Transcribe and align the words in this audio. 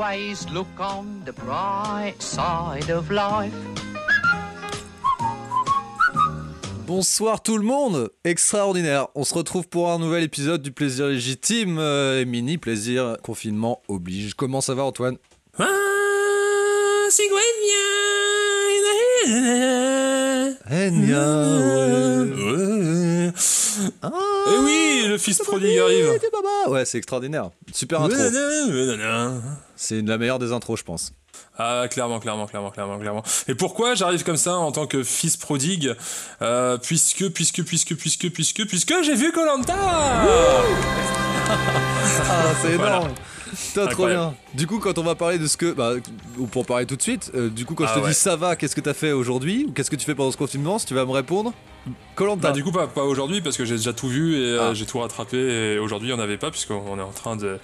always 0.00 0.48
look 0.50 0.68
on 0.78 1.22
the 1.24 1.32
bright 1.32 2.14
side 2.20 2.90
of 2.90 3.10
life. 3.10 3.52
Bonsoir 6.86 7.42
tout 7.42 7.56
le 7.56 7.62
monde 7.62 8.10
Extraordinaire 8.24 9.08
On 9.14 9.24
se 9.24 9.34
retrouve 9.34 9.68
pour 9.68 9.92
un 9.92 9.98
nouvel 9.98 10.24
épisode 10.24 10.62
du 10.62 10.72
Plaisir 10.72 11.06
Légitime, 11.06 11.78
euh, 11.78 12.24
mini 12.24 12.58
plaisir, 12.58 13.16
confinement 13.22 13.82
oblige. 13.88 14.34
Comment 14.34 14.60
ça 14.60 14.74
va 14.74 14.84
Antoine? 14.84 15.16
Ah, 15.58 15.66
ouais. 22.36 23.32
Eh 24.02 24.58
oui, 24.64 25.04
le 25.06 25.18
fils 25.18 25.38
prodigue 25.38 25.78
arrive. 25.78 26.18
Ouais, 26.68 26.84
c'est 26.84 26.98
extraordinaire. 26.98 27.50
Super 27.72 28.02
intro. 28.02 28.18
C'est 29.76 30.02
la 30.02 30.18
meilleure 30.18 30.38
des 30.38 30.52
intros, 30.52 30.78
je 30.78 30.84
pense. 30.84 31.12
Ah, 31.58 31.86
clairement, 31.90 32.20
clairement, 32.20 32.46
clairement, 32.46 32.70
clairement, 32.70 32.98
clairement. 32.98 33.22
Et 33.48 33.54
pourquoi 33.54 33.94
j'arrive 33.94 34.24
comme 34.24 34.36
ça 34.36 34.56
en 34.56 34.72
tant 34.72 34.86
que 34.86 35.02
fils 35.02 35.36
prodigue 35.36 35.94
euh, 36.42 36.76
Puisque, 36.78 37.28
puisque, 37.30 37.62
puisque, 37.64 37.94
puisque, 37.94 38.30
puisque, 38.30 38.66
puisque 38.66 38.94
j'ai 39.02 39.14
vu 39.14 39.32
Colanta 39.32 39.74
Ah, 39.78 40.24
c'est 42.62 42.76
Voilà. 42.76 42.96
énorme 42.98 43.14
Putain, 43.52 43.86
trop 43.88 44.06
bien. 44.06 44.34
Du 44.54 44.66
coup, 44.68 44.78
quand 44.78 44.96
on 44.98 45.02
va 45.02 45.14
parler 45.16 45.38
de 45.38 45.46
ce 45.48 45.56
que. 45.56 45.72
Bah, 45.72 45.94
ou 46.38 46.46
pour 46.46 46.64
parler 46.66 46.86
tout 46.86 46.94
de 46.96 47.02
suite, 47.02 47.32
euh, 47.34 47.48
du 47.48 47.64
coup, 47.64 47.74
quand 47.74 47.84
je 47.84 47.90
Ah 47.90 47.94
te 47.96 48.00
ouais. 48.00 48.08
dis 48.10 48.14
ça 48.14 48.36
va, 48.36 48.54
qu'est-ce 48.54 48.76
que 48.76 48.80
t'as 48.80 48.94
fait 48.94 49.10
aujourd'hui? 49.12 49.66
Ou 49.68 49.72
qu'est-ce 49.72 49.90
que 49.90 49.96
tu 49.96 50.04
fais 50.06 50.14
pendant 50.14 50.30
ce 50.30 50.36
confinement? 50.36 50.78
Si 50.78 50.86
tu 50.86 50.94
vas 50.94 51.04
me 51.04 51.10
répondre, 51.10 51.52
Colanta. 52.14 52.48
Bah, 52.48 52.52
du 52.52 52.62
coup, 52.62 52.72
pas, 52.72 52.86
pas 52.86 53.04
aujourd'hui 53.04 53.40
parce 53.40 53.56
que 53.56 53.64
j'ai 53.64 53.76
déjà 53.76 53.92
tout 53.92 54.08
vu 54.08 54.34
et 54.36 54.44
euh, 54.52 54.70
Ah. 54.70 54.74
j'ai 54.74 54.84
tout 54.86 54.98
rattrapé. 54.98 55.36
Et 55.38 55.78
aujourd'hui, 55.78 56.12
on 56.12 56.16
n'avait 56.18 56.36
pas 56.36 56.50
puisqu'on 56.50 56.98
est 56.98 57.02
en 57.02 57.12
train 57.12 57.36
de 57.36 57.58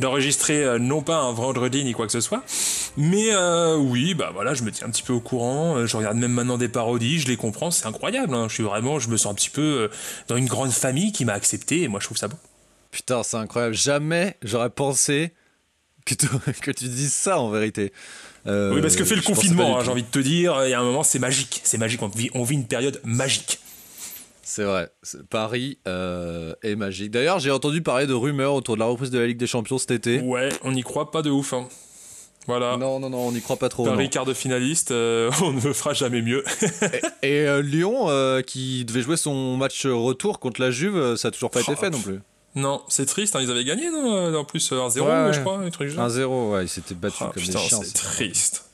d'enregistrer 0.00 0.64
euh, 0.64 0.78
non 0.78 1.02
pas 1.02 1.18
un 1.18 1.32
vendredi 1.32 1.84
ni 1.84 1.92
quoi 1.92 2.06
que 2.06 2.12
ce 2.12 2.20
soit, 2.20 2.42
mais 2.96 3.32
euh, 3.32 3.76
oui, 3.76 4.14
bah 4.14 4.30
voilà, 4.32 4.54
je 4.54 4.62
me 4.64 4.70
tiens 4.72 4.86
un 4.88 4.90
petit 4.90 5.02
peu 5.04 5.12
au 5.12 5.20
courant. 5.20 5.86
Je 5.86 5.96
regarde 5.96 6.16
même 6.16 6.32
maintenant 6.32 6.58
des 6.58 6.68
parodies, 6.68 7.20
je 7.20 7.28
les 7.28 7.36
comprends, 7.36 7.70
c'est 7.70 7.86
incroyable. 7.86 8.34
hein. 8.34 8.46
Je 8.48 8.54
suis 8.54 8.62
vraiment, 8.64 8.98
je 8.98 9.08
me 9.08 9.16
sens 9.16 9.30
un 9.32 9.34
petit 9.34 9.50
peu 9.50 9.62
euh, 9.62 9.88
dans 10.28 10.36
une 10.36 10.46
grande 10.46 10.72
famille 10.72 11.12
qui 11.12 11.24
m'a 11.24 11.34
accepté 11.34 11.82
et 11.82 11.88
moi, 11.88 12.00
je 12.00 12.06
trouve 12.06 12.18
ça 12.18 12.28
beau. 12.28 12.36
Putain, 12.90 13.22
c'est 13.22 13.36
incroyable. 13.36 13.74
Jamais 13.74 14.36
j'aurais 14.42 14.70
pensé 14.70 15.32
que 16.04 16.14
tu, 16.14 16.26
que 16.62 16.70
tu 16.72 16.88
dises 16.88 17.12
ça 17.14 17.38
en 17.38 17.48
vérité. 17.50 17.92
Euh, 18.46 18.74
oui, 18.74 18.80
parce 18.82 18.96
que 18.96 19.04
fait 19.04 19.14
le 19.14 19.22
confinement, 19.22 19.78
hein, 19.78 19.84
j'ai 19.84 19.90
envie 19.90 20.02
de 20.02 20.08
te 20.08 20.18
dire, 20.18 20.64
il 20.64 20.70
y 20.70 20.74
a 20.74 20.80
un 20.80 20.84
moment, 20.84 21.02
c'est 21.02 21.18
magique, 21.18 21.60
c'est 21.64 21.78
magique. 21.78 22.02
On 22.02 22.08
vit, 22.08 22.30
on 22.34 22.42
vit 22.42 22.54
une 22.54 22.66
période 22.66 23.00
magique. 23.04 23.58
C'est 24.42 24.64
vrai. 24.64 24.90
Paris 25.30 25.78
euh, 25.86 26.52
est 26.62 26.74
magique. 26.74 27.10
D'ailleurs, 27.12 27.38
j'ai 27.38 27.50
entendu 27.52 27.80
parler 27.82 28.06
de 28.06 28.14
rumeurs 28.14 28.54
autour 28.54 28.74
de 28.74 28.80
la 28.80 28.86
reprise 28.86 29.10
de 29.10 29.18
la 29.18 29.26
Ligue 29.26 29.38
des 29.38 29.46
Champions 29.46 29.78
cet 29.78 29.92
été. 29.92 30.20
Ouais, 30.20 30.48
on 30.62 30.72
n'y 30.72 30.82
croit 30.82 31.10
pas 31.12 31.22
de 31.22 31.30
ouf. 31.30 31.52
hein. 31.52 31.68
Voilà. 32.48 32.76
Non, 32.76 32.98
non, 32.98 33.08
non, 33.08 33.28
on 33.28 33.32
n'y 33.32 33.40
croit 33.40 33.56
pas 33.56 33.68
trop. 33.68 33.84
Paris 33.84 34.04
non. 34.04 34.10
quart 34.10 34.24
de 34.24 34.34
finaliste, 34.34 34.90
euh, 34.90 35.30
on 35.42 35.52
ne 35.52 35.60
fera 35.72 35.92
jamais 35.94 36.22
mieux. 36.22 36.42
Et 37.22 37.46
euh, 37.46 37.62
Lyon, 37.62 38.08
qui 38.44 38.84
devait 38.84 39.02
jouer 39.02 39.16
son 39.16 39.56
match 39.56 39.86
retour 39.86 40.40
contre 40.40 40.60
la 40.60 40.72
Juve, 40.72 41.14
ça 41.14 41.28
a 41.28 41.30
toujours 41.30 41.52
pas 41.52 41.60
été 41.60 41.72
Oh, 41.74 41.80
fait 41.80 41.90
non 41.90 42.00
plus. 42.00 42.18
Non, 42.54 42.82
c'est 42.88 43.06
triste, 43.06 43.34
hein, 43.36 43.40
ils 43.42 43.50
avaient 43.50 43.64
gagné, 43.64 43.90
non 43.90 44.14
euh, 44.14 44.34
En 44.36 44.44
plus, 44.44 44.72
euh, 44.72 44.76
1-0, 44.76 45.00
Ouais, 45.00 45.08
ouais. 45.26 45.32
je 45.32 45.40
crois, 45.40 45.58
un 45.58 45.70
truc 45.70 45.88
du 45.88 45.94
genre. 45.94 46.08
1-0, 46.08 46.52
ouais, 46.52 46.64
ils 46.64 46.68
s'étaient 46.68 46.94
battus 46.94 47.18
Ah, 47.22 47.30
comme 47.32 47.42
putain, 47.42 47.58
des 47.58 47.64
chiens. 47.68 47.80
c'est 47.82 47.92
triste. 47.94 48.64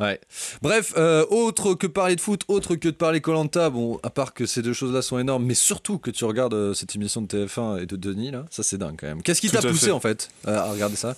Ouais. 0.00 0.20
Bref, 0.62 0.94
euh, 0.96 1.24
autre 1.30 1.74
que 1.74 1.86
parler 1.86 2.16
de 2.16 2.20
foot, 2.20 2.42
autre 2.48 2.74
que 2.74 2.88
de 2.88 2.94
parler 2.94 3.20
Colanta, 3.20 3.70
bon, 3.70 4.00
à 4.02 4.10
part 4.10 4.34
que 4.34 4.46
ces 4.46 4.60
deux 4.62 4.72
choses-là 4.72 5.00
sont 5.02 5.18
énormes, 5.18 5.44
mais 5.44 5.54
surtout 5.54 5.98
que 5.98 6.10
tu 6.10 6.24
regardes 6.24 6.54
euh, 6.54 6.74
cette 6.74 6.94
émission 6.96 7.22
de 7.22 7.26
TF1 7.28 7.82
et 7.82 7.86
de 7.86 7.96
Denis, 7.96 8.30
là, 8.32 8.44
ça 8.50 8.62
c'est 8.62 8.78
dingue 8.78 8.96
quand 8.98 9.06
même. 9.06 9.22
Qu'est-ce 9.22 9.40
qui 9.40 9.48
t'a 9.50 9.60
poussé 9.62 9.86
fait. 9.86 9.92
en 9.92 10.00
fait 10.00 10.28
à 10.46 10.62
à 10.62 10.72
regarder 10.72 10.96
ça? 10.96 11.14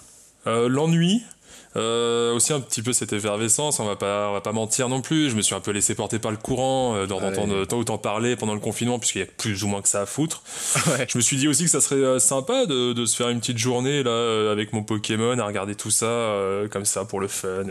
L'ennui, 0.47 1.23
euh, 1.77 2.33
aussi 2.35 2.53
un 2.53 2.61
petit 2.61 2.83
peu 2.83 2.93
cette 2.93 3.13
effervescence, 3.13 3.81
on 3.81 3.85
va 3.85 3.97
pas, 3.97 4.29
on 4.29 4.33
va 4.33 4.41
pas 4.41 4.53
mentir 4.53 4.89
non 4.89 5.01
plus. 5.01 5.29
Je 5.31 5.35
me 5.37 5.43
suis 5.43 5.55
un 5.55 5.61
peu 5.61 5.71
laissé 5.73 5.95
porter 5.95 6.19
par 6.19 6.31
le 6.31 6.37
courant, 6.37 6.95
euh, 6.95 7.07
d'en 7.07 7.19
Ouais. 7.19 7.27
entendre 7.27 7.65
tant 7.65 7.79
autant 7.79 7.99
parler 7.99 8.37
pendant 8.37 8.55
le 8.55 8.61
confinement, 8.61 8.99
puisqu'il 8.99 9.19
y 9.21 9.23
a 9.23 9.27
plus 9.27 9.65
ou 9.65 9.69
moins 9.69 9.83
que 9.83 9.89
ça 9.89 10.03
à 10.03 10.07
foutre. 10.07 10.43
Ouais. 10.87 11.07
Je 11.09 11.19
me 11.19 11.23
suis 11.23 11.37
dit 11.37 11.49
aussi 11.49 11.65
que 11.65 11.71
ça 11.71 11.81
serait 11.81 11.97
euh, 11.97 12.19
sympa 12.19 12.67
de, 12.67 12.93
de 12.93 13.07
se 13.07 13.17
faire 13.17 13.29
une 13.31 13.41
petite 13.41 13.59
journée 13.59 14.03
là 14.03 14.51
avec 14.53 14.73
mon 14.73 14.83
Pokémon, 14.83 15.39
à 15.39 15.47
regarder 15.47 15.75
tout 15.75 15.91
ça 15.91 16.07
euh, 16.07 16.69
comme 16.69 16.85
ça 16.85 17.05
pour 17.05 17.21
le 17.21 17.29
fun. 17.29 17.65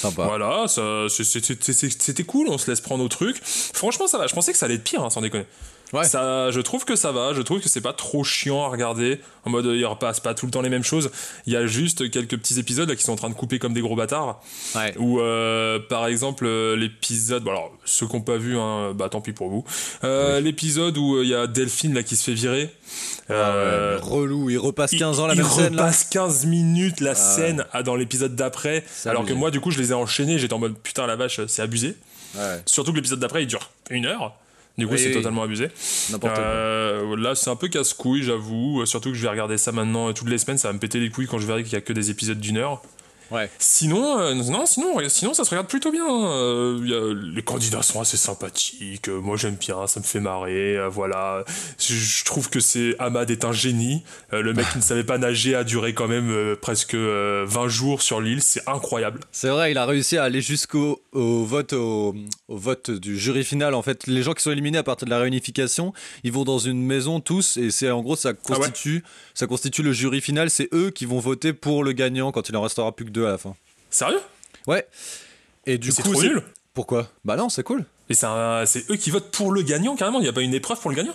Sympa. 0.00 0.24
Voilà, 0.24 0.66
c'était 0.68 2.24
cool, 2.24 2.48
on 2.48 2.58
se 2.58 2.70
laisse 2.70 2.80
prendre 2.80 3.04
au 3.04 3.08
truc. 3.08 3.36
Franchement, 3.44 4.06
ça 4.06 4.18
va. 4.18 4.26
Je 4.26 4.34
pensais 4.34 4.52
que 4.52 4.58
ça 4.58 4.66
allait 4.66 4.76
être 4.76 4.84
pire, 4.84 5.02
hein, 5.04 5.10
sans 5.10 5.20
déconner. 5.20 5.46
Ouais. 5.92 6.04
Ça, 6.04 6.50
je 6.50 6.60
trouve 6.60 6.84
que 6.84 6.96
ça 6.96 7.12
va. 7.12 7.32
Je 7.32 7.42
trouve 7.42 7.60
que 7.60 7.68
c'est 7.68 7.80
pas 7.80 7.92
trop 7.92 8.24
chiant 8.24 8.64
à 8.64 8.68
regarder. 8.68 9.20
En 9.44 9.50
mode, 9.50 9.66
il 9.66 9.84
repasse 9.86 10.18
pas 10.18 10.34
tout 10.34 10.44
le 10.46 10.50
temps 10.50 10.60
les 10.60 10.68
mêmes 10.68 10.82
choses. 10.82 11.10
Il 11.46 11.52
y 11.52 11.56
a 11.56 11.66
juste 11.66 12.10
quelques 12.10 12.36
petits 12.36 12.58
épisodes 12.58 12.88
là 12.88 12.96
qui 12.96 13.04
sont 13.04 13.12
en 13.12 13.16
train 13.16 13.28
de 13.30 13.34
couper 13.34 13.58
comme 13.60 13.72
des 13.72 13.80
gros 13.80 13.94
bâtards. 13.94 14.42
Ouais. 14.74 14.94
Ou 14.98 15.20
euh, 15.20 15.78
par 15.88 16.06
exemple 16.08 16.44
euh, 16.46 16.74
l'épisode. 16.76 17.44
Bon, 17.44 17.50
alors 17.52 17.70
ceux 17.84 18.06
qui 18.08 18.14
n'ont 18.16 18.22
pas 18.22 18.36
vu, 18.36 18.58
hein, 18.58 18.92
bah 18.94 19.08
tant 19.08 19.20
pis 19.20 19.32
pour 19.32 19.48
vous. 19.48 19.64
Euh, 20.02 20.40
L'épisode 20.40 20.98
où 20.98 21.16
euh, 21.16 21.22
il 21.24 21.28
y 21.30 21.34
a 21.34 21.46
Delphine 21.46 21.94
là 21.94 22.02
qui 22.02 22.16
se 22.16 22.24
fait 22.24 22.34
virer. 22.34 22.68
Euh, 23.30 23.96
mais 23.98 24.02
relou, 24.02 24.50
il 24.50 24.58
repasse 24.58 24.90
15 24.92 25.20
ans 25.20 25.26
la 25.26 25.34
il 25.34 25.42
même 25.42 25.50
scène 25.50 25.76
là. 25.76 25.82
repasse 25.84 26.04
15 26.04 26.46
minutes 26.46 27.00
la 27.00 27.14
scène 27.14 27.64
à- 27.72 27.82
dans 27.82 27.94
l'épisode 27.96 28.34
d'après. 28.34 28.84
Alors 29.04 29.20
abusé. 29.22 29.34
que 29.34 29.38
moi, 29.38 29.50
du 29.50 29.60
coup, 29.60 29.70
je 29.70 29.78
les 29.78 29.90
ai 29.90 29.94
enchaînés. 29.94 30.38
J'étais 30.38 30.54
en 30.54 30.58
mode 30.58 30.76
putain, 30.78 31.06
la 31.06 31.16
vache, 31.16 31.40
c'est 31.46 31.62
abusé. 31.62 31.94
Ouais, 32.34 32.62
Surtout 32.66 32.90
que 32.90 32.96
l'épisode 32.96 33.20
d'après, 33.20 33.42
il 33.44 33.46
dure 33.46 33.70
une 33.90 34.06
heure. 34.06 34.34
Du 34.78 34.86
coup, 34.86 34.92
Oui, 34.92 34.98
c'est 34.98 35.08
oui. 35.08 35.14
totalement 35.14 35.42
abusé. 35.42 35.68
Euh, 36.24 37.16
là, 37.16 37.34
c'est 37.34 37.48
un 37.48 37.56
peu 37.56 37.68
casse-couille, 37.68 38.22
j'avoue. 38.22 38.82
Euh, 38.82 38.86
Surtout 38.86 39.08
que 39.10 39.14
je 39.16 39.22
vais 39.22 39.28
regarder 39.28 39.56
ça 39.56 39.72
maintenant 39.72 40.08
euh, 40.08 40.12
toutes 40.12 40.28
les 40.28 40.36
semaines. 40.38 40.58
Ça 40.58 40.68
va 40.68 40.74
me 40.74 40.78
péter 40.78 41.00
les 41.00 41.08
couilles 41.08 41.26
quand 41.26 41.38
je 41.38 41.46
verrai 41.46 41.62
qu'il 41.64 41.72
y 41.72 41.76
a 41.76 41.80
que 41.80 41.92
des 41.94 42.10
épisodes 42.10 42.38
d'une 42.38 42.58
heure. 42.58 42.82
Ouais. 43.30 43.50
Sinon, 43.58 44.18
euh, 44.18 44.34
non, 44.34 44.66
sinon, 44.66 44.96
sinon, 45.08 45.34
ça 45.34 45.44
se 45.44 45.50
regarde 45.50 45.66
plutôt 45.68 45.90
bien. 45.90 46.06
Euh, 46.08 46.78
il 46.82 46.90
y 46.90 46.94
a- 46.94 47.14
les 47.34 47.42
candidats 47.42 47.82
sont 47.82 48.00
assez 48.00 48.16
sympathiques. 48.16 49.08
Euh, 49.08 49.20
moi, 49.20 49.36
j'aime 49.36 49.56
bien, 49.56 49.86
ça 49.86 50.00
me 50.00 50.04
fait 50.04 50.20
marrer. 50.20 50.76
euh, 50.76 50.88
voilà. 50.88 51.44
Je, 51.78 51.94
je 51.94 52.24
trouve 52.24 52.48
que 52.50 52.60
c'est 52.60 52.94
Ahmad 52.98 53.30
est 53.30 53.44
un 53.44 53.52
génie. 53.52 54.02
Euh, 54.32 54.42
le 54.42 54.52
mec 54.54 54.66
qui 54.70 54.78
ne 54.78 54.82
savait 54.82 55.04
pas 55.04 55.18
nager 55.18 55.54
a 55.54 55.64
duré 55.64 55.94
quand 55.94 56.08
même 56.08 56.30
euh, 56.30 56.56
presque 56.56 56.94
euh, 56.94 57.44
20 57.48 57.68
jours 57.68 58.02
sur 58.02 58.20
l'île. 58.20 58.42
C'est 58.42 58.62
incroyable. 58.68 59.20
C'est 59.32 59.48
vrai, 59.48 59.70
il 59.72 59.78
a 59.78 59.86
réussi 59.86 60.16
à 60.16 60.24
aller 60.24 60.40
jusqu'au 60.40 61.02
au 61.12 61.44
vote 61.44 61.72
au, 61.72 62.14
au 62.48 62.56
vote 62.56 62.90
du 62.90 63.18
jury 63.18 63.44
final. 63.44 63.74
En 63.74 63.82
fait, 63.82 64.06
les 64.06 64.22
gens 64.22 64.34
qui 64.34 64.42
sont 64.42 64.52
éliminés 64.52 64.78
à 64.78 64.82
partir 64.82 65.06
de 65.06 65.10
la 65.10 65.18
réunification, 65.18 65.92
ils 66.24 66.32
vont 66.32 66.44
dans 66.44 66.58
une 66.58 66.82
maison 66.82 67.20
tous 67.20 67.56
et 67.56 67.70
c'est 67.70 67.90
en 67.90 68.02
gros 68.02 68.16
ça 68.16 68.30
Ah 68.30 68.52
ouais 68.52 68.56
constitue 68.58 69.02
ça 69.34 69.46
constitue 69.46 69.82
le 69.82 69.92
jury 69.92 70.20
final. 70.20 70.48
C'est 70.50 70.68
eux 70.72 70.90
qui 70.90 71.04
vont 71.06 71.18
voter 71.18 71.52
pour 71.52 71.84
le 71.84 71.92
gagnant 71.92 72.32
quand 72.32 72.48
il 72.48 72.56
en 72.56 72.62
restera 72.62 72.94
plus 72.94 73.04
que 73.04 73.10
deux 73.16 73.26
à 73.26 73.30
la 73.30 73.38
fin. 73.38 73.54
Sérieux? 73.90 74.20
Ouais. 74.66 74.86
Et 75.66 75.78
du 75.78 75.92
coup, 75.92 76.02
trop 76.02 76.14
c'est- 76.20 76.28
nul. 76.28 76.42
Pourquoi? 76.74 77.08
Bah 77.24 77.36
non, 77.36 77.48
c'est 77.48 77.62
cool. 77.62 77.84
Et 78.10 78.14
c'est 78.14 78.26
un- 78.26 78.66
c'est 78.66 78.88
eux 78.90 78.96
qui 78.96 79.10
votent 79.10 79.30
pour 79.30 79.50
le 79.52 79.62
gagnant, 79.62 79.96
carrément. 79.96 80.18
Il 80.20 80.22
n'y 80.22 80.28
a 80.28 80.32
pas 80.32 80.42
une 80.42 80.54
épreuve 80.54 80.78
pour 80.80 80.90
le 80.90 80.96
gagnant? 80.96 81.14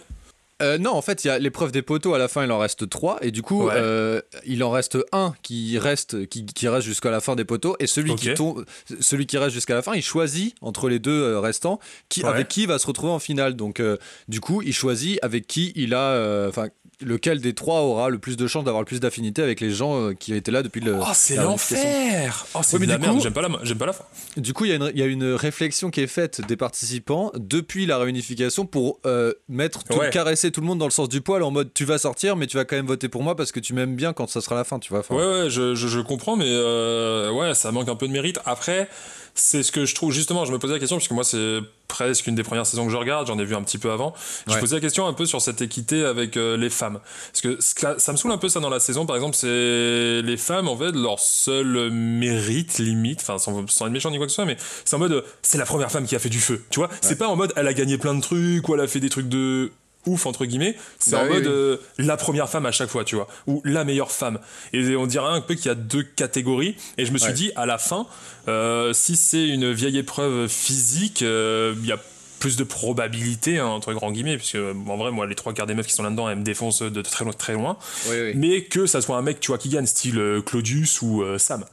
Euh, 0.61 0.77
non, 0.77 0.91
en 0.91 1.01
fait, 1.01 1.23
il 1.23 1.27
y 1.27 1.31
a 1.31 1.39
l'épreuve 1.39 1.71
des 1.71 1.81
poteaux. 1.81 2.13
À 2.13 2.19
la 2.19 2.27
fin, 2.27 2.43
il 2.43 2.51
en 2.51 2.59
reste 2.59 2.87
trois, 2.87 3.17
et 3.23 3.31
du 3.31 3.41
coup, 3.41 3.65
Ouais. 3.65 3.73
euh, 3.75 4.21
il 4.45 4.63
en 4.63 4.69
reste 4.69 4.97
un 5.11 5.33
qui 5.41 5.79
reste, 5.79 6.27
qui, 6.27 6.45
qui 6.45 6.67
reste 6.67 6.85
jusqu'à 6.85 7.09
la 7.09 7.19
fin 7.19 7.35
des 7.35 7.45
poteaux, 7.45 7.75
et 7.79 7.87
celui 7.87 8.13
qui 8.15 8.31
tombe, 8.35 8.63
celui 8.99 9.25
qui 9.25 9.39
reste 9.39 9.53
jusqu'à 9.53 9.73
la 9.73 9.81
fin, 9.81 9.95
il 9.95 10.03
choisit 10.03 10.53
entre 10.61 10.87
les 10.87 10.99
deux 10.99 11.19
euh, 11.19 11.39
restants 11.39 11.79
qui, 12.09 12.21
Ouais. 12.23 12.29
avec 12.29 12.47
qui 12.47 12.61
il 12.63 12.67
va 12.67 12.77
se 12.77 12.85
retrouver 12.85 13.11
en 13.11 13.17
finale. 13.19 13.55
Donc, 13.55 13.79
euh, 13.79 13.97
du 14.27 14.39
coup, 14.39 14.61
il 14.61 14.73
choisit 14.73 15.17
avec 15.23 15.47
qui 15.47 15.71
il 15.75 15.95
a, 15.95 16.47
enfin, 16.47 16.67
lequel 17.01 17.41
des 17.41 17.53
trois 17.53 17.81
aura 17.81 18.09
le 18.09 18.19
plus 18.19 18.37
de 18.37 18.47
chances 18.47 18.63
d'avoir 18.63 18.81
le 18.81 18.85
plus 18.85 18.99
d'affinité 18.99 19.41
avec 19.41 19.59
les 19.59 19.71
gens 19.71 19.99
euh, 19.99 20.13
qui 20.13 20.33
étaient 20.33 20.51
là 20.51 20.63
depuis 20.63 20.81
le. 20.81 20.95
Oh, 20.99 21.05
c'est 21.13 21.35
l'enfer 21.35 22.45
Oh, 22.53 22.59
c'est 22.63 22.79
de 22.79 22.85
la 22.85 22.97
merde. 22.97 23.19
J'aime 23.21 23.33
pas, 23.33 23.41
la... 23.41 23.49
j'aime 23.63 23.77
pas 23.77 23.85
la 23.85 23.93
fin. 23.93 24.03
Du 24.37 24.53
coup, 24.53 24.65
il 24.65 24.69
y, 24.69 24.73
a 24.73 24.75
une- 24.75 24.91
il 24.93 24.99
y 24.99 25.03
a 25.03 25.05
une 25.07 25.33
réflexion 25.33 25.89
qui 25.89 26.01
est 26.01 26.07
faite 26.07 26.41
des 26.47 26.55
participants 26.57 27.31
depuis 27.35 27.85
la 27.85 27.97
réunification 27.97 28.65
pour 28.65 28.99
euh, 29.05 29.33
mettre 29.49 29.83
tout, 29.83 29.97
Ouais. 29.97 30.09
caresser 30.09 30.51
tout 30.51 30.61
le 30.61 30.67
monde 30.67 30.79
dans 30.79 30.85
le 30.85 30.91
sens 30.91 31.09
du 31.09 31.21
poil 31.21 31.43
en 31.43 31.51
mode 31.51 31.73
tu 31.73 31.85
vas 31.85 31.97
sortir, 31.97 32.35
mais 32.35 32.47
tu 32.47 32.57
vas 32.57 32.65
quand 32.65 32.75
même 32.75 32.87
voter 32.87 33.09
pour 33.09 33.23
moi 33.23 33.35
parce 33.35 33.51
que 33.51 33.59
tu 33.59 33.73
m'aimes 33.73 33.95
bien 33.95 34.13
quand 34.13 34.27
ça 34.29 34.41
sera 34.41 34.55
la 34.55 34.63
fin, 34.63 34.79
tu 34.79 34.89
vois. 34.89 34.99
Enfin, 34.99 35.15
Ouais, 35.15 35.25
ouais, 35.43 35.49
je, 35.49 35.75
je, 35.75 35.87
je 35.87 35.99
comprends, 35.99 36.35
mais 36.35 36.45
euh, 36.47 37.31
ouais, 37.31 37.53
ça 37.53 37.71
manque 37.71 37.89
un 37.89 37.95
peu 37.95 38.07
de 38.07 38.11
mérite. 38.13 38.39
Après, 38.45 38.87
c'est 39.35 39.63
ce 39.63 39.71
que 39.71 39.85
je 39.85 39.95
trouve, 39.95 40.11
justement, 40.11 40.45
je 40.45 40.51
me 40.51 40.59
posais 40.59 40.73
la 40.73 40.79
question, 40.79 40.97
puisque 40.97 41.11
moi, 41.11 41.23
c'est 41.23 41.59
presque 41.91 42.25
une 42.27 42.35
des 42.35 42.43
premières 42.43 42.65
saisons 42.65 42.85
que 42.85 42.91
je 42.91 42.97
regarde, 42.97 43.27
j'en 43.27 43.37
ai 43.37 43.43
vu 43.45 43.53
un 43.53 43.61
petit 43.61 43.77
peu 43.77 43.91
avant. 43.91 44.13
Je 44.47 44.53
Ouais. 44.53 44.59
posais 44.59 44.75
la 44.75 44.81
question 44.81 45.05
un 45.07 45.13
peu 45.13 45.25
sur 45.25 45.41
cette 45.41 45.61
équité 45.61 46.03
avec 46.05 46.37
euh, 46.37 46.55
les 46.57 46.69
femmes. 46.69 46.99
Parce 47.31 47.41
que 47.41 47.57
ça 47.99 48.11
me 48.13 48.17
saoule 48.17 48.31
un 48.31 48.37
peu 48.37 48.47
ça 48.49 48.59
dans 48.61 48.69
la 48.69 48.79
saison, 48.79 49.05
par 49.05 49.15
exemple, 49.17 49.35
c'est 49.35 50.21
les 50.21 50.37
femmes, 50.37 50.67
en 50.69 50.77
fait, 50.77 50.91
leur 50.93 51.19
seul 51.19 51.91
mérite, 51.91 52.79
limite, 52.79 53.19
enfin, 53.21 53.37
sans, 53.37 53.67
sans 53.67 53.85
être 53.87 53.91
méchant 53.91 54.09
ni 54.09 54.17
quoi 54.17 54.25
que 54.25 54.31
ce 54.31 54.35
soit, 54.35 54.45
mais 54.45 54.57
c'est 54.85 54.95
en 54.95 54.99
mode, 54.99 55.11
euh, 55.11 55.21
c'est 55.41 55.57
la 55.57 55.65
première 55.65 55.91
femme 55.91 56.05
qui 56.05 56.15
a 56.15 56.19
fait 56.19 56.29
du 56.29 56.39
feu, 56.39 56.63
tu 56.69 56.79
vois. 56.79 56.89
C'est 57.01 57.17
pas 57.17 57.27
en 57.27 57.35
mode, 57.35 57.51
elle 57.55 57.67
a 57.67 57.73
gagné 57.73 57.97
plein 57.97 58.13
de 58.15 58.21
trucs, 58.21 58.67
ou 58.69 58.73
elle 58.75 58.81
a 58.81 58.87
fait 58.87 58.99
des 59.01 59.09
trucs 59.09 59.27
de 59.29 59.71
ouf 60.05 60.25
entre 60.25 60.45
guillemets 60.45 60.75
c'est 60.99 61.11
Bah 61.11 61.19
en 61.19 61.23
oui, 61.27 61.33
mode 61.33 61.43
oui. 61.45 61.49
euh, 61.51 61.77
la 61.97 62.17
première 62.17 62.49
femme 62.49 62.65
à 62.65 62.71
chaque 62.71 62.89
fois 62.89 63.03
tu 63.03 63.15
vois 63.15 63.27
ou 63.47 63.61
la 63.65 63.83
meilleure 63.83 64.11
femme 64.11 64.39
et 64.73 64.95
on 64.95 65.05
dirait 65.05 65.27
un 65.31 65.41
peu 65.41 65.53
qu'il 65.55 65.67
y 65.67 65.69
a 65.69 65.75
deux 65.75 66.03
catégories 66.03 66.75
et 66.97 67.05
je 67.05 67.11
me 67.11 67.17
suis 67.17 67.27
Ouais. 67.27 67.33
dit 67.33 67.51
à 67.55 67.65
la 67.65 67.77
fin 67.77 68.07
euh, 68.47 68.93
si 68.93 69.15
c'est 69.15 69.47
une 69.47 69.71
vieille 69.71 69.97
épreuve 69.99 70.47
physique 70.47 71.21
euh, 71.21 71.75
il 71.81 71.85
y 71.87 71.91
a 71.91 71.99
plus 72.39 72.57
de 72.57 72.63
probabilité 72.63 73.59
hein, 73.59 73.67
entre 73.67 73.93
grands 73.93 74.11
guillemets 74.11 74.37
puisque 74.37 74.55
en 74.55 74.97
vrai 74.97 75.11
moi 75.11 75.27
les 75.27 75.35
trois 75.35 75.53
quarts 75.53 75.67
des 75.67 75.75
meufs 75.75 75.85
qui 75.85 75.93
sont 75.93 76.01
là-dedans 76.01 76.27
elles 76.29 76.39
me 76.39 76.43
défoncent 76.43 76.81
de 76.81 77.01
très 77.03 77.23
loin 77.23 77.33
très 77.33 77.53
loin 77.53 77.77
Oui, 78.09 78.31
mais 78.33 78.63
que 78.63 78.87
ça 78.87 79.01
soit 79.01 79.15
un 79.17 79.21
mec 79.21 79.39
tu 79.39 79.49
vois 79.49 79.59
qui 79.59 79.69
gagne 79.69 79.85
style 79.85 80.41
Claudius 80.45 81.03
ou 81.03 81.23
Sam 81.37 81.63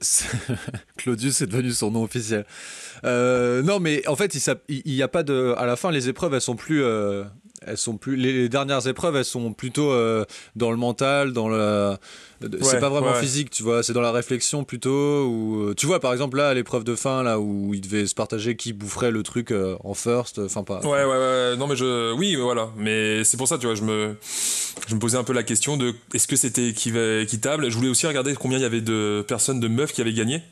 Claudius 0.96 1.40
est 1.40 1.46
devenu 1.46 1.72
son 1.72 1.90
nom 1.90 2.02
officiel. 2.02 2.44
Non, 3.04 3.80
mais 3.80 4.06
en 4.06 4.16
fait, 4.16 4.34
il 4.68 4.82
n'y 4.92 5.02
a 5.02 5.08
pas 5.08 5.22
de. 5.22 5.54
À 5.56 5.64
la 5.66 5.76
fin, 5.76 5.90
les 5.90 6.08
épreuves, 6.08 6.34
elles 6.34 6.40
sont 6.42 6.56
plus. 6.56 6.82
Euh, 7.66 7.70
elles 7.70 7.78
sont 7.78 7.96
plus. 7.96 8.16
Les 8.16 8.48
dernières 8.48 8.86
épreuves, 8.86 9.16
elles 9.16 9.24
sont 9.24 9.52
plutôt 9.52 9.90
euh, 9.90 10.24
dans 10.56 10.70
le 10.70 10.76
mental, 10.76 11.32
dans 11.32 11.48
le. 11.48 11.96
c'est 12.62 12.80
pas 12.80 12.88
vraiment 12.88 13.14
physique, 13.14 13.50
tu 13.50 13.62
vois. 13.62 13.82
C'est 13.82 13.92
dans 13.92 14.00
la 14.00 14.12
réflexion 14.12 14.64
plutôt. 14.64 15.24
Ou 15.24 15.74
tu 15.76 15.86
vois, 15.86 16.00
par 16.00 16.12
exemple 16.12 16.36
là, 16.36 16.54
l'épreuve 16.54 16.84
de 16.84 16.94
fin, 16.94 17.22
là 17.22 17.38
où 17.40 17.74
il 17.74 17.80
devait 17.80 18.06
se 18.06 18.14
partager 18.14 18.56
qui 18.56 18.72
boufferait 18.72 19.10
le 19.10 19.22
truc 19.22 19.52
en 19.82 19.94
first. 19.94 20.38
Enfin 20.38 20.62
pas. 20.62 20.80
Ouais, 20.80 21.04
ouais, 21.04 21.06
ouais. 21.06 21.56
Non, 21.56 21.66
mais 21.66 21.76
je. 21.76 22.12
Oui, 22.14 22.34
voilà. 22.36 22.70
Mais 22.76 23.24
c'est 23.24 23.36
pour 23.36 23.48
ça, 23.48 23.58
tu 23.58 23.66
vois, 23.66 23.74
je 23.74 23.82
me. 23.82 24.16
Je 24.88 24.94
me 24.94 25.00
posais 25.00 25.16
un 25.16 25.24
peu 25.24 25.32
la 25.32 25.44
question 25.44 25.76
de 25.76 25.94
est-ce 26.12 26.26
que 26.26 26.36
c'était 26.36 26.68
équitable. 26.68 27.70
Je 27.70 27.76
voulais 27.76 27.88
aussi 27.88 28.06
regarder 28.06 28.34
combien 28.34 28.58
il 28.58 28.62
y 28.62 28.66
avait 28.66 28.80
de 28.80 29.24
personnes, 29.26 29.60
de 29.60 29.68
meufs 29.68 29.92
qui 29.92 30.00
avaient 30.00 30.12
gagné. 30.12 30.42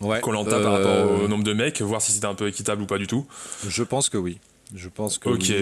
Ouais. 0.00 0.20
Colanta 0.20 0.60
par 0.60 0.72
rapport 0.72 1.10
au 1.10 1.24
euh, 1.24 1.28
nombre 1.28 1.44
de 1.44 1.52
mecs, 1.52 1.80
voir 1.80 2.02
si 2.02 2.12
c'était 2.12 2.26
un 2.26 2.34
peu 2.34 2.48
équitable 2.48 2.82
ou 2.82 2.86
pas 2.86 2.98
du 2.98 3.06
tout. 3.06 3.26
Je 3.66 3.82
pense 3.82 4.08
que 4.08 4.18
oui. 4.18 4.38
Je 4.74 4.88
pense 4.88 5.18
que 5.18 5.30
Ok. 5.30 5.52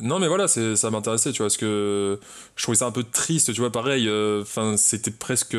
Non 0.00 0.18
mais 0.18 0.26
voilà, 0.26 0.48
ça 0.48 0.90
m'intéressait, 0.90 1.30
tu 1.30 1.38
vois, 1.38 1.46
parce 1.46 1.56
que 1.56 2.18
je 2.56 2.62
trouvais 2.62 2.76
ça 2.76 2.86
un 2.86 2.90
peu 2.90 3.04
triste, 3.04 3.52
tu 3.52 3.60
vois, 3.60 3.70
pareil, 3.70 4.08
euh, 4.08 4.42
enfin 4.42 4.76
c'était 4.76 5.12
presque... 5.12 5.56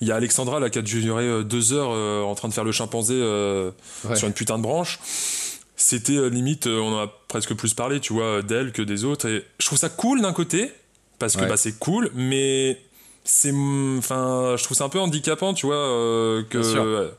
Il 0.00 0.08
y 0.08 0.12
a 0.12 0.16
Alexandra 0.16 0.60
là 0.60 0.70
qui 0.70 0.78
a 0.78 0.82
duré 0.82 1.24
euh, 1.24 1.42
deux 1.42 1.74
heures 1.74 1.90
en 2.26 2.34
train 2.34 2.48
de 2.48 2.54
faire 2.54 2.64
le 2.64 2.72
chimpanzé 2.72 3.14
sur 4.14 4.26
une 4.26 4.34
putain 4.34 4.56
de 4.56 4.62
branche. 4.62 4.98
C'était 5.76 6.30
limite, 6.30 6.66
on 6.66 6.94
en 6.94 7.04
a 7.04 7.12
presque 7.28 7.54
plus 7.54 7.74
parlé, 7.74 8.00
tu 8.00 8.14
vois, 8.14 8.40
d'elle 8.40 8.72
que 8.72 8.80
des 8.80 9.04
autres. 9.04 9.28
Et 9.28 9.44
je 9.58 9.66
trouve 9.66 9.78
ça 9.78 9.90
cool 9.90 10.22
d'un 10.22 10.32
côté, 10.32 10.72
parce 11.18 11.36
que 11.36 11.44
bah, 11.44 11.58
c'est 11.58 11.78
cool, 11.78 12.10
mais 12.14 12.80
c'est... 13.24 13.52
Enfin, 13.98 14.54
je 14.56 14.64
trouve 14.64 14.76
ça 14.76 14.84
un 14.84 14.88
peu 14.88 15.00
handicapant, 15.00 15.52
tu 15.52 15.66
vois, 15.66 16.42
que 16.48 17.10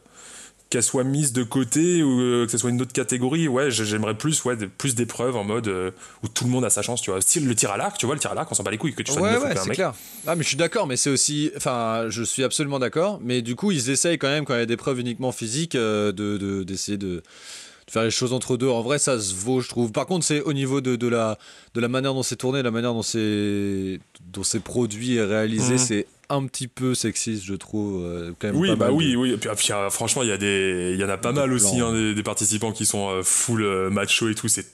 qu'elle 0.70 0.84
soit 0.84 1.04
mise 1.04 1.32
de 1.32 1.44
côté 1.44 2.04
ou 2.04 2.20
euh, 2.20 2.46
que 2.46 2.52
ce 2.52 2.58
soit 2.58 2.70
une 2.70 2.82
autre 2.82 2.92
catégorie 2.92 3.48
ouais 3.48 3.72
j'aimerais 3.72 4.16
plus 4.16 4.44
ouais 4.44 4.56
plus 4.78 4.96
d'épreuves 4.96 5.36
en 5.36 5.44
mode 5.44 5.68
euh, 5.68 5.92
où 6.24 6.28
tout 6.28 6.44
le 6.44 6.50
monde 6.50 6.66
a 6.66 6.70
sa 6.70 6.82
chance 6.82 7.02
tu 7.02 7.10
vois. 7.10 7.20
Le 7.20 7.56
tir 7.56 7.72
à 7.72 7.78
l'arc 7.78 7.98
tu 7.98 8.06
vois 8.06 8.16
le 8.16 8.22
tir 8.22 8.32
à 8.32 8.36
l'arc 8.36 8.52
on 8.52 8.56
s'en 8.56 8.64
bat 8.64 8.72
les 8.72 8.78
couilles 8.78 8.94
que 8.94 9.04
tu 9.04 9.12
sois 9.12 9.22
ouais, 9.22 9.38
ouais, 9.38 9.56
c'est 9.56 9.70
clair. 9.70 9.94
Ah 10.26 10.36
mais 10.36 10.44
je 10.44 10.50
suis 10.50 10.58
d'accord 10.58 10.88
mais 10.88 10.98
c'est 10.98 11.10
aussi 11.10 11.52
enfin 11.56 12.06
je 12.10 12.24
suis 12.24 12.44
absolument 12.44 12.80
d'accord 12.80 13.20
mais 13.24 13.42
du 13.42 13.56
coup 13.56 13.72
ils 13.72 13.90
essayent 13.90 14.18
quand 14.18 14.28
même 14.28 14.46
quand 14.46 14.56
il 14.56 14.60
y 14.60 14.64
a 14.64 14.66
des 14.66 14.78
preuves 14.78 15.00
uniquement 15.00 15.32
physiques 15.32 15.76
euh, 15.76 16.12
de 16.12 16.64
d'essayer 16.64 16.98
de, 16.98 17.24
faire 17.90 18.04
les 18.04 18.12
choses 18.12 18.34
entre 18.34 18.58
deux. 18.58 18.68
En 18.68 18.82
vrai 18.82 19.00
ça 19.00 19.20
se 19.20 19.34
vaut 19.34 19.62
je 19.62 19.70
trouve. 19.70 19.92
Par 19.92 20.06
contre 20.06 20.26
c'est 20.26 20.42
au 20.42 20.54
niveau 20.54 20.82
de, 20.82 20.96
de, 20.96 21.08
la 21.08 21.38
de 21.74 21.80
la 21.80 21.88
manière 21.88 22.14
dont 22.14 22.24
c'est 22.24 22.36
tourné 22.36 22.62
la 22.62 22.72
manière 22.72 22.94
dont 22.94 23.02
c'est 23.02 24.00
dont 24.34 24.44
c'est 24.44 24.60
produit 24.60 25.16
et 25.16 25.22
réalisé 25.22 25.74
mhm. 25.74 25.80
c'est 25.80 26.08
un 26.30 26.46
petit 26.46 26.68
peu 26.68 26.94
sexiste, 26.94 27.44
je 27.46 27.54
trouve. 27.54 28.04
Euh, 28.04 28.32
quand 28.40 28.48
même 28.48 28.58
oui, 28.58 28.76
bah 28.76 28.92
oui, 28.92 29.16
oui. 29.16 29.32
Et 29.32 29.38
puis, 29.38 29.50
ah, 29.72 29.90
franchement, 29.90 30.24
il 30.24 30.30
y 30.30 30.32
a 30.32 30.38
des, 30.38 30.92
il 30.94 31.00
y 31.00 31.04
en 31.04 31.10
a 31.10 31.18
pas 31.18 31.32
mal 31.32 31.52
aussi 31.54 31.80
hein, 31.80 31.94
des, 31.94 32.24
participants 32.24 32.72
qui 32.72 32.86
sont 32.86 33.10
euh, 33.10 33.24
full 33.24 33.64
euh, 33.64 33.90
macho 33.90 34.30
et 34.30 34.36
tout. 34.36 34.48
C'est 34.48 34.68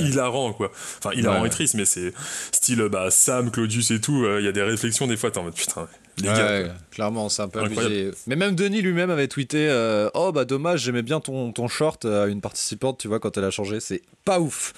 hilarant, 0.00 0.52
quoi. 0.52 0.70
Enfin, 0.98 1.12
hilarant 1.14 1.44
et 1.44 1.50
triste, 1.50 1.74
mais 1.74 1.84
c'est 1.84 2.12
style 2.50 2.88
bah, 2.90 3.10
Sam, 3.10 3.50
Claudius 3.50 3.90
et 3.92 4.00
tout. 4.00 4.26
Il 4.38 4.44
y 4.44 4.48
a 4.48 4.52
des 4.52 4.62
réflexions 4.62 5.06
des 5.06 5.16
fois. 5.16 5.30
T'es 5.30 5.38
en 5.38 5.44
mode 5.44 5.54
putain. 5.54 5.86
Les 6.18 6.26
gars, 6.26 6.74
clairement, 6.90 7.28
c'est 7.28 7.42
un 7.42 7.48
peu 7.48 7.60
abusé. 7.60 8.10
Mais 8.26 8.36
même 8.36 8.54
Denis 8.54 8.82
lui-même 8.82 9.10
avait 9.10 9.28
tweeté 9.28 9.70
Oh, 10.14 10.32
bah 10.32 10.44
dommage, 10.44 10.80
j'aimais 10.80 11.02
bien 11.02 11.20
ton, 11.20 11.52
ton 11.52 11.68
short 11.68 12.04
à 12.04 12.26
une 12.26 12.40
participante, 12.40 12.98
tu 12.98 13.08
vois, 13.08 13.20
quand 13.20 13.38
elle 13.38 13.44
a 13.44 13.50
changé. 13.50 13.78
C'est 13.78 14.02
pas 14.24 14.40
ouf. 14.40 14.74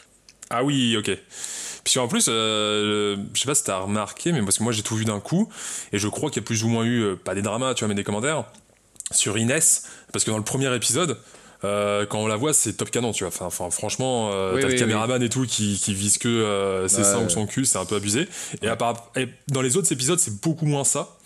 Ah 0.50 0.62
oui, 0.62 0.94
ok. 0.98 1.10
Puis 1.84 1.98
en 1.98 2.08
plus, 2.08 2.26
euh, 2.28 3.16
je 3.34 3.40
sais 3.40 3.46
pas 3.46 3.54
si 3.54 3.64
t'as 3.64 3.78
remarqué, 3.78 4.32
mais 4.32 4.40
parce 4.42 4.58
que 4.58 4.62
moi 4.62 4.72
j'ai 4.72 4.82
tout 4.82 4.94
vu 4.94 5.04
d'un 5.04 5.20
coup, 5.20 5.48
et 5.92 5.98
je 5.98 6.08
crois 6.08 6.30
qu'il 6.30 6.40
y 6.40 6.44
a 6.44 6.46
plus 6.46 6.64
ou 6.64 6.68
moins 6.68 6.84
eu, 6.84 7.02
euh, 7.02 7.16
pas 7.16 7.34
des 7.34 7.42
dramas, 7.42 7.74
tu 7.74 7.80
vois, 7.80 7.88
mais 7.88 7.94
des 7.94 8.04
commentaires 8.04 8.44
sur 9.10 9.36
Inès, 9.36 9.84
parce 10.12 10.24
que 10.24 10.30
dans 10.30 10.38
le 10.38 10.44
premier 10.44 10.74
épisode, 10.74 11.18
euh, 11.64 12.06
quand 12.06 12.18
on 12.18 12.26
la 12.26 12.36
voit, 12.36 12.52
c'est 12.52 12.74
top 12.74 12.90
canon, 12.90 13.12
tu 13.12 13.24
vois. 13.24 13.32
Enfin, 13.46 13.70
franchement, 13.70 14.30
t'as 14.30 14.68
le 14.68 14.74
caméraman 14.74 15.22
et 15.22 15.28
tout 15.28 15.46
qui, 15.46 15.78
qui 15.78 15.94
vise 15.94 16.18
que 16.18 16.86
ses 16.88 17.04
seins 17.04 17.24
ou 17.24 17.28
son 17.28 17.46
cul, 17.46 17.64
c'est 17.64 17.78
un 17.78 17.84
peu 17.84 17.96
abusé. 17.96 18.28
Et, 18.62 18.68
à 18.68 18.76
part, 18.76 19.10
et 19.16 19.28
dans 19.48 19.62
les 19.62 19.76
autres 19.76 19.92
épisodes, 19.92 20.18
c'est 20.18 20.40
beaucoup 20.40 20.66
moins 20.66 20.84
ça. 20.84 21.16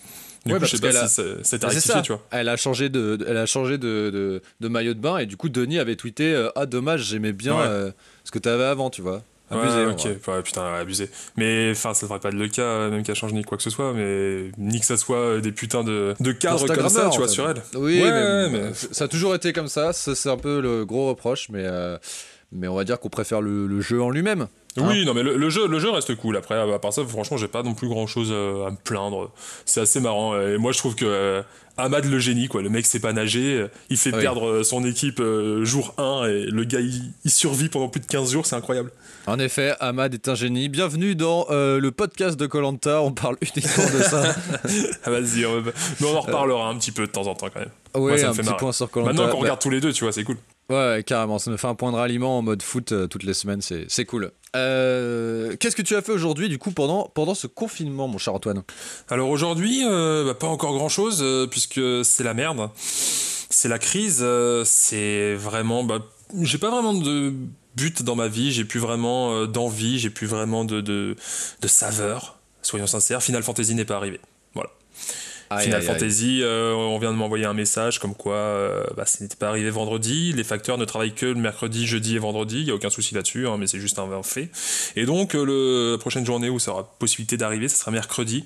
Du 0.45 0.53
coup, 0.53 0.65
je 0.65 0.77
sais 0.77 0.79
pas 0.79 1.07
si 1.07 1.21
c'est 1.43 1.61
bah, 1.61 1.67
rectifié, 1.67 2.01
tu 2.01 2.11
vois. 2.11 2.23
Elle 2.31 2.49
a 2.49 2.55
changé 2.55 2.89
de, 2.89 3.17
elle 3.27 3.37
a 3.37 3.45
changé 3.45 3.77
de, 3.77 4.41
de, 4.59 4.67
maillot 4.67 4.93
de 4.93 4.99
bain 4.99 5.17
et 5.17 5.25
du 5.25 5.37
coup, 5.37 5.49
Denis 5.49 5.79
avait 5.79 5.95
tweeté 5.95 6.49
Ah, 6.55 6.65
dommage, 6.65 7.03
j'aimais 7.03 7.33
bien 7.33 7.93
ce 8.23 8.31
que 8.31 8.39
t'avais 8.39 8.65
avant, 8.65 8.89
tu 8.89 9.01
vois. 9.01 9.23
Abusé. 9.49 9.85
ok, 9.85 10.43
putain, 10.43 10.73
abusé. 10.73 11.09
Mais 11.37 11.69
enfin, 11.71 11.93
ça 11.93 12.05
devrait 12.05 12.19
pas 12.19 12.29
être 12.29 12.35
le 12.35 12.49
cas, 12.49 12.63
euh, 12.63 12.89
même 12.91 13.03
qu'elle 13.03 13.15
change 13.15 13.33
ni 13.33 13.43
quoi 13.43 13.57
que 13.57 13.63
ce 13.63 13.69
soit, 13.69 13.93
mais 13.93 14.51
ni 14.57 14.79
que 14.79 14.85
ça 14.85 14.97
soit 14.97 15.17
euh, 15.17 15.41
des 15.41 15.53
putains 15.53 15.85
de, 15.85 16.15
de 16.19 16.31
cadres 16.33 16.67
comme 16.67 16.89
ça, 16.89 17.09
tu 17.11 17.19
vois, 17.19 17.29
sur 17.29 17.49
elle. 17.49 17.61
Oui, 17.75 18.01
mais, 18.03 18.71
ça 18.73 19.05
a 19.05 19.07
toujours 19.07 19.35
été 19.35 19.53
comme 19.53 19.69
ça, 19.69 19.93
c'est 19.93 20.29
un 20.29 20.37
peu 20.37 20.59
le 20.59 20.85
gros 20.85 21.07
reproche, 21.07 21.47
mais, 21.49 21.63
euh, 21.65 21.97
mais 22.51 22.67
on 22.67 22.75
va 22.75 22.83
dire 22.83 22.99
qu'on 22.99 23.09
préfère 23.09 23.41
le, 23.41 23.79
jeu 23.79 24.01
en 24.01 24.09
lui-même. 24.09 24.47
Oui, 24.77 25.01
hein. 25.01 25.05
non, 25.05 25.13
mais 25.13 25.23
le, 25.23 25.49
jeu, 25.49 25.67
le 25.67 25.79
jeu 25.79 25.89
reste 25.89 26.15
cool. 26.15 26.37
Après, 26.37 26.55
à 26.55 26.79
part 26.79 26.93
ça, 26.93 27.03
franchement, 27.05 27.37
j'ai 27.37 27.47
pas 27.47 27.63
non 27.63 27.73
plus 27.73 27.87
grand 27.87 28.07
chose 28.07 28.31
à 28.31 28.71
me 28.71 28.77
plaindre. 28.83 29.31
C'est 29.65 29.81
assez 29.81 29.99
marrant. 29.99 30.39
Et 30.39 30.57
moi, 30.57 30.71
je 30.71 30.77
trouve 30.77 30.95
que 30.95 31.43
Ahmad 31.77 32.05
le 32.05 32.19
génie, 32.19 32.47
quoi. 32.47 32.61
Le 32.61 32.69
mec 32.69 32.85
sait 32.85 32.99
pas 32.99 33.13
nager, 33.13 33.65
il 33.89 33.97
fait 33.97 34.11
perdre 34.11 34.63
son 34.63 34.83
équipe 34.83 35.21
jour 35.61 35.93
1 35.97 36.25
et 36.27 36.45
le 36.45 36.63
gars 36.63 36.79
il, 36.79 37.31
survit 37.31 37.69
pendant 37.69 37.87
plus 37.87 38.01
de 38.01 38.07
15 38.07 38.31
jours, 38.31 38.45
c'est 38.45 38.55
incroyable. 38.55 38.91
En 39.27 39.39
effet, 39.39 39.73
Ahmad 39.81 40.13
est 40.13 40.29
un 40.29 40.35
génie. 40.35 40.69
Bienvenue 40.69 41.13
dans 41.13 41.47
euh, 41.49 41.81
le 41.81 41.91
podcast 41.91 42.39
de 42.39 42.47
Colanta. 42.47 43.01
On 43.01 43.11
parle 43.11 43.35
uniquement 43.41 43.83
de 43.85 44.01
ça. 44.01 44.35
Ah, 45.03 45.09
vas-y, 45.09 45.45
on 45.45 45.61
mais 45.61 45.71
on 46.07 46.15
en 46.15 46.21
reparlera 46.21 46.67
un 46.69 46.77
petit 46.77 46.91
peu 46.91 47.05
de 47.05 47.11
temps 47.11 47.27
en 47.27 47.35
temps 47.35 47.47
quand 47.53 47.59
même. 47.59 47.69
Oui, 47.95 48.17
ça 48.19 48.27
un 48.27 48.29
me 48.29 48.35
fait 48.35 48.41
petit 48.41 48.53
point 48.57 48.71
sur 48.71 48.89
Colanta. 48.89 49.13
Maintenant 49.13 49.31
qu'on 49.31 49.41
regarde 49.41 49.59
tous 49.59 49.69
les 49.69 49.79
deux, 49.79 49.91
tu 49.91 50.03
vois, 50.03 50.13
c'est 50.13 50.23
cool. 50.23 50.37
Ouais, 50.69 51.03
carrément. 51.05 51.39
Ça 51.39 51.51
me 51.51 51.57
fait 51.57 51.67
un 51.67 51.75
point 51.75 51.91
de 51.91 51.97
ralliement 51.97 52.37
en 52.37 52.41
mode 52.41 52.61
foot 52.61 52.91
euh, 52.91 53.07
toutes 53.07 53.23
les 53.23 53.33
semaines. 53.33 53.61
C'est 53.61 54.05
cool. 54.05 54.31
Euh, 54.57 55.55
qu'est-ce 55.59 55.75
que 55.75 55.81
tu 55.81 55.95
as 55.95 56.01
fait 56.01 56.11
aujourd'hui, 56.11 56.49
du 56.49 56.57
coup, 56.57 56.71
pendant, 56.71 57.11
pendant 57.13 57.35
ce 57.35 57.47
confinement, 57.47 58.07
mon 58.07 58.17
cher 58.17 58.33
Antoine? 58.33 58.63
Alors 59.09 59.29
aujourd'hui, 59.29 59.83
bah, 59.83 60.33
pas 60.33 60.47
encore 60.47 60.73
grand-chose, 60.73 61.23
puisque 61.49 61.81
c'est 62.03 62.23
la 62.23 62.33
merde. 62.33 62.69
C'est 63.49 63.69
la 63.69 63.79
crise. 63.79 64.25
c'est 64.65 65.35
vraiment. 65.35 65.83
Bah, 65.83 65.99
J'ai 66.41 66.57
pas 66.57 66.69
vraiment 66.69 66.93
de 66.93 67.33
but 67.77 68.01
dans 68.01 68.15
ma 68.15 68.27
vie, 68.27 68.51
j'ai 68.51 68.65
plus 68.65 68.79
vraiment 68.79 69.31
euh, 69.33 69.45
d'envie, 69.45 69.99
j'ai 69.99 70.09
plus 70.09 70.27
vraiment 70.27 70.65
de, 70.65 70.81
de, 70.81 71.15
saveur. 71.67 72.39
Soyons 72.63 72.87
sincères, 72.87 73.21
Final 73.21 73.43
Fantasy 73.43 73.75
n'est 73.75 73.85
pas 73.85 73.95
arrivé. 73.95 74.19
Voilà. 74.55 74.71
Final 75.51 75.81
Fantasy, 75.81 76.41
euh, 76.41 76.73
on 76.73 76.97
vient 76.99 77.11
de 77.11 77.17
m'envoyer 77.17 77.45
un 77.45 77.53
message 77.53 77.99
comme 77.99 78.15
quoi 78.15 78.35
euh, 78.35 78.83
bah, 78.95 79.05
ce 79.05 79.23
n'était 79.23 79.35
pas 79.35 79.49
arrivé 79.49 79.69
vendredi. 79.69 80.33
Les 80.33 80.43
facteurs 80.43 80.77
ne 80.77 80.85
travaillent 80.85 81.13
que 81.13 81.25
le 81.25 81.35
mercredi, 81.35 81.87
jeudi 81.87 82.15
et 82.15 82.19
vendredi. 82.19 82.59
Il 82.59 82.65
n'y 82.65 82.71
a 82.71 82.75
aucun 82.75 82.89
souci 82.89 83.15
là-dessus, 83.15 83.47
hein, 83.47 83.57
mais 83.57 83.67
c'est 83.67 83.79
juste 83.79 83.99
un, 83.99 84.07
fait. 84.23 84.49
Et 84.95 85.05
donc, 85.05 85.33
le, 85.33 85.91
la 85.93 85.97
prochaine 85.97 86.25
journée 86.25 86.49
où 86.49 86.59
ça 86.59 86.71
aura 86.71 86.95
possibilité 86.99 87.37
d'arriver, 87.37 87.67
ce 87.67 87.77
sera 87.77 87.91
mercredi. 87.91 88.45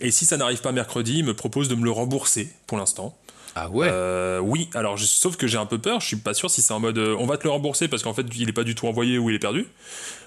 Et 0.00 0.10
si 0.10 0.26
ça 0.26 0.36
n'arrive 0.36 0.60
pas 0.60 0.72
mercredi, 0.72 1.18
il 1.18 1.24
me 1.24 1.34
propose 1.34 1.68
de 1.68 1.74
me 1.74 1.84
le 1.84 1.90
rembourser 1.90 2.48
pour 2.66 2.78
l'instant. 2.78 3.16
Ah 3.54 3.68
ouais? 3.70 3.88
Euh, 3.90 4.38
Oui, 4.38 4.68
alors 4.74 4.98
sauf 4.98 5.36
que 5.36 5.46
j'ai 5.46 5.58
un 5.58 5.66
peu 5.66 5.78
peur, 5.78 6.00
je 6.00 6.06
suis 6.06 6.16
pas 6.16 6.34
sûr 6.34 6.50
si 6.50 6.62
c'est 6.62 6.72
en 6.72 6.80
mode 6.80 6.98
euh, 6.98 7.16
on 7.18 7.26
va 7.26 7.36
te 7.36 7.44
le 7.44 7.50
rembourser 7.50 7.88
parce 7.88 8.02
qu'en 8.02 8.14
fait 8.14 8.24
il 8.36 8.48
est 8.48 8.52
pas 8.52 8.62
du 8.62 8.74
tout 8.74 8.86
envoyé 8.86 9.18
ou 9.18 9.30
il 9.30 9.36
est 9.36 9.40
perdu, 9.40 9.66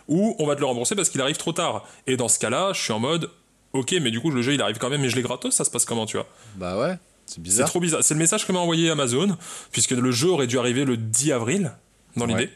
ou 0.09 0.35
on 0.39 0.45
va 0.45 0.55
te 0.55 0.59
le 0.59 0.65
rembourser 0.65 0.95
parce 0.95 1.09
qu'il 1.09 1.21
arrive 1.21 1.37
trop 1.37 1.53
tard. 1.53 1.85
Et 2.07 2.17
dans 2.17 2.27
ce 2.27 2.39
cas-là, 2.39 2.73
je 2.73 2.81
suis 2.81 2.91
en 2.91 2.99
mode 2.99 3.29
ok, 3.73 3.95
mais 4.01 4.11
du 4.11 4.19
coup 4.19 4.31
le 4.31 4.41
jeu 4.41 4.53
il 4.53 4.61
arrive 4.61 4.77
quand 4.77 4.89
même 4.89 5.03
et 5.03 5.09
je 5.09 5.15
l'ai 5.15 5.21
gratos, 5.21 5.53
ça 5.53 5.63
se 5.63 5.69
passe 5.69 5.85
comment 5.85 6.05
tu 6.05 6.17
vois? 6.17 6.27
Bah 6.55 6.77
ouais, 6.77 6.97
c'est 7.25 7.41
bizarre. 7.41 7.67
C'est 7.67 7.71
trop 7.71 7.79
bizarre. 7.79 8.03
C'est 8.03 8.13
le 8.13 8.19
message 8.19 8.45
que 8.45 8.51
m'a 8.51 8.59
envoyé 8.59 8.89
Amazon, 8.89 9.37
puisque 9.71 9.91
le 9.91 10.11
jeu 10.11 10.29
aurait 10.29 10.47
dû 10.47 10.59
arriver 10.59 10.85
le 10.85 10.97
10 10.97 11.31
avril, 11.31 11.71
dans 12.15 12.25
l'idée. 12.25 12.49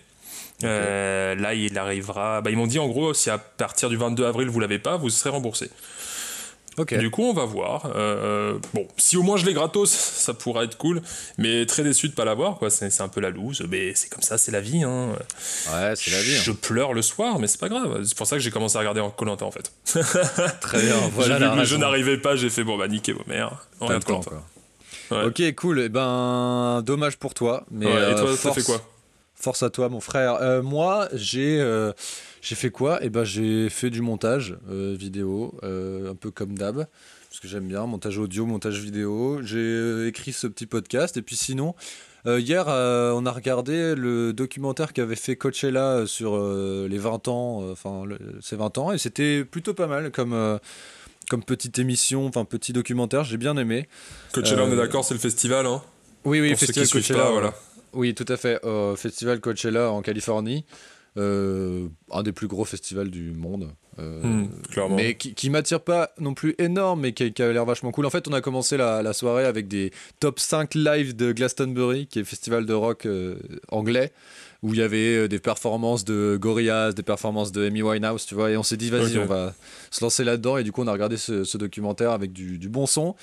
Euh, 0.63 1.35
là, 1.35 1.53
il 1.53 1.77
arrivera. 1.77 2.41
Bah, 2.41 2.49
ils 2.49 2.57
m'ont 2.57 2.67
dit 2.67 2.79
en 2.79 2.87
gros, 2.87 3.13
si 3.13 3.29
à 3.29 3.37
partir 3.37 3.89
du 3.89 3.97
22 3.97 4.25
avril 4.25 4.49
vous 4.49 4.59
l'avez 4.59 4.79
pas, 4.79 4.97
vous 4.97 5.09
serez 5.09 5.29
remboursé. 5.29 5.69
Du 6.83 7.09
coup, 7.09 7.23
on 7.23 7.33
va 7.33 7.45
voir. 7.45 7.91
Euh, 7.95 8.57
bon, 8.73 8.87
si 8.97 9.15
au 9.15 9.23
moins 9.23 9.37
je 9.37 9.45
l'ai 9.45 9.53
gratos, 9.53 9.89
ça 9.89 10.33
pourra 10.33 10.65
être 10.65 10.77
cool. 10.77 11.01
Mais 11.37 11.65
très 11.65 11.83
déçu 11.83 12.09
de 12.09 12.13
pas 12.13 12.25
l'avoir, 12.25 12.57
quoi. 12.57 12.69
C'est 12.69 13.01
un 13.01 13.07
peu 13.07 13.21
la 13.21 13.29
loose. 13.29 13.65
Mais 13.69 13.93
c'est 13.95 14.09
comme 14.09 14.21
ça, 14.21 14.37
c'est 14.37 14.51
la 14.51 14.61
vie. 14.61 14.83
Hein. 14.83 15.09
Ouais, 15.73 15.93
c'est 15.95 16.11
la 16.11 16.21
vie. 16.21 16.35
Je 16.35 16.51
hein. 16.51 16.57
pleure 16.61 16.93
le 16.93 17.01
soir, 17.01 17.39
mais 17.39 17.47
c'est 17.47 17.59
pas 17.59 17.69
grave. 17.69 18.03
C'est 18.03 18.17
pour 18.17 18.27
ça 18.27 18.35
que 18.35 18.41
j'ai 18.41 18.51
commencé 18.51 18.75
à 18.75 18.79
regarder 18.79 19.01
en 19.01 19.09
Colanta 19.09 19.45
en 19.45 19.51
fait. 19.51 19.71
très 20.61 20.81
bien. 20.81 20.95
Voilà 21.13 21.37
vu 21.37 21.51
que 21.51 21.59
le 21.59 21.65
jeu 21.65 21.77
n'arrivait 21.77 22.17
pas, 22.17 22.35
j'ai 22.35 22.49
fait 22.49 22.63
bon 22.63 22.77
bah 22.77 22.87
niquez 22.87 23.13
vos 23.13 23.23
mères. 23.27 23.65
On 23.79 23.87
regarde 23.87 24.03
Colanta. 24.03 24.31
Ok, 25.11 25.41
cool. 25.55 25.79
Et 25.79 25.85
eh 25.85 25.89
ben, 25.89 26.81
dommage 26.83 27.17
pour 27.17 27.33
toi. 27.33 27.63
Mais 27.71 27.85
et 27.85 28.15
toi, 28.15 28.29
euh, 28.29 28.35
force, 28.35 28.55
fait 28.55 28.63
quoi? 28.63 28.81
Force 29.35 29.63
à 29.63 29.69
toi, 29.69 29.89
mon 29.89 29.99
frère. 29.99 30.35
Euh, 30.41 30.61
moi, 30.61 31.07
j'ai 31.13 31.63
j'ai 32.45 32.53
fait 32.53 32.69
quoi? 32.69 32.99
Eh 33.01 33.09
ben, 33.09 33.23
j'ai 33.23 33.69
fait 33.69 33.89
du 33.89 34.03
montage 34.03 34.55
euh, 34.69 34.95
vidéo, 34.95 35.57
euh, 35.63 36.11
un 36.11 36.15
peu 36.15 36.29
comme 36.29 36.55
d'hab, 36.55 36.85
parce 37.27 37.39
que 37.41 37.47
j'aime 37.47 37.67
bien, 37.67 37.87
montage 37.87 38.19
audio, 38.19 38.45
montage 38.45 38.79
vidéo. 38.79 39.39
J'ai 39.41 39.57
euh, 39.57 40.07
écrit 40.07 40.31
ce 40.31 40.45
petit 40.45 40.67
podcast, 40.67 41.17
et 41.17 41.23
puis 41.23 41.35
sinon, 41.35 41.73
hier, 42.27 42.67
on 42.67 43.25
a 43.25 43.31
regardé 43.31 43.95
le 43.95 44.31
documentaire 44.31 44.93
qu'avait 44.93 45.15
fait 45.15 45.35
Coachella 45.35 46.05
sur 46.05 46.37
les 46.37 46.97
20 46.99 47.27
ans, 47.29 47.63
enfin, 47.71 48.03
ses 48.41 48.55
20 48.55 48.77
ans, 48.77 48.91
et 48.91 48.99
c'était 48.99 49.43
plutôt 49.43 49.73
pas 49.73 49.87
mal 49.87 50.11
comme 50.11 50.59
comme 51.27 51.43
petite 51.43 51.79
émission, 51.79 52.27
enfin 52.27 52.45
petit 52.45 52.73
documentaire, 52.73 53.23
j'ai 53.23 53.37
bien 53.37 53.57
aimé. 53.57 53.89
Coachella, 54.33 54.65
on 54.65 54.71
est 54.71 54.75
d'accord, 54.75 55.03
c'est 55.03 55.15
le 55.15 55.19
festival, 55.19 55.65
hein? 55.65 55.81
Oui, 56.23 56.41
oui, 56.41 56.51
Pour 56.51 56.59
Festival 56.59 56.87
Coachella. 56.89 57.23
pas, 57.23 57.31
voilà. 57.31 57.53
Oui, 57.93 58.13
tout 58.13 58.25
à 58.27 58.37
fait. 58.37 58.59
Festival 58.95 59.39
Coachella 59.39 59.91
en 59.91 60.03
Californie. 60.03 60.65
Euh, 61.17 61.87
un 62.11 62.23
des 62.23 62.33
plus 62.33 62.47
gros 62.47 62.65
festivals 62.65 63.09
du 63.09 63.31
monde. 63.31 63.69
Euh, 63.99 64.21
Hmm, 64.21 64.49
mais 64.95 65.15
qui, 65.15 65.33
qui 65.33 65.49
m'attire 65.49 65.79
pas 65.79 66.11
non 66.19 66.33
plus 66.33 66.53
énorme, 66.57 66.99
mais 67.01 67.13
qui, 67.13 67.31
qui 67.31 67.41
a 67.41 67.53
l'air 67.53 67.63
vachement 67.63 67.91
cool. 67.91 68.05
En 68.05 68.09
fait, 68.09 68.27
on 68.27 68.33
a 68.33 68.41
commencé 68.41 68.75
la, 68.75 69.01
la 69.01 69.13
soirée 69.13 69.45
avec 69.45 69.69
des 69.69 69.91
top 70.19 70.39
5 70.39 70.75
live 70.75 71.15
de 71.15 71.31
Glastonbury, 71.31 72.07
qui 72.07 72.19
est 72.19 72.23
le 72.23 72.27
festival 72.27 72.65
de 72.65 72.73
rock 72.73 73.05
euh, 73.05 73.37
anglais, 73.69 74.11
où 74.65 74.73
il 74.73 74.79
y 74.79 74.83
avait 74.83 75.15
euh, 75.15 75.27
des 75.27 75.37
performances 75.39 76.03
de 76.05 76.37
Gorillaz, 76.41 76.93
des 76.93 77.03
performances 77.03 77.51
de 77.51 77.67
Amy 77.67 77.83
Winehouse, 77.83 78.25
tu 78.25 78.33
vois, 78.33 78.49
et 78.49 78.57
on 78.57 78.63
s'est 78.63 78.77
dit, 78.77 78.89
vas-y, 78.89 79.17
on 79.19 79.25
va 79.27 79.53
se 79.91 80.03
lancer 80.03 80.23
là-dedans, 80.23 80.57
et 80.57 80.63
du 80.63 80.71
coup, 80.71 80.81
on 80.81 80.87
a 80.87 80.91
regardé 80.91 81.17
ce, 81.17 81.43
ce 81.43 81.57
documentaire 81.57 82.11
avec 82.11 82.33
du, 82.33 82.57
du 82.57 82.67
bon 82.67 82.87
son. 82.87 83.15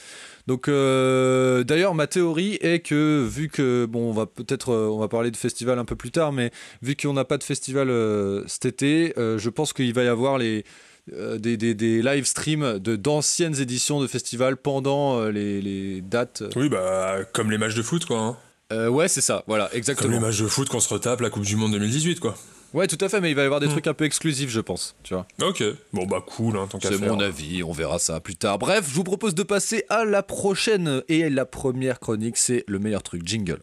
Donc, 0.46 0.68
euh, 0.68 1.64
d'ailleurs, 1.64 1.94
ma 1.94 2.06
théorie 2.06 2.58
est 2.60 2.78
que, 2.80 3.26
vu 3.28 3.48
que, 3.48 3.86
bon, 3.86 4.08
on 4.10 4.12
va 4.12 4.26
peut-être, 4.26 4.70
euh, 4.72 4.88
on 4.88 4.98
va 4.98 5.08
parler 5.08 5.30
de 5.32 5.36
festival 5.36 5.78
un 5.80 5.84
peu 5.84 5.96
plus 5.96 6.12
tard, 6.12 6.30
mais 6.32 6.52
vu 6.80 6.94
qu'on 6.94 7.12
n'a 7.12 7.24
pas 7.24 7.38
de 7.38 7.44
festival 7.44 7.90
euh, 7.90 8.44
cet 8.46 8.64
été, 8.66 9.12
euh, 9.18 9.36
je 9.38 9.50
pense 9.50 9.72
qu'il 9.72 9.92
va 9.94 10.04
y 10.04 10.08
avoir 10.08 10.38
les, 10.38 10.64
euh, 11.12 11.38
des, 11.38 11.56
des, 11.56 11.74
des 11.74 12.02
live 12.02 12.24
streams 12.24 12.78
de 12.78 12.94
d'anciennes 12.94 13.60
éditions 13.60 14.00
de 14.00 14.06
festivals 14.06 14.56
pendant 14.56 15.18
euh, 15.18 15.30
les, 15.32 15.60
les 15.60 16.00
dates. 16.02 16.44
Oui, 16.54 16.68
bah, 16.68 17.18
comme 17.32 17.50
les 17.50 17.58
matchs 17.58 17.74
de 17.74 17.82
foot, 17.82 18.04
quoi. 18.04 18.18
hein. 18.20 18.36
Euh, 18.72 18.88
ouais, 18.88 19.08
c'est 19.08 19.20
ça, 19.20 19.44
voilà, 19.46 19.64
Comme 19.64 19.72
les 19.74 19.78
exactement. 19.78 20.20
matchs 20.20 20.40
de 20.40 20.46
foot 20.46 20.68
qu'on 20.68 20.80
se 20.80 20.92
retape 20.92 21.20
la 21.20 21.30
Coupe 21.30 21.44
du 21.44 21.56
Monde 21.56 21.72
2018, 21.72 22.18
quoi. 22.20 22.34
Ouais, 22.74 22.86
tout 22.86 22.96
à 23.04 23.08
fait, 23.10 23.20
mais 23.20 23.30
il 23.30 23.36
va 23.36 23.42
y 23.42 23.44
avoir 23.44 23.60
des 23.60 23.66
Mm. 23.66 23.72
trucs 23.72 23.86
un 23.86 23.92
peu 23.92 24.04
exclusifs, 24.04 24.48
je 24.48 24.60
pense, 24.60 24.96
tu 25.02 25.12
vois. 25.12 25.26
Ok. 25.42 25.62
Bon, 25.92 26.06
bah, 26.06 26.22
cool, 26.26 26.56
hein, 26.56 26.66
tant 26.70 26.78
qu'à 26.78 26.88
C'est 26.88 26.98
mon 26.98 27.20
avis, 27.20 27.62
on 27.62 27.72
verra 27.72 27.98
ça 27.98 28.18
plus 28.20 28.34
tard. 28.36 28.58
Bref, 28.58 28.86
je 28.88 28.94
vous 28.94 29.04
propose 29.04 29.34
de 29.34 29.42
passer 29.42 29.84
à 29.90 30.06
la 30.06 30.22
prochaine. 30.22 31.02
Et 31.08 31.28
la 31.28 31.44
première 31.44 32.00
chronique, 32.00 32.38
c'est 32.38 32.64
le 32.66 32.78
meilleur 32.78 33.02
truc, 33.02 33.22
jingle. 33.26 33.60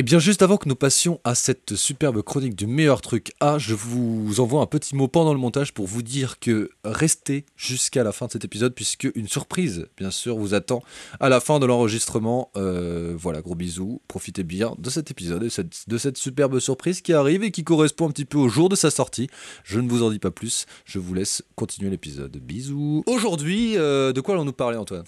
Et 0.00 0.02
bien 0.02 0.18
juste 0.18 0.40
avant 0.40 0.56
que 0.56 0.66
nous 0.66 0.76
passions 0.76 1.20
à 1.24 1.34
cette 1.34 1.76
superbe 1.76 2.22
chronique 2.22 2.56
du 2.56 2.66
meilleur 2.66 3.02
truc 3.02 3.34
A, 3.38 3.58
je 3.58 3.74
vous 3.74 4.40
envoie 4.40 4.62
un 4.62 4.66
petit 4.66 4.96
mot 4.96 5.08
pendant 5.08 5.34
le 5.34 5.38
montage 5.38 5.74
pour 5.74 5.86
vous 5.86 6.00
dire 6.00 6.38
que 6.38 6.70
restez 6.84 7.44
jusqu'à 7.54 8.02
la 8.02 8.10
fin 8.10 8.24
de 8.24 8.32
cet 8.32 8.42
épisode 8.46 8.74
puisque 8.74 9.08
une 9.14 9.28
surprise, 9.28 9.88
bien 9.98 10.10
sûr, 10.10 10.38
vous 10.38 10.54
attend 10.54 10.82
à 11.20 11.28
la 11.28 11.38
fin 11.38 11.58
de 11.58 11.66
l'enregistrement. 11.66 12.50
Euh, 12.56 13.14
voilà, 13.14 13.42
gros 13.42 13.54
bisous, 13.54 14.00
profitez 14.08 14.42
bien 14.42 14.74
de 14.78 14.88
cet 14.88 15.10
épisode 15.10 15.42
et 15.42 15.50
de 15.86 15.98
cette 15.98 16.16
superbe 16.16 16.60
surprise 16.60 17.02
qui 17.02 17.12
arrive 17.12 17.44
et 17.44 17.50
qui 17.50 17.62
correspond 17.62 18.08
un 18.08 18.10
petit 18.10 18.24
peu 18.24 18.38
au 18.38 18.48
jour 18.48 18.70
de 18.70 18.76
sa 18.76 18.90
sortie. 18.90 19.28
Je 19.64 19.80
ne 19.80 19.90
vous 19.90 20.02
en 20.02 20.10
dis 20.10 20.18
pas 20.18 20.30
plus, 20.30 20.64
je 20.86 20.98
vous 20.98 21.12
laisse 21.12 21.42
continuer 21.56 21.90
l'épisode. 21.90 22.34
Bisous. 22.38 23.02
Aujourd'hui, 23.04 23.76
euh, 23.76 24.14
de 24.14 24.22
quoi 24.22 24.32
allons-nous 24.32 24.54
parler, 24.54 24.78
Antoine? 24.78 25.04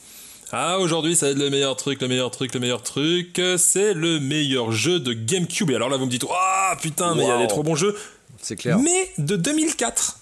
Ah, 0.55 0.79
aujourd'hui, 0.79 1.17
ça 1.17 1.27
va 1.27 1.33
être 1.33 1.39
le 1.39 1.49
meilleur 1.49 1.77
truc, 1.77 2.03
le 2.03 2.09
meilleur 2.09 2.31
truc, 2.31 2.53
le 2.53 2.61
meilleur 2.61 2.83
truc. 2.83 3.41
C'est 3.57 3.95
le 3.95 4.21
meilleur 4.21 4.71
jeu 4.71 5.01
de 5.01 5.15
GameCube. 5.15 5.71
Et 5.71 5.75
alors 5.75 5.89
là, 5.89 5.97
vous 5.97 6.05
me 6.05 6.11
dites, 6.11 6.27
ah 6.31 6.77
putain, 6.81 7.15
mais 7.15 7.25
il 7.25 7.29
y 7.29 7.31
a 7.31 7.39
des 7.39 7.47
trop 7.47 7.63
bons 7.63 7.75
jeux. 7.75 7.97
C'est 8.43 8.57
clair. 8.57 8.79
Mais 8.79 9.11
de 9.17 9.37
2004. 9.37 10.19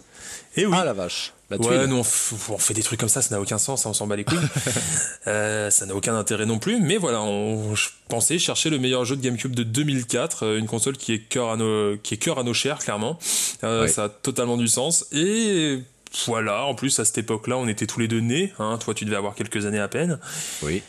Et 0.56 0.66
oui. 0.66 0.76
Ah 0.76 0.84
la 0.84 0.92
vache, 0.92 1.32
la 1.48 1.56
Ouais, 1.58 1.86
nous 1.86 1.96
on, 1.98 2.58
fait 2.58 2.74
des 2.74 2.82
trucs 2.82 2.98
comme 2.98 3.08
ça, 3.08 3.22
ça 3.22 3.34
n'a 3.34 3.40
aucun 3.40 3.58
sens, 3.58 3.86
on 3.86 3.92
s'en 3.92 4.06
bat 4.06 4.16
les 4.16 4.24
couilles. 4.24 4.38
Euh, 5.26 5.70
ça 5.70 5.84
n'a 5.84 5.94
aucun 5.94 6.16
intérêt 6.16 6.46
non 6.46 6.58
plus, 6.58 6.80
mais 6.80 6.96
voilà, 6.96 7.20
on 7.20 7.74
je 7.74 7.90
pensais 8.08 8.38
chercher 8.38 8.70
le 8.70 8.78
meilleur 8.78 9.04
jeu 9.04 9.16
de 9.16 9.20
GameCube 9.20 9.54
de 9.54 9.62
2004, 9.62 10.46
euh, 10.46 10.58
une 10.58 10.66
console 10.66 10.96
qui 10.96 11.12
est 11.12 11.18
cœur 11.18 11.50
à 11.50 11.56
nos, 11.56 11.98
qui 11.98 12.14
est 12.14 12.16
cœur 12.16 12.38
à 12.38 12.42
nos 12.42 12.54
chairs, 12.54 12.78
clairement. 12.78 13.18
Euh. 13.62 13.86
Ça 13.86 14.04
a 14.04 14.08
totalement 14.08 14.56
du 14.56 14.66
sens. 14.66 15.04
Et 15.12 15.80
voilà, 16.26 16.64
en 16.64 16.74
plus 16.74 16.98
à 17.00 17.04
cette 17.04 17.18
époque-là, 17.18 17.56
on 17.56 17.68
était 17.68 17.86
tous 17.86 18.00
les 18.00 18.08
deux 18.08 18.20
nés. 18.20 18.52
Hein, 18.58 18.78
toi, 18.82 18.94
tu 18.94 19.04
devais 19.04 19.16
avoir 19.16 19.34
quelques 19.34 19.66
années 19.66 19.78
à 19.78 19.88
peine. 19.88 20.18
Oui. 20.62 20.82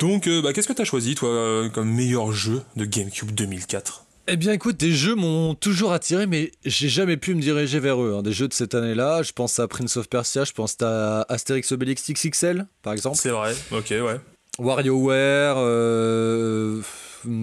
Donc, 0.00 0.26
euh, 0.26 0.42
bah, 0.42 0.52
qu'est-ce 0.52 0.68
que 0.68 0.72
t'as 0.72 0.84
choisi, 0.84 1.14
toi, 1.14 1.28
euh, 1.30 1.68
comme 1.70 1.88
meilleur 1.90 2.32
jeu 2.32 2.62
de 2.76 2.84
GameCube 2.84 3.30
2004 3.30 4.04
Eh 4.28 4.36
bien 4.36 4.52
écoute, 4.52 4.76
des 4.76 4.92
jeux 4.92 5.14
m'ont 5.14 5.54
toujours 5.54 5.92
attiré, 5.92 6.26
mais 6.26 6.52
j'ai 6.64 6.88
jamais 6.88 7.16
pu 7.16 7.34
me 7.34 7.40
diriger 7.40 7.78
vers 7.80 8.02
eux. 8.02 8.14
hein. 8.18 8.22
Des 8.22 8.32
jeux 8.32 8.48
de 8.48 8.52
cette 8.52 8.74
année-là, 8.74 9.22
je 9.22 9.32
pense 9.32 9.58
à 9.58 9.66
Prince 9.68 9.96
of 9.96 10.08
Persia, 10.08 10.44
je 10.44 10.52
pense 10.52 10.76
à 10.82 11.24
Astérix 11.30 11.72
Obélix 11.72 12.10
XXL, 12.10 12.66
par 12.82 12.92
exemple. 12.92 13.16
C'est 13.16 13.30
vrai, 13.30 13.54
ok, 13.72 13.88
ouais. 13.90 14.20
WarioWare, 14.58 15.56
euh, 15.58 16.80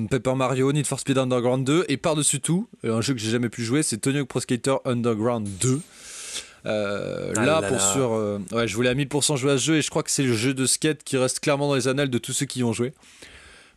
Paper 0.09 0.35
Mario, 0.35 0.71
Need 0.71 0.85
for 0.87 0.99
Speed 0.99 1.17
Underground 1.17 1.65
2, 1.65 1.85
et 1.87 1.97
par-dessus 1.97 2.39
tout, 2.39 2.67
un 2.83 3.01
jeu 3.01 3.13
que 3.13 3.19
j'ai 3.19 3.31
jamais 3.31 3.49
pu 3.49 3.63
jouer, 3.63 3.81
c'est 3.83 3.97
Tony 3.97 4.19
Hawk 4.19 4.27
Pro 4.27 4.39
Skater 4.39 4.75
Underground 4.85 5.47
2. 5.61 5.81
Euh, 6.65 7.33
Ah 7.35 7.45
là, 7.45 7.61
là 7.61 7.67
pour 7.67 7.77
là. 7.77 7.93
sûr, 7.93 8.13
euh, 8.13 8.39
ouais, 8.51 8.67
je 8.67 8.75
voulais 8.75 8.89
à 8.89 8.93
1000% 8.95 9.35
jouer 9.37 9.51
à 9.51 9.57
ce 9.57 9.63
jeu 9.63 9.75
et 9.77 9.81
je 9.81 9.89
crois 9.89 10.03
que 10.03 10.11
c'est 10.11 10.23
le 10.23 10.33
jeu 10.33 10.53
de 10.53 10.65
skate 10.65 11.03
qui 11.03 11.17
reste 11.17 11.39
clairement 11.39 11.67
dans 11.67 11.75
les 11.75 11.87
annales 11.87 12.09
de 12.09 12.17
tous 12.17 12.33
ceux 12.33 12.45
qui 12.45 12.59
y 12.59 12.63
ont 12.63 12.73
joué. 12.73 12.93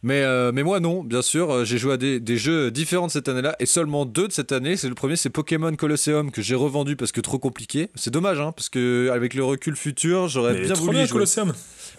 Mais, 0.07 0.23
euh, 0.23 0.53
mais 0.55 0.63
moi 0.63 0.79
non, 0.79 1.03
bien 1.03 1.21
sûr, 1.21 1.51
euh, 1.51 1.65
j'ai 1.65 1.79
joué 1.79 1.95
à 1.95 1.97
des, 1.97 2.21
des 2.21 2.37
jeux 2.37 2.71
différents 2.71 3.09
de 3.09 3.11
cette 3.11 3.29
année-là 3.29 3.57
et 3.59 3.67
seulement 3.67 4.07
deux 4.07 4.29
de 4.29 4.33
cette 4.33 4.53
année. 4.53 4.77
C'est 4.77 4.89
le 4.89 4.95
premier, 4.95 5.17
c'est 5.17 5.31
Pokémon 5.31 5.75
Colosseum 5.75 6.31
que 6.31 6.43
j'ai 6.43 6.55
revendu 6.55 6.95
parce 6.95 7.11
que 7.11 7.21
trop 7.21 7.41
compliqué. 7.41 7.89
C'est 7.97 8.13
dommage, 8.13 8.39
hein, 8.39 8.53
parce 8.53 8.69
que 8.69 9.11
avec 9.13 9.35
le 9.35 9.43
recul 9.43 9.75
futur, 9.75 10.29
j'aurais 10.29 10.61
bien 10.61 10.75
trop 10.75 10.85
voulu 10.85 10.99
bien, 10.99 11.07
jouer. 11.07 11.15
Colosseum. 11.15 11.53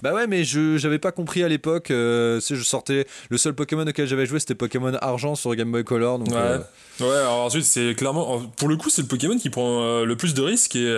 Bah 0.03 0.13
ouais, 0.13 0.25
mais 0.25 0.45
je 0.45 0.77
j'avais 0.77 0.99
pas 0.99 1.11
compris 1.11 1.43
à 1.43 1.49
l'époque. 1.49 1.91
euh, 1.91 2.39
sais, 2.39 2.55
je 2.55 2.63
sortais. 2.63 3.07
Le 3.29 3.37
seul 3.37 3.53
Pokémon 3.53 3.85
auquel 3.85 4.07
j'avais 4.07 4.25
joué, 4.25 4.39
c'était 4.39 4.55
Pokémon 4.55 4.93
Argent 5.01 5.35
sur 5.35 5.53
Game 5.55 5.69
Boy 5.69 5.83
Color. 5.83 6.19
Donc, 6.19 6.29
Ouais. 6.29 6.35
euh, 6.37 6.59
Ouais, 7.01 7.07
alors 7.17 7.41
ensuite, 7.41 7.65
c'est 7.65 7.93
clairement. 7.93 8.39
Pour 8.55 8.69
le 8.69 8.77
coup, 8.77 8.89
c'est 8.89 9.01
le 9.01 9.09
Pokémon 9.09 9.37
qui 9.37 9.49
prend 9.49 10.01
le 10.05 10.15
plus 10.15 10.33
de 10.33 10.41
risques 10.41 10.77
et 10.77 10.95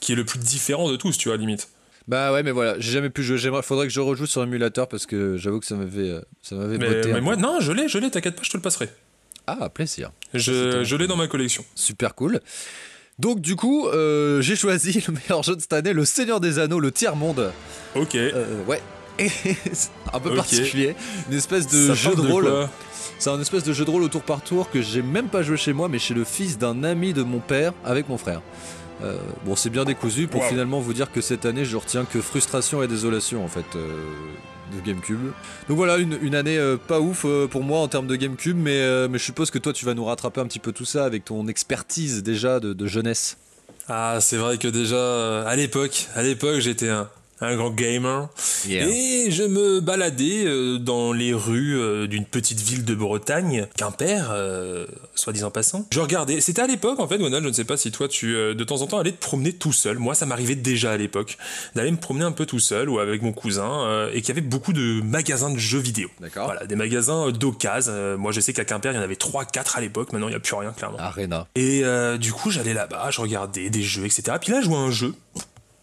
qui 0.00 0.12
est 0.12 0.16
le 0.16 0.24
plus 0.24 0.40
différent 0.40 0.90
de 0.90 0.96
tous, 0.96 1.16
tu 1.16 1.28
vois, 1.28 1.36
limite. 1.38 1.68
Bah 2.10 2.32
ouais, 2.32 2.42
mais 2.42 2.50
voilà, 2.50 2.74
j'ai 2.80 2.90
jamais 2.90 3.08
pu 3.08 3.22
jouer. 3.22 3.38
J'aimerais, 3.38 3.62
faudrait 3.62 3.86
que 3.86 3.92
je 3.92 4.00
rejoue 4.00 4.26
sur 4.26 4.42
émulateur 4.42 4.88
parce 4.88 5.06
que 5.06 5.36
j'avoue 5.36 5.60
que 5.60 5.66
ça 5.66 5.76
m'avait, 5.76 6.10
euh, 6.10 6.20
ça 6.42 6.56
m'avait 6.56 6.76
Mais, 6.76 6.88
mais 6.88 7.00
peu. 7.02 7.20
moi, 7.20 7.36
non, 7.36 7.60
je 7.60 7.70
l'ai, 7.70 7.86
je 7.86 7.98
l'ai, 7.98 8.10
t'inquiète 8.10 8.34
pas, 8.34 8.42
je 8.42 8.50
te 8.50 8.56
le 8.56 8.62
passerai. 8.64 8.88
Ah, 9.46 9.68
plaisir. 9.68 10.10
Je, 10.34 10.96
l'ai 10.96 11.06
dans 11.06 11.14
ma 11.14 11.28
collection. 11.28 11.64
Super 11.76 12.16
cool. 12.16 12.40
Donc 13.20 13.40
du 13.40 13.54
coup, 13.54 13.86
euh, 13.86 14.40
j'ai 14.40 14.56
choisi 14.56 15.04
le 15.06 15.14
meilleur 15.14 15.44
jeu 15.44 15.54
de 15.54 15.60
cette 15.60 15.72
année, 15.72 15.92
Le 15.92 16.04
Seigneur 16.04 16.40
des 16.40 16.58
Anneaux, 16.58 16.80
le 16.80 16.90
tiers 16.90 17.14
monde. 17.14 17.52
Ok. 17.94 18.16
Euh, 18.16 18.64
ouais. 18.64 18.82
Un 20.12 20.18
peu 20.18 20.30
Ok. 20.30 20.36
particulier, 20.36 20.96
une 21.30 21.36
espèce 21.36 21.68
de 21.68 21.86
Ça 21.86 21.94
jeu 21.94 22.16
de 22.16 22.22
rôle. 22.22 22.68
C'est 23.20 23.30
un 23.30 23.40
espèce 23.40 23.62
de 23.62 23.72
jeu 23.72 23.84
de 23.84 23.90
rôle 23.90 24.02
au 24.02 24.08
tour 24.08 24.22
par 24.22 24.42
tour 24.42 24.68
que 24.68 24.82
j'ai 24.82 25.02
même 25.02 25.28
pas 25.28 25.42
joué 25.42 25.56
chez 25.56 25.72
moi, 25.72 25.88
mais 25.88 26.00
chez 26.00 26.14
le 26.14 26.24
fils 26.24 26.58
d'un 26.58 26.82
ami 26.82 27.12
de 27.12 27.22
mon 27.22 27.38
père 27.38 27.72
avec 27.84 28.08
mon 28.08 28.18
frère. 28.18 28.40
Euh, 29.02 29.16
bon, 29.44 29.56
c'est 29.56 29.70
bien 29.70 29.84
décousu 29.84 30.26
pour 30.26 30.42
Wow. 30.42 30.48
finalement 30.48 30.80
vous 30.80 30.92
dire 30.92 31.10
que 31.10 31.20
cette 31.20 31.46
année, 31.46 31.64
je 31.64 31.76
retiens 31.76 32.04
que 32.04 32.20
frustration 32.20 32.82
et 32.82 32.88
désolation 32.88 33.44
en 33.44 33.48
fait 33.48 33.64
euh, 33.76 33.96
de 34.76 34.80
GameCube. 34.86 35.18
Donc 35.68 35.76
voilà, 35.76 35.96
une, 35.96 36.18
une 36.22 36.34
année 36.34 36.58
euh, 36.58 36.76
pas 36.76 37.00
ouf 37.00 37.24
euh, 37.24 37.46
pour 37.46 37.62
moi 37.64 37.80
en 37.80 37.88
termes 37.88 38.06
de 38.06 38.16
GameCube, 38.16 38.56
mais, 38.58 38.80
euh, 38.80 39.08
mais 39.10 39.18
je 39.18 39.24
suppose 39.24 39.50
que 39.50 39.58
toi 39.58 39.72
tu 39.72 39.84
vas 39.86 39.94
nous 39.94 40.04
rattraper 40.04 40.40
un 40.40 40.46
petit 40.46 40.58
peu 40.58 40.72
tout 40.72 40.84
ça 40.84 41.04
avec 41.04 41.24
ton 41.24 41.48
expertise 41.48 42.22
déjà 42.22 42.60
de, 42.60 42.72
de 42.72 42.86
jeunesse. 42.86 43.36
Ah, 43.88 44.18
c'est 44.20 44.36
vrai 44.36 44.58
que 44.58 44.68
déjà, 44.68 44.94
euh, 44.96 45.46
à 45.46 45.56
l'époque, 45.56 46.06
à 46.14 46.22
l'époque, 46.22 46.58
j'étais 46.60 46.88
un, 46.90 47.08
un 47.40 47.56
grand 47.56 47.70
gamer. 47.70 48.28
Et 48.68 49.30
je 49.30 49.42
me 49.42 49.80
baladais 49.80 50.44
euh, 50.44 50.78
dans 50.78 51.12
les 51.12 51.32
rues 51.32 51.78
euh, 51.78 52.06
d'une 52.06 52.24
petite 52.24 52.60
ville 52.60 52.84
de 52.84 52.94
Bretagne, 52.94 53.66
Quimper, 53.76 54.30
euh, 54.30 54.86
soit 55.14 55.32
disant 55.32 55.50
passant. 55.50 55.86
Je 55.90 56.00
regardais, 56.00 56.40
c'était 56.40 56.62
à 56.62 56.66
l'époque 56.66 57.00
en 57.00 57.08
fait, 57.08 57.18
Donald, 57.18 57.42
je 57.42 57.48
ne 57.48 57.54
sais 57.54 57.64
pas 57.64 57.76
si 57.76 57.90
toi 57.90 58.08
tu 58.08 58.32
de 58.32 58.64
temps 58.64 58.82
en 58.82 58.86
temps 58.86 58.98
allais 58.98 59.12
te 59.12 59.20
promener 59.20 59.52
tout 59.52 59.72
seul. 59.72 59.98
Moi, 59.98 60.14
ça 60.14 60.26
m'arrivait 60.26 60.54
déjà 60.54 60.92
à 60.92 60.96
l'époque 60.96 61.38
d'aller 61.74 61.90
me 61.90 61.96
promener 61.96 62.24
un 62.24 62.32
peu 62.32 62.46
tout 62.46 62.58
seul 62.58 62.88
ou 62.88 62.98
avec 62.98 63.22
mon 63.22 63.32
cousin 63.32 64.08
et 64.12 64.20
qu'il 64.20 64.28
y 64.28 64.32
avait 64.32 64.46
beaucoup 64.46 64.72
de 64.72 65.00
magasins 65.02 65.50
de 65.50 65.58
jeux 65.58 65.78
vidéo. 65.78 66.08
D'accord. 66.20 66.46
Voilà, 66.46 66.66
des 66.66 66.76
magasins 66.76 67.30
d'occasion. 67.30 68.18
Moi, 68.18 68.32
je 68.32 68.40
sais 68.40 68.52
qu'à 68.52 68.64
Quimper, 68.64 68.92
il 68.92 68.96
y 68.96 68.98
en 68.98 69.02
avait 69.02 69.14
3-4 69.14 69.76
à 69.76 69.80
l'époque. 69.80 70.12
Maintenant, 70.12 70.28
il 70.28 70.32
n'y 70.32 70.36
a 70.36 70.40
plus 70.40 70.54
rien, 70.54 70.72
clairement. 70.72 70.98
Arena. 70.98 71.46
Et 71.54 71.82
du 72.18 72.32
coup, 72.32 72.50
j'allais 72.50 72.74
là-bas, 72.74 73.10
je 73.10 73.20
regardais 73.20 73.70
des 73.70 73.82
jeux, 73.82 74.04
etc. 74.04 74.36
Puis 74.40 74.52
là, 74.52 74.60
je 74.60 74.68
vois 74.68 74.78
un 74.78 74.90
jeu 74.90 75.14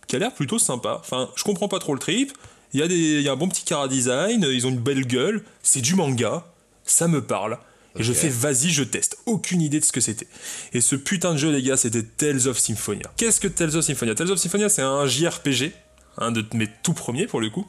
qui 0.07 0.15
a 0.15 0.19
l'air 0.19 0.33
plutôt 0.33 0.59
sympa. 0.59 0.97
Enfin, 0.99 1.29
je 1.35 1.43
comprends 1.43 1.67
pas 1.67 1.79
trop 1.79 1.93
le 1.93 1.99
trip. 1.99 2.33
Il 2.73 2.79
y, 2.79 2.83
a 2.83 2.87
des, 2.87 2.95
il 2.95 3.21
y 3.21 3.29
a 3.29 3.31
un 3.31 3.37
bon 3.37 3.47
petit 3.47 3.63
cara 3.63 3.87
design, 3.87 4.45
ils 4.49 4.67
ont 4.67 4.69
une 4.69 4.79
belle 4.79 5.05
gueule, 5.05 5.43
c'est 5.63 5.79
du 5.79 5.95
manga, 5.95 6.45
ça 6.83 7.07
me 7.07 7.23
parle. 7.23 7.59
Et 7.97 8.03
je 8.03 8.13
fais 8.13 8.29
vas-y, 8.29 8.69
je 8.69 8.83
teste. 8.83 9.17
Aucune 9.25 9.61
idée 9.61 9.79
de 9.79 9.85
ce 9.85 9.91
que 9.91 10.01
c'était. 10.01 10.27
Et 10.73 10.81
ce 10.81 10.95
putain 10.95 11.33
de 11.33 11.37
jeu, 11.37 11.51
les 11.51 11.63
gars, 11.63 11.77
c'était 11.77 12.03
Tales 12.03 12.47
of 12.47 12.59
Symphonia. 12.59 13.11
Qu'est-ce 13.15 13.39
que 13.39 13.47
Tales 13.47 13.75
of 13.75 13.83
Symphonia? 13.83 14.13
Tales 14.13 14.31
of 14.31 14.37
Symphonia, 14.37 14.69
c'est 14.69 14.83
un 14.83 15.07
JRPG, 15.07 15.71
un 16.17 16.31
de 16.31 16.43
mes 16.53 16.67
tout 16.83 16.93
premiers 16.93 17.27
pour 17.27 17.39
le 17.41 17.49
coup. 17.49 17.65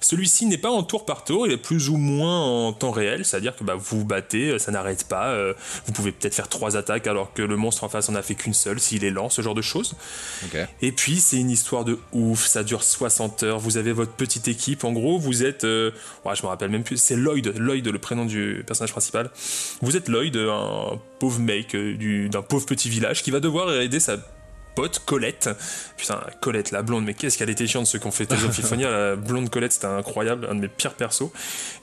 Celui-ci 0.00 0.46
n'est 0.46 0.58
pas 0.58 0.70
en 0.70 0.82
tour 0.82 1.04
par 1.06 1.24
tour, 1.24 1.46
il 1.46 1.52
est 1.52 1.56
plus 1.56 1.88
ou 1.88 1.96
moins 1.96 2.40
en 2.40 2.72
temps 2.72 2.90
réel, 2.90 3.24
c'est-à-dire 3.24 3.54
que 3.56 3.62
bah, 3.64 3.74
vous 3.76 4.00
vous 4.00 4.04
battez, 4.04 4.50
euh, 4.50 4.58
ça 4.58 4.72
n'arrête 4.72 5.04
pas. 5.04 5.28
euh, 5.28 5.54
vous 5.86 5.92
pouvez 5.92 6.12
peut-être 6.12 6.34
faire 6.34 6.48
trois 6.48 6.76
attaques 6.76 7.06
alors 7.06 7.32
que 7.32 7.42
le 7.42 7.56
monstre 7.56 7.84
en 7.84 7.88
face 7.88 8.08
en 8.08 8.14
a 8.14 8.22
fait 8.22 8.34
qu'une 8.34 8.54
seule, 8.54 8.80
s'il 8.80 9.04
est 9.04 9.10
lent, 9.10 9.28
ce 9.30 9.42
genre 9.42 9.54
de 9.54 9.62
choses. 9.62 9.94
Et 10.82 10.92
puis 10.92 11.16
c'est 11.20 11.36
une 11.38 11.50
histoire 11.50 11.84
de 11.84 11.98
ouf, 12.12 12.46
ça 12.46 12.64
dure 12.64 12.82
60 12.82 13.42
heures, 13.44 13.58
vous 13.58 13.76
avez 13.76 13.92
votre 13.92 14.12
petite 14.12 14.48
équipe, 14.48 14.84
en 14.84 14.92
gros 14.92 15.18
vous 15.18 15.44
êtes, 15.44 15.64
euh, 15.64 15.90
ouais, 16.24 16.34
je 16.34 16.42
me 16.42 16.48
rappelle 16.48 16.70
même 16.70 16.84
plus, 16.84 16.96
c'est 16.96 17.16
Lloyd, 17.16 17.54
Lloyd 17.56 17.86
le 17.86 17.98
prénom 17.98 18.24
du 18.24 18.64
personnage 18.66 18.92
principal. 18.92 19.30
Vous 19.80 19.96
êtes 19.96 20.08
Lloyd, 20.08 20.36
un 20.36 20.98
pauvre 21.18 21.38
mec 21.40 21.74
euh, 21.74 21.94
du- 21.96 22.28
d'un 22.28 22.42
pauvre 22.42 22.66
petit 22.66 22.88
village 22.88 23.22
qui 23.22 23.30
va 23.30 23.38
devoir 23.40 23.72
aider 23.80 24.00
sa 24.00 24.16
pote, 24.74 25.02
Colette. 25.04 25.50
Putain, 25.96 26.20
Colette, 26.40 26.70
la 26.70 26.82
blonde, 26.82 27.04
mais 27.04 27.14
qu'est-ce 27.14 27.38
qu'elle 27.38 27.50
était 27.50 27.66
chiante 27.66 27.86
ceux 27.86 27.98
qui 27.98 28.06
ont 28.06 28.10
fait 28.10 28.28
Symphonia. 28.30 28.90
La 28.90 29.16
blonde 29.16 29.50
Colette, 29.50 29.72
c'était 29.72 29.86
incroyable, 29.86 30.46
un 30.50 30.54
de 30.54 30.60
mes 30.60 30.68
pires 30.68 30.94
persos. 30.94 31.30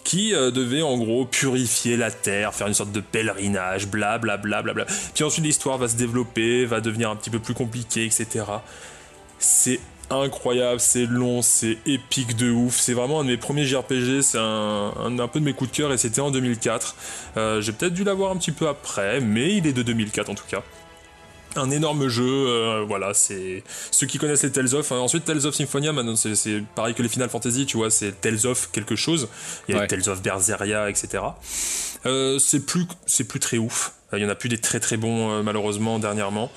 Qui 0.04 0.34
euh, 0.34 0.52
devait 0.52 0.82
en 0.82 0.98
gros 0.98 1.26
purifier 1.26 1.98
la 1.98 2.12
terre, 2.12 2.54
faire 2.54 2.68
une 2.68 2.74
sorte 2.74 2.92
de 2.92 3.02
pèlerinage, 3.02 3.88
blablabla. 3.88 4.38
Bla, 4.38 4.74
bla, 4.74 4.86
bla. 4.86 4.86
Puis 5.14 5.24
ensuite 5.24 5.46
l'histoire 5.46 5.78
va 5.78 5.88
se 5.88 5.96
développer, 5.96 6.66
va 6.66 6.82
devenir 6.82 7.10
un 7.10 7.16
petit 7.16 7.30
peu 7.30 7.40
plus 7.40 7.54
compliquée, 7.54 8.06
etc. 8.06 8.46
C'est 9.38 9.80
incroyable, 10.10 10.80
c'est 10.80 11.06
long, 11.06 11.42
c'est 11.42 11.78
épique 11.86 12.36
de 12.36 12.52
ouf. 12.52 12.80
C'est 12.80 12.94
vraiment 12.94 13.22
un 13.22 13.24
de 13.24 13.30
mes 13.30 13.38
premiers 13.38 13.66
JRPG, 13.66 14.22
c'est 14.22 14.40
un, 14.40 14.94
un, 14.98 15.28
peu 15.28 15.40
de 15.40 15.46
mes 15.46 15.54
coups 15.54 15.72
de 15.72 15.78
cœur 15.78 15.94
et 15.94 15.98
c'était 15.98 16.22
en 16.22 16.32
2004. 16.32 16.96
Euh, 17.38 17.62
J'ai 17.62 17.72
peut-être 17.72 17.94
dû 17.94 18.04
l'avoir 18.04 18.32
un 18.32 18.38
petit 18.38 18.52
peu 18.52 18.68
après, 18.68 19.20
mais 19.22 19.56
il 19.56 19.68
est 19.68 19.74
de 19.74 19.84
2004 19.84 20.30
en 20.30 20.36
tout 20.36 20.46
cas. 20.50 20.64
Un 21.56 21.72
énorme 21.72 22.08
jeu, 22.10 22.24
euh, 22.28 22.86
voilà, 22.88 23.14
c'est 23.14 23.64
ceux 23.92 24.06
qui 24.06 24.18
connaissent 24.18 24.44
les 24.44 24.52
Tales 24.52 24.76
of. 24.76 24.92
Hein. 24.92 24.98
Ensuite, 24.98 25.26
Tales 25.26 25.46
of 25.48 25.56
Symphonia, 25.56 25.92
maintenant 25.92 26.16
c'est 26.16 26.64
pareil 26.76 26.94
que 26.94 27.02
les 27.02 27.10
Final 27.10 27.30
Fantasy, 27.30 27.66
tu 27.66 27.78
vois, 27.78 27.90
c'est 27.90 28.22
Tales 28.22 28.46
of 28.46 28.70
quelque 28.72 28.96
chose. 28.96 29.28
Il 29.68 29.74
y 29.74 29.78
a 29.78 29.82
Ouais. 29.82 29.88
Tales 29.88 30.08
of 30.10 30.22
Berseria, 30.22 30.90
etc. 30.90 31.24
Euh, 32.06 32.38
c'est 32.40 32.66
plus, 32.66 32.86
c'est 33.06 33.24
plus 33.24 33.40
très 33.40 33.58
ouf. 33.58 33.94
Il 34.14 34.20
y 34.20 34.26
en 34.26 34.30
a 34.30 34.36
plus 34.36 34.50
des 34.50 34.58
très 34.58 34.80
très 34.80 34.98
bons 34.98 35.32
euh, 35.32 35.44
malheureusement 35.44 36.00
dernièrement. 36.00 36.52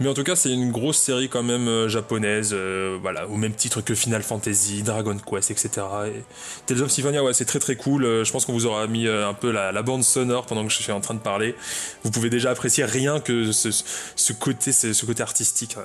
Mais 0.00 0.08
en 0.08 0.14
tout 0.14 0.24
cas, 0.24 0.36
c'est 0.36 0.52
une 0.52 0.70
grosse 0.70 0.98
série 0.98 1.28
quand 1.28 1.42
même 1.42 1.68
euh, 1.68 1.88
japonaise, 1.88 2.50
euh, 2.52 2.98
voilà, 3.00 3.28
au 3.28 3.36
même 3.36 3.52
titre 3.52 3.80
que 3.80 3.94
Final 3.94 4.22
Fantasy, 4.22 4.82
Dragon 4.82 5.16
Quest, 5.18 5.50
etc. 5.50 5.70
Et 6.06 6.22
Tales 6.66 6.82
of 6.82 6.90
Symphonia, 6.90 7.22
ouais, 7.22 7.34
c'est 7.34 7.44
très 7.44 7.58
très 7.58 7.76
cool. 7.76 8.04
Euh, 8.04 8.24
je 8.24 8.32
pense 8.32 8.46
qu'on 8.46 8.52
vous 8.52 8.66
aura 8.66 8.86
mis 8.86 9.06
un 9.06 9.34
peu 9.34 9.50
la, 9.50 9.82
bande 9.82 10.04
sonore 10.04 10.46
pendant 10.46 10.64
que 10.64 10.72
je 10.72 10.80
suis 10.80 10.92
en 10.92 11.00
train 11.00 11.14
de 11.14 11.20
parler. 11.20 11.54
Vous 12.04 12.10
pouvez 12.10 12.30
déjà 12.30 12.50
apprécier 12.50 12.84
rien 12.84 13.20
que 13.20 13.52
ce, 13.52 14.32
côté, 14.32 14.72
ce, 14.72 14.92
ce 14.92 15.06
côté 15.06 15.22
artistique 15.22 15.76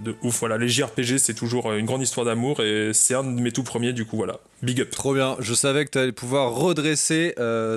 de 0.00 0.14
ouf. 0.22 0.40
Voilà, 0.40 0.58
les 0.58 0.68
JRPG, 0.68 1.18
c'est 1.18 1.34
toujours 1.34 1.72
une 1.72 1.86
grande 1.86 2.02
histoire 2.02 2.26
d'amour 2.26 2.60
et 2.60 2.90
c'est 2.92 3.14
un 3.14 3.24
de 3.24 3.40
mes 3.40 3.52
tout 3.52 3.62
premiers, 3.62 3.92
du 3.92 4.04
coup, 4.04 4.16
voilà. 4.16 4.40
Big 4.62 4.80
up. 4.80 4.90
Trop 4.90 5.14
bien. 5.14 5.36
Je 5.40 5.54
savais 5.54 5.84
que 5.86 5.90
tu 5.90 5.98
allais 5.98 6.12
pouvoir 6.12 6.52
redresser 6.54 7.34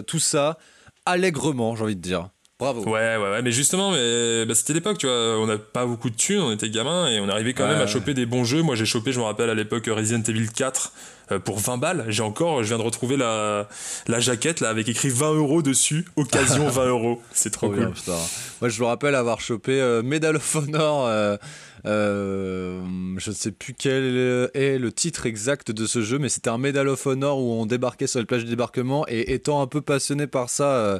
tout 0.07 0.19
ça 0.19 0.57
allègrement, 1.05 1.75
j'ai 1.75 1.83
envie 1.83 1.95
de 1.95 2.01
dire. 2.01 2.29
Bravo. 2.59 2.83
Ouais, 2.83 3.15
ouais, 3.15 3.31
ouais, 3.31 3.41
mais 3.41 3.51
justement, 3.53 3.91
mais, 3.91 4.45
bah, 4.45 4.53
c'était 4.53 4.73
l'époque, 4.73 4.97
tu 4.97 5.07
vois, 5.07 5.39
on 5.39 5.47
n'a 5.47 5.57
pas 5.57 5.85
beaucoup 5.85 6.09
de 6.09 6.15
thunes, 6.15 6.41
on 6.41 6.51
était 6.51 6.69
gamins 6.69 7.07
et 7.07 7.19
on 7.21 7.29
arrivait 7.29 7.53
quand 7.53 7.63
Ouais, 7.63 7.71
même 7.71 7.81
à 7.81 7.87
choper 7.87 8.13
des 8.13 8.25
bons 8.25 8.43
jeux. 8.43 8.61
Moi, 8.61 8.75
j'ai 8.75 8.85
chopé, 8.85 9.13
je 9.13 9.19
me 9.19 9.23
rappelle 9.23 9.49
à 9.49 9.53
l'époque 9.53 9.85
Resident 9.87 10.21
Evil 10.27 10.49
4 10.49 10.91
euh, 11.31 11.39
pour 11.39 11.59
20 11.59 11.77
balles. 11.77 12.05
J'ai 12.09 12.21
encore, 12.21 12.61
je 12.63 12.67
viens 12.67 12.77
de 12.77 12.83
retrouver 12.83 13.15
la, 13.15 13.69
la 14.07 14.19
jaquette 14.19 14.59
là 14.59 14.67
avec 14.69 14.89
écrit 14.89 15.07
20 15.09 15.35
euros 15.35 15.61
dessus, 15.61 16.05
occasion 16.17 16.67
20 16.69 16.85
euros. 16.87 17.21
C'est 17.31 17.49
trop 17.49 17.67
Trop 17.67 17.75
cool. 17.77 17.93
bien. 17.93 18.15
Moi, 18.59 18.69
je 18.69 18.81
me 18.81 18.87
rappelle 18.87 19.15
avoir 19.15 19.39
chopé 19.39 19.79
euh, 19.79 20.01
Medal 20.03 20.35
of 20.35 20.55
Honor. 20.55 21.05
euh, 21.07 21.37
euh, 21.85 22.81
je 23.17 23.29
ne 23.29 23.35
sais 23.35 23.51
plus 23.51 23.73
quel 23.73 24.49
est 24.53 24.77
le 24.77 24.91
titre 24.91 25.25
exact 25.25 25.71
de 25.71 25.85
ce 25.85 26.01
jeu, 26.01 26.19
mais 26.19 26.29
c'était 26.29 26.49
un 26.49 26.57
Medal 26.57 26.87
of 26.87 27.05
Honor 27.05 27.39
où 27.39 27.53
on 27.53 27.65
débarquait 27.65 28.07
sur 28.07 28.19
les 28.19 28.25
plages 28.25 28.43
du 28.45 28.49
débarquement. 28.49 29.05
Et 29.07 29.33
étant 29.33 29.61
un 29.61 29.67
peu 29.67 29.81
passionné 29.81 30.27
par 30.27 30.49
ça, 30.49 30.65
euh, 30.75 30.99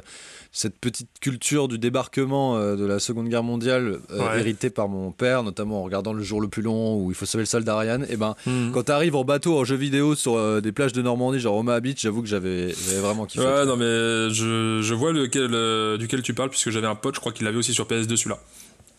cette 0.52 0.78
petite 0.78 1.08
culture 1.20 1.68
du 1.68 1.78
débarquement 1.78 2.56
euh, 2.56 2.76
de 2.76 2.84
la 2.84 2.98
Seconde 2.98 3.28
Guerre 3.28 3.42
mondiale, 3.42 3.98
Ouais. 4.10 4.40
héritée 4.40 4.70
par 4.70 4.88
mon 4.88 5.12
père, 5.12 5.42
notamment 5.42 5.80
en 5.80 5.82
regardant 5.84 6.12
Le 6.12 6.22
jour 6.22 6.40
le 6.40 6.48
plus 6.48 6.62
long 6.62 6.96
où 6.96 7.10
il 7.10 7.14
faut 7.14 7.26
sauver 7.26 7.42
le 7.42 7.46
soldat 7.46 7.76
Ryan, 7.78 8.02
et 8.08 8.16
ben. 8.16 8.34
Mhm. 8.46 8.72
Quand 8.72 8.82
t'arrives 8.84 9.14
en 9.16 9.24
bateau 9.24 9.58
en 9.58 9.64
jeu 9.64 9.76
vidéo 9.76 10.14
sur 10.14 10.60
des 10.62 10.72
plages 10.72 10.92
de 10.92 11.02
Normandie, 11.02 11.40
genre 11.40 11.56
Omaha 11.56 11.80
Beach, 11.80 12.00
j'avoue 12.00 12.22
que 12.22 12.28
j'avais 12.28 12.72
vraiment 13.00 13.26
kiffé. 13.26 13.44
Ouais, 13.44 13.64
non, 13.66 13.76
mais 13.76 14.30
je, 14.30 14.80
je 14.82 14.94
vois 14.94 15.12
lequel, 15.12 15.98
duquel 15.98 16.22
tu 16.22 16.34
parles, 16.34 16.50
puisque 16.50 16.70
j'avais 16.70 16.86
un 16.86 16.94
pote, 16.94 17.14
je 17.14 17.20
crois 17.20 17.32
qu'il 17.32 17.44
l'avait 17.44 17.58
aussi 17.58 17.72
sur 17.74 17.86
PS2 17.86 18.16
celui-là. 18.16 18.38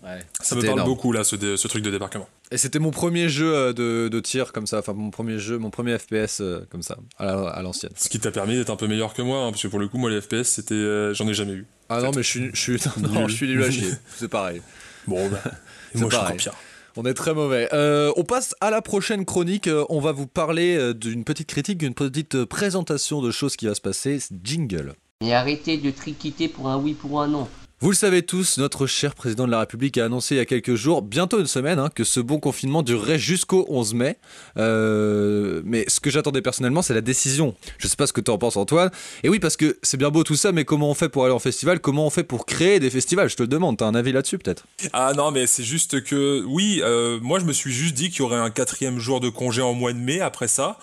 Ouais. 0.04 0.20
Ça 0.42 0.56
me 0.56 0.62
parle 0.62 0.74
énorme. 0.80 0.90
beaucoup 0.90 1.12
là, 1.12 1.24
ce, 1.24 1.36
dé- 1.36 1.58
ce 1.58 1.68
truc 1.68 1.84
de 1.84 1.92
débarquement. 1.92 2.28
Et 2.52 2.58
c'était 2.58 2.80
mon 2.80 2.90
premier 2.92 3.30
jeu 3.30 3.54
euh, 3.54 3.72
de, 3.74 4.08
de 4.08 4.20
tir 4.20 4.52
comme 4.52 4.66
ça, 4.66 4.80
enfin 4.80 4.94
mon 4.94 5.12
premier 5.12 5.38
jeu, 5.38 5.58
mon 5.60 5.70
premier 5.70 5.98
FPS 6.00 6.40
euh, 6.42 6.66
comme 6.72 6.82
ça, 6.82 6.98
à 7.20 7.26
la- 7.26 7.48
à 7.50 7.62
l'ancienne. 7.62 7.92
Ce 7.96 8.10
qui 8.10 8.20
t'a 8.20 8.32
permis 8.32 8.56
d'être 8.56 8.72
un 8.72 8.76
peu 8.76 8.88
meilleur 8.88 9.14
que 9.14 9.22
moi, 9.22 9.44
hein, 9.46 9.52
parce 9.52 9.62
que 9.62 9.68
pour 9.68 9.80
le 9.80 9.88
coup, 9.88 9.98
moi, 10.00 10.10
les 10.10 10.20
FPS, 10.22 10.44
c'était, 10.50 10.74
euh, 10.74 11.14
j'en 11.14 11.28
ai 11.28 11.34
jamais 11.36 11.54
eu. 11.54 11.66
Ah 11.90 12.02
non, 12.02 12.12
mais 12.16 12.24
je 12.24 12.28
suis, 12.30 12.50
je 12.54 12.60
suis, 12.60 12.78
non, 13.02 13.22
Nul. 13.22 13.30
je 13.30 13.36
suis 13.36 13.48
nul 13.48 13.64
à 13.64 13.70
chier, 13.70 13.92
c'est 14.18 14.28
pareil. 14.28 14.62
Bon, 15.08 15.30
bah, 15.30 15.40
C'est 15.94 16.00
moi, 16.00 16.10
je 16.10 16.16
suis 16.16 16.22
pareil. 16.22 16.24
encore 16.26 16.36
pire. 16.38 16.54
On 16.98 17.06
est 17.06 17.14
très 17.14 17.34
mauvais. 17.34 17.70
Euh, 17.72 18.12
on 18.18 18.24
passe 18.26 18.54
à 18.60 18.70
la 18.70 18.82
prochaine 18.82 19.24
chronique. 19.24 19.70
On 19.90 20.02
va 20.02 20.12
vous 20.12 20.28
parler 20.28 20.94
d'une 20.94 21.24
petite 21.24 21.48
critique, 21.48 21.78
d'une 21.78 21.94
petite 21.94 22.44
présentation 22.44 23.22
de 23.22 23.32
choses 23.32 23.56
qui 23.56 23.66
va 23.68 23.76
se 23.76 23.80
passer. 23.82 24.20
Jingle. 24.44 24.96
Et 25.24 25.34
arrêtez 25.34 25.78
de 25.78 25.90
triquiter 25.92 26.50
pour 26.50 26.68
un 26.68 26.78
oui 26.78 26.94
pour 26.94 27.22
un 27.22 27.28
non. 27.30 27.48
Vous 27.84 27.90
le 27.90 27.96
savez 27.96 28.22
tous, 28.22 28.60
notre 28.60 28.86
cher 28.86 29.16
président 29.16 29.48
de 29.48 29.52
la 29.52 29.62
République 29.62 29.98
a 29.98 30.06
annoncé 30.06 30.36
il 30.36 30.38
y 30.38 30.42
a 30.42 30.46
quelques 30.46 30.76
jours, 30.76 31.02
bientôt 31.02 31.40
une 31.40 31.48
semaine, 31.48 31.80
hein, 31.80 31.90
que 31.90 32.04
ce 32.04 32.20
bon 32.20 32.40
confinement 32.40 32.84
durerait 32.84 33.18
jusqu'au 33.18 33.66
11 33.70 33.96
mai. 33.96 34.18
Euh, 34.58 35.64
mais 35.66 35.86
ce 35.88 36.00
que 36.00 36.12
j'attendais 36.12 36.44
personnellement, 36.44 36.84
c'est 36.84 36.94
la 36.94 37.02
décision. 37.02 37.56
Je 37.80 37.88
sais 37.88 37.96
pas 37.96 38.06
ce 38.06 38.14
que 38.14 38.22
tu 38.22 38.30
en 38.30 38.38
penses, 38.38 38.56
Antoine. 38.56 38.92
Et 39.24 39.30
oui, 39.30 39.40
parce 39.40 39.58
que 39.58 39.80
c'est 39.82 39.98
bien 39.98 40.12
beau 40.12 40.24
tout 40.24 40.36
ça, 40.36 40.52
mais 40.52 40.64
comment 40.64 40.92
on 40.92 40.94
fait 40.94 41.10
pour 41.10 41.26
aller 41.26 41.34
en 41.34 41.40
festival? 41.40 41.80
Comment 41.80 42.06
on 42.06 42.12
fait 42.12 42.24
pour 42.24 42.46
créer 42.46 42.80
des 42.80 42.92
festivals? 42.92 43.32
Je 43.32 43.36
te 43.36 43.42
le 43.42 43.48
demande. 43.48 43.78
T'as 43.78 43.88
un 43.88 43.96
avis 43.96 44.12
là-dessus, 44.12 44.38
peut-être? 44.38 44.68
Ah 44.94 45.14
non, 45.18 45.32
mais 45.32 45.48
c'est 45.48 45.64
juste 45.64 46.04
que, 46.04 46.44
oui, 46.46 46.82
euh, 46.84 47.20
moi 47.20 47.40
je 47.40 47.46
me 47.46 47.52
suis 47.52 47.74
juste 47.74 47.96
dit 47.96 48.12
qu'il 48.12 48.20
y 48.20 48.22
aurait 48.22 48.38
un 48.38 48.52
quatrième 48.52 49.00
jour 49.00 49.22
de 49.22 49.30
congé 49.30 49.64
en 49.64 49.74
mois 49.74 49.94
de 49.94 49.98
mai 49.98 50.22
après 50.22 50.48
ça. 50.48 50.78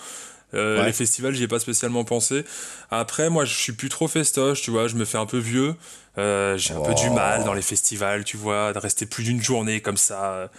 Euh, 0.55 0.79
Ouais. 0.81 0.87
Les 0.87 0.93
festivals, 0.93 1.35
j'y 1.35 1.43
ai 1.45 1.49
pas 1.49 1.59
spécialement 1.59 2.05
pensé. 2.05 2.45
Après, 2.91 3.29
moi, 3.31 3.45
je 3.45 3.55
suis 3.55 3.73
plus 3.73 3.89
trop 3.91 4.09
festoche, 4.09 4.63
tu 4.63 4.71
vois, 4.71 4.89
je 4.89 4.95
me 4.97 5.05
fais 5.05 5.19
un 5.19 5.27
peu 5.27 5.39
vieux. 5.39 5.75
Euh, 6.17 6.57
J'ai 6.57 6.75
un 6.75 6.81
peu 6.81 6.95
du 6.95 7.11
mal 7.11 7.45
dans 7.45 7.53
les 7.55 7.63
festivals, 7.63 8.25
tu 8.25 8.37
vois, 8.37 8.73
de 8.73 8.79
rester 8.79 9.07
plus 9.07 9.25
d'une 9.25 9.43
journée 9.43 9.81
comme 9.81 9.97
ça, 9.99 10.51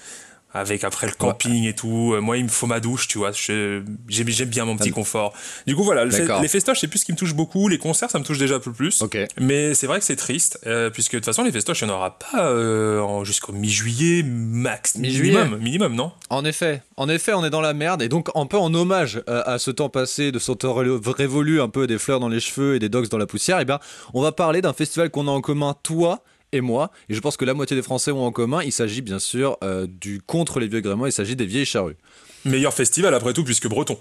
avec 0.54 0.84
après 0.84 1.08
le 1.08 1.14
camping 1.14 1.66
et 1.66 1.74
tout. 1.76 2.14
Euh, 2.14 2.22
Moi, 2.22 2.38
il 2.38 2.44
me 2.46 2.50
faut 2.50 2.66
ma 2.68 2.80
douche, 2.80 3.08
tu 3.08 3.18
vois. 3.20 3.32
J'aime 3.34 4.50
bien 4.50 4.66
mon 4.66 4.76
petit 4.78 4.90
Ah. 4.92 4.96
confort. 4.96 5.34
Du 5.68 5.76
coup, 5.76 5.84
voilà, 5.84 6.06
le 6.06 6.12
fe- 6.12 6.20
D'accord. 6.20 6.42
les 6.42 6.48
festoches, 6.48 6.80
c'est 6.80 6.88
plus 6.88 7.00
ce 7.00 7.06
qui 7.06 7.12
me 7.12 7.18
touche 7.18 7.34
beaucoup. 7.36 7.68
Les 7.68 7.78
concerts, 7.78 8.10
ça 8.10 8.20
me 8.20 8.24
touche 8.24 8.38
déjà 8.40 8.56
un 8.56 8.60
peu 8.60 8.72
plus. 8.72 9.04
Mais 9.40 9.74
c'est 9.74 9.88
vrai 9.88 10.00
que 10.00 10.06
c'est 10.06 10.16
triste, 10.16 10.60
euh, 10.66 10.90
puisque 10.90 11.14
de 11.14 11.18
toute 11.20 11.26
façon, 11.26 11.44
les 11.44 11.52
festoches, 11.52 11.82
il 11.82 11.86
n'y 11.86 11.92
en 11.92 11.96
aura 11.96 12.18
pas 12.18 12.50
euh, 12.52 13.24
jusqu'au 13.24 13.52
mi-juillet, 13.54 14.24
max. 14.24 14.96
Mi-juillet. 14.96 15.38
Minimum, 15.38 15.60
minimum, 15.60 15.96
non? 15.96 16.12
En 16.30 16.44
effet, 16.46 16.82
en 16.98 17.10
effet, 17.10 17.34
on 17.34 17.46
est 17.46 17.50
dans 17.50 17.62
la 17.62 17.74
merde 17.74 18.02
et 18.02 18.10
donc 18.10 18.30
un 18.36 18.46
peu 18.46 18.58
en 18.58 18.74
hommage 18.74 19.22
à 19.28 19.60
ce 19.60 19.72
temps 19.72 19.90
passé, 19.90 20.32
de 20.32 20.40
ce 20.40 20.52
temps 20.52 20.74
ré- 20.74 20.88
révolu, 21.06 21.62
un 21.62 21.70
peu 21.70 21.86
des 21.88 21.98
fleurs 22.00 22.20
dans 22.20 22.30
les 22.30 22.40
cheveux 22.40 22.76
et 22.76 22.80
des 22.80 22.90
dogs 22.90 23.08
dans 23.10 23.18
la 23.18 23.28
poussière. 23.28 23.60
Et 23.60 23.66
bien, 23.66 23.80
on 24.14 24.22
va 24.22 24.32
parler 24.32 24.62
d'un 24.62 24.74
festival 24.74 25.10
qu'on 25.10 25.28
a 25.28 25.32
en 25.32 25.42
commun, 25.42 25.76
toi 25.84 26.24
et 26.52 26.62
moi. 26.62 26.92
Et 27.10 27.14
je 27.14 27.20
pense 27.20 27.38
que 27.38 27.46
la 27.46 27.54
moitié 27.54 27.76
des 27.76 27.84
Français 27.84 28.12
ont 28.12 28.26
en 28.26 28.32
commun. 28.32 28.62
Il 28.64 28.72
s'agit 28.72 29.02
bien 29.02 29.20
sûr 29.20 29.58
euh, 29.64 29.88
du 29.88 30.22
contre 30.22 30.60
les 30.60 30.68
vieux 30.68 30.82
gréments. 30.82 31.06
Il 31.06 31.12
s'agit 31.12 31.36
des 31.36 31.46
vieilles 31.46 31.66
charrues. 31.66 31.98
Meilleur 32.46 32.74
festival 32.74 33.14
après 33.14 33.34
tout, 33.34 33.44
puisque 33.44 33.68
breton. 33.68 33.98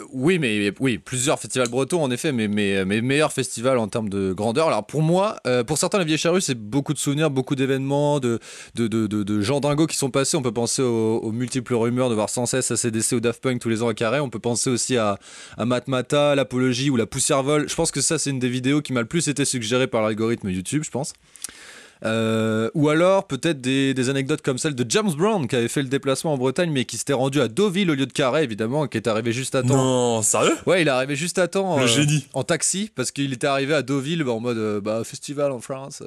Euh, 0.00 0.04
Oui, 0.12 0.38
mais 0.38 0.72
oui, 0.80 0.98
plusieurs 0.98 1.38
festivals 1.38 1.68
bretons 1.70 2.02
en 2.02 2.10
effet, 2.10 2.30
mais 2.32 2.48
mes 2.48 2.84
mais 2.84 3.00
meilleurs 3.00 3.32
festivals 3.32 3.78
en 3.78 3.88
termes 3.88 4.10
de 4.10 4.34
grandeur. 4.34 4.66
Alors 4.68 4.86
pour 4.86 5.00
moi, 5.00 5.36
euh, 5.46 5.64
pour 5.64 5.78
certains, 5.78 5.98
les 5.98 6.04
vieilles 6.04 6.18
charrues, 6.18 6.42
c'est 6.42 6.54
beaucoup 6.58 6.92
de 6.92 6.98
souvenirs, 6.98 7.30
beaucoup 7.30 7.54
d'événements, 7.54 8.20
de, 8.20 8.38
de, 8.74 8.88
de, 8.88 9.06
de, 9.06 9.22
de 9.22 9.40
gens 9.40 9.60
dingos 9.60 9.86
qui 9.86 9.96
sont 9.96 10.10
passés. 10.10 10.36
On 10.36 10.42
peut 10.42 10.52
penser 10.52 10.82
aux, 10.82 11.18
aux 11.18 11.32
multiples 11.32 11.74
rumeurs 11.74 12.10
de 12.10 12.14
voir 12.14 12.28
sans 12.28 12.44
cesse 12.46 12.70
ACDC 12.70 13.12
ou 13.12 13.20
Daft 13.20 13.42
Punk 13.42 13.58
tous 13.60 13.70
les 13.70 13.82
ans 13.82 13.88
à 13.88 13.94
Carré. 13.94 14.20
On 14.20 14.28
peut 14.28 14.38
penser 14.38 14.68
aussi 14.68 14.98
à, 14.98 15.18
à 15.56 15.64
Matmata, 15.64 16.34
l'Apologie 16.34 16.90
ou 16.90 16.96
la 16.96 17.06
Poussière 17.06 17.42
Vol. 17.42 17.66
Je 17.68 17.74
pense 17.74 17.90
que 17.90 18.02
ça, 18.02 18.18
c'est 18.18 18.28
une 18.30 18.38
des 18.38 18.50
vidéos 18.50 18.82
qui 18.82 18.92
m'a 18.92 19.00
le 19.00 19.06
plus 19.06 19.28
été 19.28 19.44
suggérée 19.46 19.86
par 19.86 20.02
l'algorithme 20.02 20.50
YouTube, 20.50 20.82
je 20.84 20.90
pense. 20.90 21.14
Euh, 22.04 22.70
ou 22.74 22.90
alors 22.90 23.26
peut-être 23.26 23.60
des, 23.62 23.94
des 23.94 24.10
anecdotes 24.10 24.42
comme 24.42 24.58
celle 24.58 24.74
de 24.74 24.84
James 24.90 25.10
Brown 25.16 25.48
qui 25.48 25.56
avait 25.56 25.68
fait 25.68 25.80
le 25.82 25.88
déplacement 25.88 26.34
en 26.34 26.36
Bretagne 26.36 26.70
mais 26.70 26.84
qui 26.84 26.98
s'était 26.98 27.14
rendu 27.14 27.40
à 27.40 27.48
Deauville 27.48 27.90
au 27.90 27.94
lieu 27.94 28.04
de 28.04 28.12
Carré 28.12 28.42
évidemment 28.42 28.86
qui 28.86 28.98
est 28.98 29.08
arrivé 29.08 29.32
juste 29.32 29.54
à 29.54 29.62
temps 29.62 29.68
Non, 29.76 30.20
sérieux? 30.22 30.54
Ouais, 30.66 30.82
il 30.82 30.88
est 30.88 30.90
arrivé 30.90 31.16
juste 31.16 31.38
à 31.38 31.48
temps. 31.48 31.78
Le 31.78 31.84
euh, 31.84 31.86
génie. 31.86 32.26
En 32.34 32.42
taxi, 32.44 32.90
parce 32.94 33.10
qu'il 33.12 33.32
était 33.32 33.46
arrivé 33.46 33.72
à 33.72 33.80
Deauville 33.80 34.22
bah, 34.24 34.32
en 34.32 34.40
mode 34.40 34.58
euh, 34.58 34.80
bah, 34.80 35.02
festival 35.04 35.52
en 35.52 35.60
France. 35.60 36.02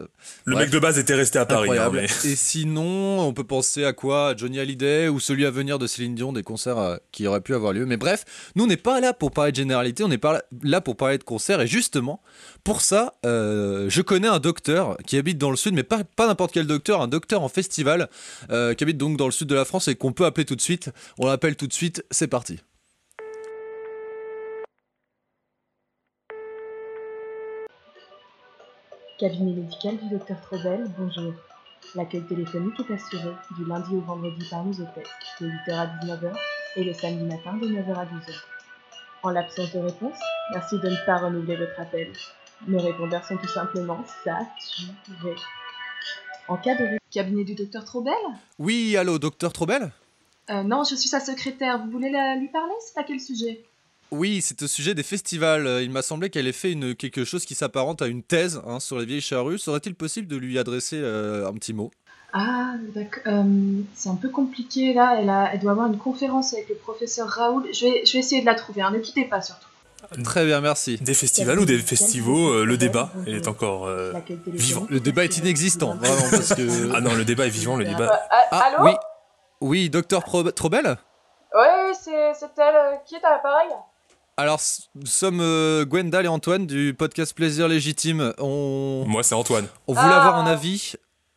Le 0.45 0.53
Bref. 0.53 0.65
mec 0.65 0.73
de 0.73 0.79
base 0.79 0.99
était 0.99 1.15
resté 1.15 1.39
à 1.39 1.45
Paris. 1.47 1.69
hein, 1.77 1.89
mais- 1.91 2.05
Et 2.05 2.35
sinon, 2.35 3.21
on 3.21 3.33
peut 3.33 3.43
penser 3.43 3.83
à 3.83 3.93
quoi? 3.93 4.29
À 4.29 4.35
Johnny 4.37 4.59
Hallyday 4.59 5.07
ou 5.07 5.19
celui 5.19 5.45
à 5.45 5.51
venir 5.51 5.79
de 5.79 5.87
Céline 5.87 6.13
Dion, 6.13 6.33
des 6.33 6.43
concerts 6.43 6.99
qui 7.11 7.25
auraient 7.25 7.41
pu 7.41 7.55
avoir 7.55 7.73
lieu. 7.73 7.85
Mais 7.87 7.97
bref, 7.97 8.25
nous, 8.55 8.65
on 8.65 8.67
n'est 8.67 8.77
pas 8.77 8.99
là 9.01 9.13
pour 9.13 9.31
parler 9.31 9.51
de 9.51 9.57
généralité, 9.57 10.03
on 10.03 10.07
n'est 10.07 10.17
pas 10.19 10.41
là- 10.61 10.81
pour 10.81 10.95
parler 10.97 11.17
de 11.17 11.23
concerts. 11.23 11.61
Et 11.61 11.67
justement, 11.67 12.21
pour 12.63 12.81
ça, 12.81 13.13
je 13.23 14.01
connais 14.01 14.27
un 14.27 14.39
docteur 14.39 14.97
qui 15.07 15.17
habite 15.17 15.37
dans 15.39 15.49
le 15.49 15.57
sud, 15.57 15.73
mais 15.79 15.83
pas, 15.83 16.27
n'importe 16.27 16.51
quel 16.51 16.67
docteur, 16.67 17.01
un 17.01 17.07
docteur 17.07 17.41
en 17.41 17.49
festival, 17.49 18.09
euh, 18.49 18.73
qui 18.73 18.83
habite 18.83 18.97
donc 18.97 19.17
dans 19.17 19.25
le 19.25 19.31
sud 19.31 19.47
de 19.47 19.55
la 19.55 19.65
France 19.65 19.87
et 19.87 19.95
qu'on 19.95 20.11
peut 20.11 20.25
appeler 20.25 20.45
tout 20.45 20.55
de 20.55 20.61
suite. 20.61 20.91
On 21.17 21.27
l'appelle 21.27 21.55
tout 21.55 21.67
de 21.67 21.73
suite, 21.73 22.03
c'est 22.11 22.27
parti. 22.27 22.59
Cabinet 29.19 29.53
médical 29.53 29.97
du 29.97 30.09
docteur 30.09 30.39
Trebel, 30.41 30.85
bonjour. 30.97 31.33
L'accueil 31.95 32.23
téléphonique 32.27 32.79
est 32.79 32.93
assuré 32.93 33.31
du 33.57 33.65
lundi 33.65 33.95
au 33.95 34.01
vendredi 34.01 34.45
par 34.49 34.63
nos 34.63 34.73
hôtesses 34.73 35.07
de 35.41 35.47
8h 35.47 35.73
à 35.73 35.87
19h 35.87 36.33
et 36.75 36.83
le 36.83 36.93
samedi 36.93 37.23
matin 37.23 37.57
de 37.57 37.67
9h 37.67 37.93
à 37.95 38.05
12h. 38.05 38.33
En 39.23 39.29
l'absence 39.31 39.73
de 39.73 39.79
réponse, 39.79 40.17
merci 40.51 40.77
de 40.79 40.89
ne 40.89 41.05
pas 41.05 41.17
renouveler 41.17 41.55
votre 41.55 41.79
appel. 41.79 42.11
Nos 42.67 42.79
répondeurs 42.79 43.25
sont 43.25 43.37
tout 43.37 43.47
simplement 43.47 44.03
saturés. 44.23 45.35
En 46.49 46.57
cas 46.57 46.75
de 46.75 46.97
cabinet 47.11 47.43
du 47.43 47.55
docteur 47.55 47.85
Trobel 47.85 48.13
Oui, 48.57 48.97
allô, 48.97 49.19
docteur 49.19 49.53
Trobel 49.53 49.91
euh, 50.49 50.63
Non, 50.63 50.83
je 50.83 50.95
suis 50.95 51.09
sa 51.09 51.19
secrétaire. 51.19 51.79
Vous 51.85 51.91
voulez 51.91 52.09
la- 52.09 52.35
lui 52.35 52.47
parler? 52.47 52.73
C'est 52.81 52.99
à 52.99 53.03
quel 53.03 53.19
sujet? 53.19 53.61
Oui, 54.11 54.41
c'est 54.41 54.61
au 54.63 54.67
sujet 54.67 54.95
des 54.95 55.03
festivals. 55.03 55.67
Euh, 55.67 55.83
Il 55.83 55.91
m'a 55.91 56.01
semblé 56.01 56.29
qu'elle 56.31 56.47
ait 56.47 56.51
fait 56.51 56.71
une, 56.71 56.95
quelque 56.95 57.23
chose 57.23 57.45
qui 57.45 57.53
s'apparente 57.53 58.01
à 58.01 58.07
une 58.07 58.23
thèse 58.23 58.59
hein, 58.65 58.79
sur 58.79 58.97
les 58.97 59.05
vieilles 59.05 59.21
charrues. 59.21 59.59
Serait-il 59.59 59.93
possible 59.93 60.27
de 60.27 60.35
lui 60.37 60.57
adresser 60.57 60.97
euh, 60.99 61.47
un 61.47 61.53
petit 61.53 61.73
mot? 61.73 61.91
Ah, 62.33 62.73
d'accord. 62.95 63.23
Euh, 63.27 63.43
c'est 63.95 64.09
un 64.09 64.15
peu 64.15 64.29
compliqué 64.29 64.93
là. 64.93 65.17
Elle, 65.19 65.29
a, 65.29 65.53
elle 65.53 65.59
doit 65.59 65.71
avoir 65.71 65.87
une 65.87 65.97
conférence 65.99 66.53
avec 66.53 66.67
le 66.69 66.75
professeur 66.75 67.27
Raoul. 67.27 67.67
Je 67.71 67.85
vais, 67.85 68.05
je 68.05 68.13
vais 68.13 68.19
essayer 68.19 68.41
de 68.41 68.45
la 68.47 68.55
trouver. 68.55 68.81
hein. 68.81 68.89
Ne 68.91 68.99
quittez 68.99 69.25
pas 69.25 69.41
surtout. 69.41 69.68
Très 70.23 70.45
bien, 70.45 70.61
merci. 70.61 70.97
Des 70.97 71.13
festivals 71.13 71.59
ou 71.59 71.65
des 71.65 71.77
festivals, 71.79 72.33
euh, 72.33 72.63
le 72.65 72.77
débat 72.77 73.09
il 73.27 73.35
est 73.35 73.47
encore 73.47 73.87
euh, 73.87 74.13
vivant. 74.47 74.87
Le 74.89 74.99
débat 74.99 75.23
est 75.25 75.37
inexistant, 75.37 75.95
vraiment, 75.95 76.29
parce 76.31 76.53
que... 76.55 76.91
Ah 76.95 77.01
non, 77.01 77.13
le 77.15 77.25
débat 77.25 77.45
est 77.47 77.49
vivant, 77.49 77.75
le 77.75 77.85
Euh, 77.85 77.89
débat. 77.89 78.19
ah, 78.29 78.41
Ah, 78.51 78.59
allô 78.67 78.85
oui. 78.85 78.91
Oui, 79.61 79.89
docteur 79.89 80.23
Pro- 80.23 80.49
Trobel 80.51 80.97
Oui, 81.53 81.65
c'est 82.01 82.11
elle. 82.11 82.75
euh, 82.75 82.95
Qui 83.05 83.15
est 83.15 83.23
à 83.25 83.31
l'appareil 83.31 83.67
Alors, 84.37 84.59
nous 84.95 85.05
sommes 85.05 85.41
euh, 85.41 85.83
Gwendal 85.85 86.25
et 86.25 86.29
Antoine 86.29 86.65
du 86.65 86.93
podcast 86.97 87.33
Plaisir 87.35 87.67
Légitime. 87.67 88.33
On, 88.39 89.03
Moi, 89.07 89.21
c'est 89.23 89.35
Antoine. 89.35 89.67
on 89.87 89.93
voulait 89.93 90.13
Ah. 90.13 90.19
avoir 90.21 90.37
un 90.37 90.47
avis. 90.47 90.93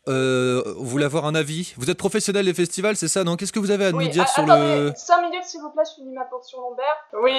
Euh, 0.09 0.63
on 0.79 0.83
voulait 0.85 1.05
avoir 1.05 1.27
un 1.27 1.35
avis. 1.37 1.75
Vous 1.79 1.89
êtes 1.91 1.99
professionnel 1.99 2.45
des 2.47 2.55
festivals, 2.55 2.97
c'est 2.97 3.07
ça, 3.09 3.23
non? 3.23 3.37
Qu'est-ce 3.37 3.53
que 3.53 3.61
vous 3.61 3.71
avez 3.71 3.87
à 3.87 3.93
nous 3.93 4.07
dire 4.09 4.29
sur 4.29 4.45
le... 4.45 4.93
5 4.97 5.23
minutes 5.23 5.45
s'il 5.45 5.61
vous 5.61 5.71
plaît, 5.71 5.85
je 5.89 5.95
finis 6.03 6.13
ma 6.15 6.25
portion 6.25 6.61
lombaire. 6.61 6.97
Oui. 7.23 7.35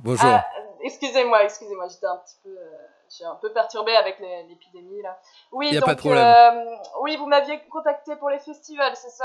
Bonjour. 0.00 0.30
Ah, 0.30 0.46
excusez-moi, 0.82 1.44
excusez-moi, 1.44 1.86
j'étais 1.88 2.06
un 2.06 2.16
petit 2.18 2.36
peu, 2.42 2.50
euh, 2.50 2.76
j'ai 3.08 3.24
un 3.24 3.34
peu 3.36 3.52
perturbée 3.52 3.96
avec 3.96 4.18
l'épidémie 4.48 5.02
là. 5.02 5.18
Oui, 5.52 5.70
Y 5.72 5.76
a 5.76 5.80
donc, 5.80 5.86
pas 5.88 5.94
de 5.94 6.00
problème. 6.00 6.24
euh, 6.24 6.76
oui, 7.02 7.16
vous 7.16 7.26
m'aviez 7.26 7.60
contacté 7.70 8.14
pour 8.16 8.30
les 8.30 8.38
festivals, 8.38 8.94
c'est 8.96 9.10
ça? 9.10 9.24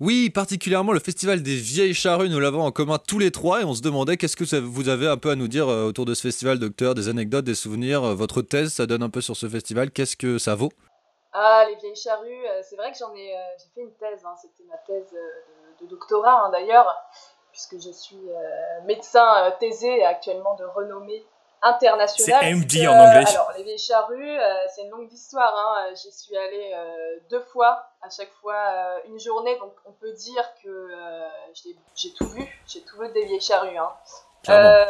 Oui, 0.00 0.28
particulièrement 0.28 0.92
le 0.92 0.98
festival 1.00 1.42
des 1.42 1.54
vieilles 1.56 1.94
charrues, 1.94 2.28
nous 2.28 2.40
l'avons 2.40 2.62
en 2.62 2.72
commun 2.72 2.98
tous 2.98 3.18
les 3.18 3.30
trois 3.30 3.62
et 3.62 3.64
on 3.64 3.74
se 3.74 3.80
demandait 3.82 4.16
qu'est-ce 4.16 4.36
que 4.36 4.44
ça- 4.44 4.60
vous 4.60 4.88
avez 4.88 5.06
un 5.08 5.16
peu 5.16 5.30
à 5.30 5.36
nous 5.36 5.48
dire 5.48 5.68
euh, 5.68 5.86
autour 5.86 6.04
de 6.04 6.14
ce 6.14 6.22
festival, 6.22 6.58
docteur, 6.58 6.94
des 6.94 7.08
anecdotes, 7.08 7.44
des 7.44 7.54
souvenirs, 7.54 8.02
votre 8.14 8.42
thèse, 8.42 8.72
ça 8.72 8.86
donne 8.86 9.02
un 9.04 9.10
peu 9.10 9.20
sur 9.20 9.36
ce 9.36 9.48
festival, 9.48 9.90
qu'est-ce 9.90 10.16
que 10.16 10.38
ça 10.38 10.54
vaut? 10.56 10.70
Ah, 11.32 11.64
les 11.68 11.76
vieilles 11.76 11.96
charrues, 11.96 12.44
c'est 12.62 12.76
vrai 12.76 12.92
que 12.92 12.98
j'en 12.98 13.12
ai, 13.14 13.34
j'ai 13.58 13.68
fait 13.74 13.80
une 13.80 13.94
thèse, 13.94 14.24
hein, 14.24 14.34
c'était 14.40 14.68
ma 14.68 14.76
thèse 14.78 15.10
de, 15.12 15.84
de 15.84 15.90
doctorat 15.90 16.44
hein, 16.46 16.50
d'ailleurs, 16.50 16.86
puisque 17.54 17.80
je 17.80 17.92
suis 17.92 18.18
euh, 18.30 18.80
médecin 18.84 19.44
euh, 19.44 19.50
thésé 19.60 20.00
et 20.00 20.04
actuellement 20.04 20.56
de 20.56 20.64
renommée 20.64 21.24
internationale. 21.62 22.40
C'est 22.42 22.52
MD 22.52 22.84
puisque, 22.84 22.88
en 22.88 22.98
anglais. 22.98 23.30
Alors, 23.30 23.52
les 23.56 23.62
vieilles 23.62 23.78
charrues, 23.78 24.38
euh, 24.38 24.54
c'est 24.74 24.82
une 24.82 24.90
longue 24.90 25.12
histoire, 25.12 25.54
hein, 25.56 25.86
euh, 25.86 25.94
j'y 25.94 26.10
suis 26.10 26.36
allée 26.36 26.72
euh, 26.74 27.20
deux 27.30 27.42
fois, 27.42 27.86
à 28.02 28.10
chaque 28.10 28.32
fois 28.42 28.56
euh, 28.56 28.98
une 29.06 29.20
journée, 29.20 29.56
donc 29.60 29.72
on 29.86 29.92
peut 29.92 30.12
dire 30.12 30.44
que 30.64 30.68
euh, 30.68 31.28
j'ai, 31.94 32.12
tout 32.12 32.26
vu, 32.26 32.44
j'ai 32.66 32.82
tout 32.82 32.98
vu 32.98 33.08
des 33.12 33.24
vieilles 33.24 33.40
charrues. 33.40 33.78
Hein. 33.78 33.92
Euh, 34.48 34.84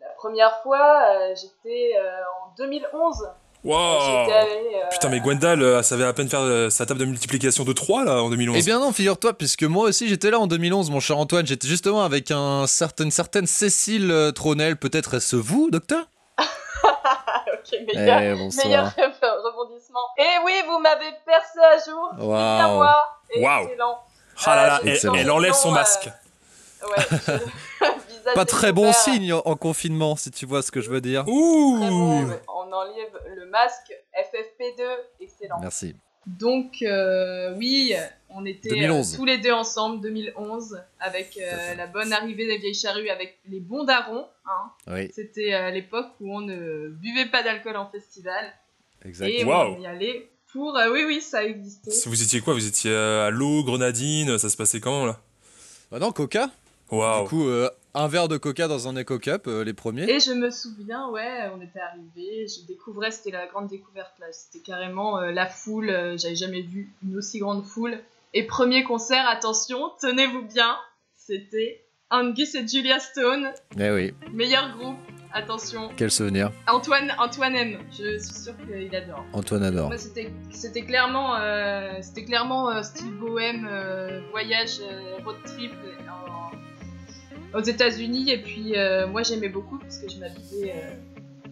la 0.00 0.08
première 0.16 0.60
fois, 0.62 1.04
euh, 1.04 1.34
j'étais 1.36 1.96
euh, 1.96 2.22
en 2.42 2.54
2011. 2.56 3.30
Wow 3.64 3.74
allée, 3.74 4.30
euh, 4.76 4.88
Putain, 4.90 5.08
mais 5.08 5.20
Gwendal, 5.20 5.62
euh, 5.62 5.78
elle 5.78 5.84
savait 5.84 6.04
à 6.04 6.12
peine 6.12 6.28
faire 6.28 6.40
euh, 6.40 6.70
sa 6.70 6.86
table 6.86 7.00
de 7.00 7.04
multiplication 7.04 7.64
de 7.64 7.72
3 7.72 8.04
là 8.04 8.22
en 8.22 8.30
2011. 8.30 8.56
Eh 8.58 8.62
bien 8.64 8.78
non, 8.78 8.92
figure-toi, 8.92 9.32
puisque 9.34 9.64
moi 9.64 9.84
aussi 9.88 10.08
j'étais 10.08 10.30
là 10.30 10.38
en 10.38 10.46
2011, 10.46 10.90
mon 10.90 11.00
cher 11.00 11.18
Antoine, 11.18 11.46
j'étais 11.46 11.66
justement 11.68 12.02
avec 12.04 12.30
un 12.30 12.66
certain, 12.66 13.04
une 13.04 13.10
certaine 13.10 13.46
Cécile 13.46 14.10
euh, 14.12 14.30
Tronel, 14.30 14.76
peut-être 14.76 15.14
est-ce 15.14 15.36
vous, 15.36 15.70
docteur? 15.70 16.04
Ok, 16.80 17.78
meilleur, 17.94 18.20
Eh, 18.20 18.66
meilleur 18.66 18.94
rebondissement. 18.94 19.98
Et 20.16 20.44
oui, 20.44 20.52
vous 20.66 20.78
m'avez 20.78 21.10
percé 21.26 21.58
à 21.58 21.90
jour. 21.90 22.10
Moi. 22.18 23.06
Waouh. 23.40 23.64
Excellent. 23.64 23.98
Ah 24.46 24.56
là 24.56 24.66
là, 24.66 24.80
Euh, 24.86 25.12
elle, 25.16 25.30
enlève 25.30 25.52
son 25.52 25.70
Euh, 25.70 25.74
masque. 25.74 26.08
Ouais. 26.82 27.04
je- 27.10 27.86
visage 28.08 28.34
Pas 28.34 28.44
très 28.44 28.72
bon 28.72 28.92
signe 28.92 29.32
en 29.32 29.42
en 29.44 29.56
confinement, 29.56 30.16
si 30.16 30.30
tu 30.30 30.46
vois 30.46 30.62
ce 30.62 30.70
que 30.70 30.80
je 30.80 30.90
veux 30.90 31.00
dire. 31.00 31.22
Très 31.24 31.32
bon. 31.32 32.22
Ouh 32.24 32.30
On 32.48 32.72
enlève 32.72 33.18
le 33.36 33.46
masque 33.46 33.92
FFP2. 34.14 34.82
Excellent. 35.20 35.60
Merci. 35.60 35.94
Donc, 36.26 36.82
euh, 36.82 37.54
oui, 37.56 37.94
on 38.28 38.44
était 38.44 38.68
2011. 38.68 39.14
euh, 39.14 39.16
tous 39.16 39.24
les 39.24 39.38
deux 39.38 39.52
ensemble, 39.52 40.02
2011, 40.02 40.78
avec 41.00 41.38
euh, 41.40 41.74
la 41.74 41.86
bonne 41.86 42.12
arrivée 42.12 42.46
des 42.46 42.58
vieilles 42.58 42.74
charrues, 42.74 43.08
avec 43.08 43.38
les 43.48 43.60
bons 43.60 43.84
darons. 43.84 44.26
Hein. 44.44 44.70
Oui, 44.88 45.10
C'était 45.14 45.54
à 45.54 45.70
l'époque 45.70 46.08
où 46.20 46.36
on 46.36 46.42
ne 46.42 46.88
buvait 46.90 47.26
pas 47.30 47.42
d'alcool 47.42 47.76
en 47.76 47.88
festival. 47.90 48.44
exact. 49.06 49.28
Et 49.28 49.42
Wow. 49.44 49.76
on 49.78 49.80
y 49.80 49.86
allait 49.86 50.28
pour... 50.52 50.76
euh, 50.76 50.90
oui, 50.92 51.04
oui, 51.06 51.22
ça 51.22 51.44
existait. 51.44 51.92
Vous 52.06 52.22
étiez 52.22 52.42
quoi? 52.42 52.52
Vous 52.52 52.66
étiez 52.66 52.94
à 52.94 53.30
l'eau, 53.30 53.64
grenadine? 53.64 54.36
Ça 54.38 54.50
se 54.50 54.56
passait 54.58 54.80
comment 54.80 55.06
là? 55.06 55.18
Bah 55.90 55.98
non, 55.98 56.12
Coca 56.12 56.50
Du 56.90 57.28
coup, 57.28 57.46
euh, 57.48 57.68
un 57.94 58.08
verre 58.08 58.28
de 58.28 58.36
Coca 58.38 58.66
dans 58.68 58.88
un 58.88 58.96
Eco 59.00 59.18
Cup, 59.18 59.42
euh, 59.46 59.62
les 59.64 59.74
premiers. 59.74 60.08
Et 60.10 60.20
je 60.20 60.32
me 60.32 60.50
souviens, 60.50 61.08
ouais, 61.10 61.50
on 61.56 61.60
était 61.60 61.80
arrivés, 61.80 62.46
je 62.48 62.66
découvrais, 62.66 63.10
c'était 63.10 63.30
la 63.30 63.46
grande 63.46 63.66
découverte 63.68 64.12
là, 64.20 64.26
c'était 64.32 64.62
carrément 64.64 65.18
euh, 65.18 65.30
la 65.30 65.46
foule, 65.46 65.90
euh, 65.90 66.16
j'avais 66.16 66.36
jamais 66.36 66.62
vu 66.62 66.92
une 67.02 67.16
aussi 67.16 67.38
grande 67.40 67.64
foule. 67.64 67.98
Et 68.34 68.46
premier 68.46 68.84
concert, 68.84 69.26
attention, 69.28 69.90
tenez-vous 70.00 70.42
bien, 70.42 70.76
c'était 71.16 71.84
Angus 72.10 72.54
et 72.54 72.66
Julia 72.66 72.98
Stone, 73.00 73.50
Eh 73.78 73.90
oui, 73.90 74.14
meilleur 74.32 74.76
groupe, 74.78 74.96
attention. 75.32 75.90
quel 75.96 76.10
souvenir. 76.10 76.50
Antoine, 76.68 77.12
Antoine 77.18 77.54
aime, 77.54 77.78
je 77.90 78.18
suis 78.18 78.34
sûre 78.34 78.54
qu'il 78.66 78.94
adore. 78.96 79.24
Antoine 79.34 79.62
adore. 79.62 79.92
C'était 79.98 80.30
c'était 80.50 80.84
clairement, 80.84 81.36
euh, 81.36 81.92
c'était 82.00 82.24
clairement 82.24 82.70
euh, 82.70 82.82
style 82.82 83.12
bohème, 83.12 83.68
euh, 83.70 84.20
voyage, 84.30 84.78
euh, 84.80 85.18
road 85.24 85.36
trip 85.44 85.72
en- 86.08 86.48
aux 87.54 87.62
États-Unis. 87.62 88.30
Et 88.30 88.38
puis, 88.38 88.76
euh, 88.76 89.06
moi, 89.06 89.22
j'aimais 89.22 89.48
beaucoup 89.48 89.78
parce 89.78 89.98
que 89.98 90.08
je 90.08 90.18
m'habillais 90.18 90.74
euh, 90.74 90.94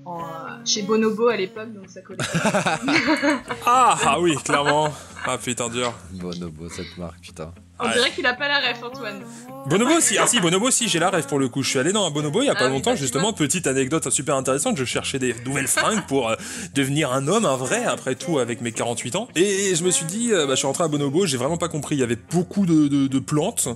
en, 0.05 0.65
chez 0.65 0.83
Bonobo 0.83 1.29
à 1.29 1.37
l'époque, 1.37 1.73
donc 1.73 1.89
ça 1.89 2.01
collait. 2.03 2.19
ah, 3.67 3.97
ah 4.05 4.21
oui, 4.21 4.37
clairement. 4.37 4.93
Ah 5.25 5.39
putain 5.39 5.69
dur. 5.69 5.93
Bonobo, 6.13 6.69
cette 6.69 6.97
marque, 6.97 7.21
putain. 7.21 7.53
On 7.79 7.85
Ouais. 7.87 7.93
dirait 7.93 8.11
qu'il 8.11 8.25
a 8.27 8.33
pas 8.35 8.49
la 8.49 8.59
ref, 8.61 8.83
Antoine. 8.83 9.21
Bonobo 9.67 9.95
aussi, 9.97 10.17
ah 10.17 10.27
si, 10.27 10.41
Bonobo 10.41 10.69
aussi, 10.69 10.89
j'ai 10.89 10.99
la 11.01 11.11
rêve 11.11 11.27
pour 11.27 11.39
le 11.39 11.49
coup. 11.49 11.63
Je 11.63 11.69
suis 11.71 11.79
allé 11.79 11.93
dans 11.93 12.07
un 12.07 12.11
Bonobo 12.11 12.41
il 12.41 12.47
y 12.47 12.49
a 12.49 12.53
Ah 12.53 12.59
pas 12.59 12.67
oui, 12.69 12.73
longtemps, 12.73 12.93
bah, 12.93 12.97
justement, 12.97 13.33
petite 13.33 13.67
anecdote 13.67 14.09
super 14.11 14.37
intéressante. 14.37 14.77
Je 14.79 14.85
cherchais 14.85 15.19
des 15.19 15.35
nouvelles 15.45 15.67
fringues 15.67 16.07
pour 16.07 16.31
euh, 16.31 16.37
devenir 16.75 17.13
un 17.13 17.27
homme, 17.29 17.45
un 17.45 17.57
vrai, 17.57 17.85
après 17.85 18.15
tout, 18.15 18.39
avec 18.39 18.61
mes 18.61 18.73
48 18.73 19.17
ans. 19.17 19.29
Et 19.35 19.75
je 19.75 19.83
me 19.85 19.91
suis 19.91 20.07
dit, 20.07 20.33
euh, 20.33 20.47
bah, 20.47 20.53
je 20.53 20.57
suis 20.59 20.67
rentré 20.67 20.85
à 20.85 20.89
Bonobo, 20.89 21.27
j'ai 21.27 21.37
vraiment 21.37 21.59
pas 21.59 21.69
compris. 21.69 21.97
Il 21.97 21.99
y 21.99 22.05
avait 22.05 22.17
beaucoup 22.31 22.65
de, 22.65 22.87
de- 22.89 23.07
de 23.09 23.19
plantes. 23.19 23.69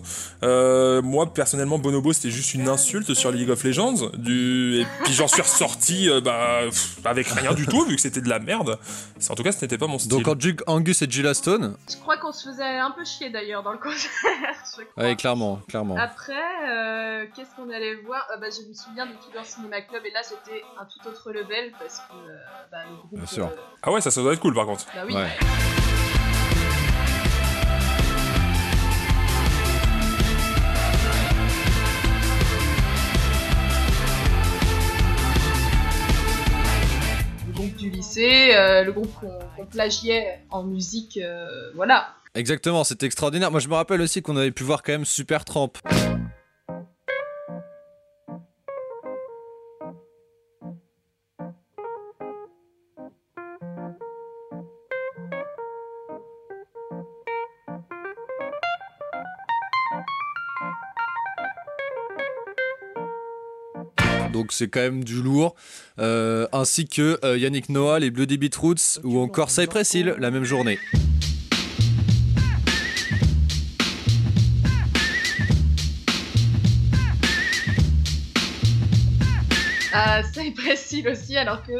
Euh, 0.44 1.02
moi, 1.02 1.34
personnellement, 1.34 1.78
Bonobo, 1.78 2.12
c'était 2.12 2.30
juste 2.30 2.54
une 2.54 2.68
insulte 2.68 3.12
sur 3.14 3.30
League 3.32 3.50
of 3.50 3.62
Legends. 3.64 4.10
Du... 4.16 4.80
Et 4.80 4.86
puis 5.04 5.12
j'en 5.12 5.28
suis 5.28 5.42
ressorti 5.42 6.08
euh, 6.08 6.20
bah, 6.20 6.60
pff, 6.66 6.98
avec 7.04 7.26
rien 7.28 7.52
du 7.52 7.66
tout, 7.66 7.84
vu 7.84 7.96
que 7.96 8.00
c'était 8.02 8.20
de 8.22 8.28
la 8.28 8.38
merde. 8.38 8.78
En 9.28 9.34
tout 9.34 9.42
cas, 9.42 9.52
ce 9.52 9.60
n'était 9.62 9.76
pas 9.78 9.88
mon 9.88 9.98
style. 9.98 10.10
Donc, 10.10 10.26
Angu- 10.28 10.56
Angus 10.66 11.02
et 11.02 11.10
Julia 11.10 11.34
Stone 11.34 11.76
Je 11.90 11.96
crois 11.96 12.16
qu'on 12.16 12.32
se 12.32 12.48
faisait 12.48 12.62
un 12.78 12.92
peu 12.92 13.04
chier 13.04 13.28
d'ailleurs 13.30 13.62
dans 13.64 13.72
le 13.72 13.78
concert. 13.90 14.86
je 15.08 15.14
clairement, 15.14 15.60
clairement. 15.68 15.96
Après, 15.96 16.32
euh, 16.68 17.26
qu'est-ce 17.34 17.54
qu'on 17.56 17.70
allait 17.70 17.94
voir? 17.96 18.26
Euh, 18.32 18.36
bah, 18.38 18.46
Je 18.50 18.68
me 18.68 18.74
souviens 18.74 19.06
du 19.06 19.14
Tudor 19.16 19.44
Cinema 19.44 19.80
Club 19.82 20.04
et 20.06 20.10
là 20.10 20.22
c'était 20.22 20.62
un 20.78 20.84
tout 20.84 21.08
autre 21.08 21.32
level 21.32 21.72
parce 21.78 21.98
que 22.00 22.14
euh, 22.14 22.36
bah, 22.70 22.78
le 22.88 22.96
groupe. 22.96 23.14
Bien 23.18 23.26
sûr. 23.26 23.46
euh, 23.46 23.56
Ah 23.82 23.92
ouais, 23.92 24.00
ça, 24.00 24.10
ça 24.10 24.20
doit 24.22 24.32
être 24.32 24.40
cool 24.40 24.54
par 24.54 24.66
contre. 24.66 24.86
bah 24.94 25.02
oui. 25.06 25.14
Ouais. 25.14 25.36
le 37.46 37.52
groupe 37.52 37.74
du 37.76 37.90
lycée, 37.90 38.52
euh, 38.54 38.84
le 38.84 38.92
groupe 38.92 39.12
qu'on 39.20 39.66
plagiait 39.66 40.40
en 40.50 40.62
musique, 40.62 41.18
euh, 41.22 41.70
voilà. 41.74 42.14
Exactement, 42.34 42.84
c'était 42.84 43.06
extraordinaire. 43.06 43.50
Moi, 43.50 43.60
je 43.60 43.68
me 43.68 43.74
rappelle 43.74 44.00
aussi 44.00 44.22
qu'on 44.22 44.36
avait 44.36 44.52
pu 44.52 44.62
voir 44.62 44.82
quand 44.82 44.92
même 44.92 45.04
Super 45.04 45.44
Tramp. 45.44 45.72
Donc 64.32 64.52
c'est 64.52 64.68
quand 64.68 64.80
même 64.80 65.04
du 65.04 65.20
lourd, 65.22 65.54
Euh, 65.98 66.46
ainsi 66.52 66.86
que 66.86 67.18
euh, 67.24 67.36
Yannick 67.36 67.68
Noah, 67.68 67.98
les 67.98 68.10
Bloody 68.10 68.38
Beetroots 68.38 69.00
ou 69.04 69.18
encore 69.18 69.50
Cypress 69.50 69.92
Hill 69.92 70.14
la 70.18 70.30
même 70.30 70.44
journée. 70.44 70.78
Ah, 79.92 80.22
ça 80.22 80.44
est 80.44 80.54
précis 80.54 81.04
aussi, 81.10 81.36
alors 81.36 81.62
que 81.64 81.72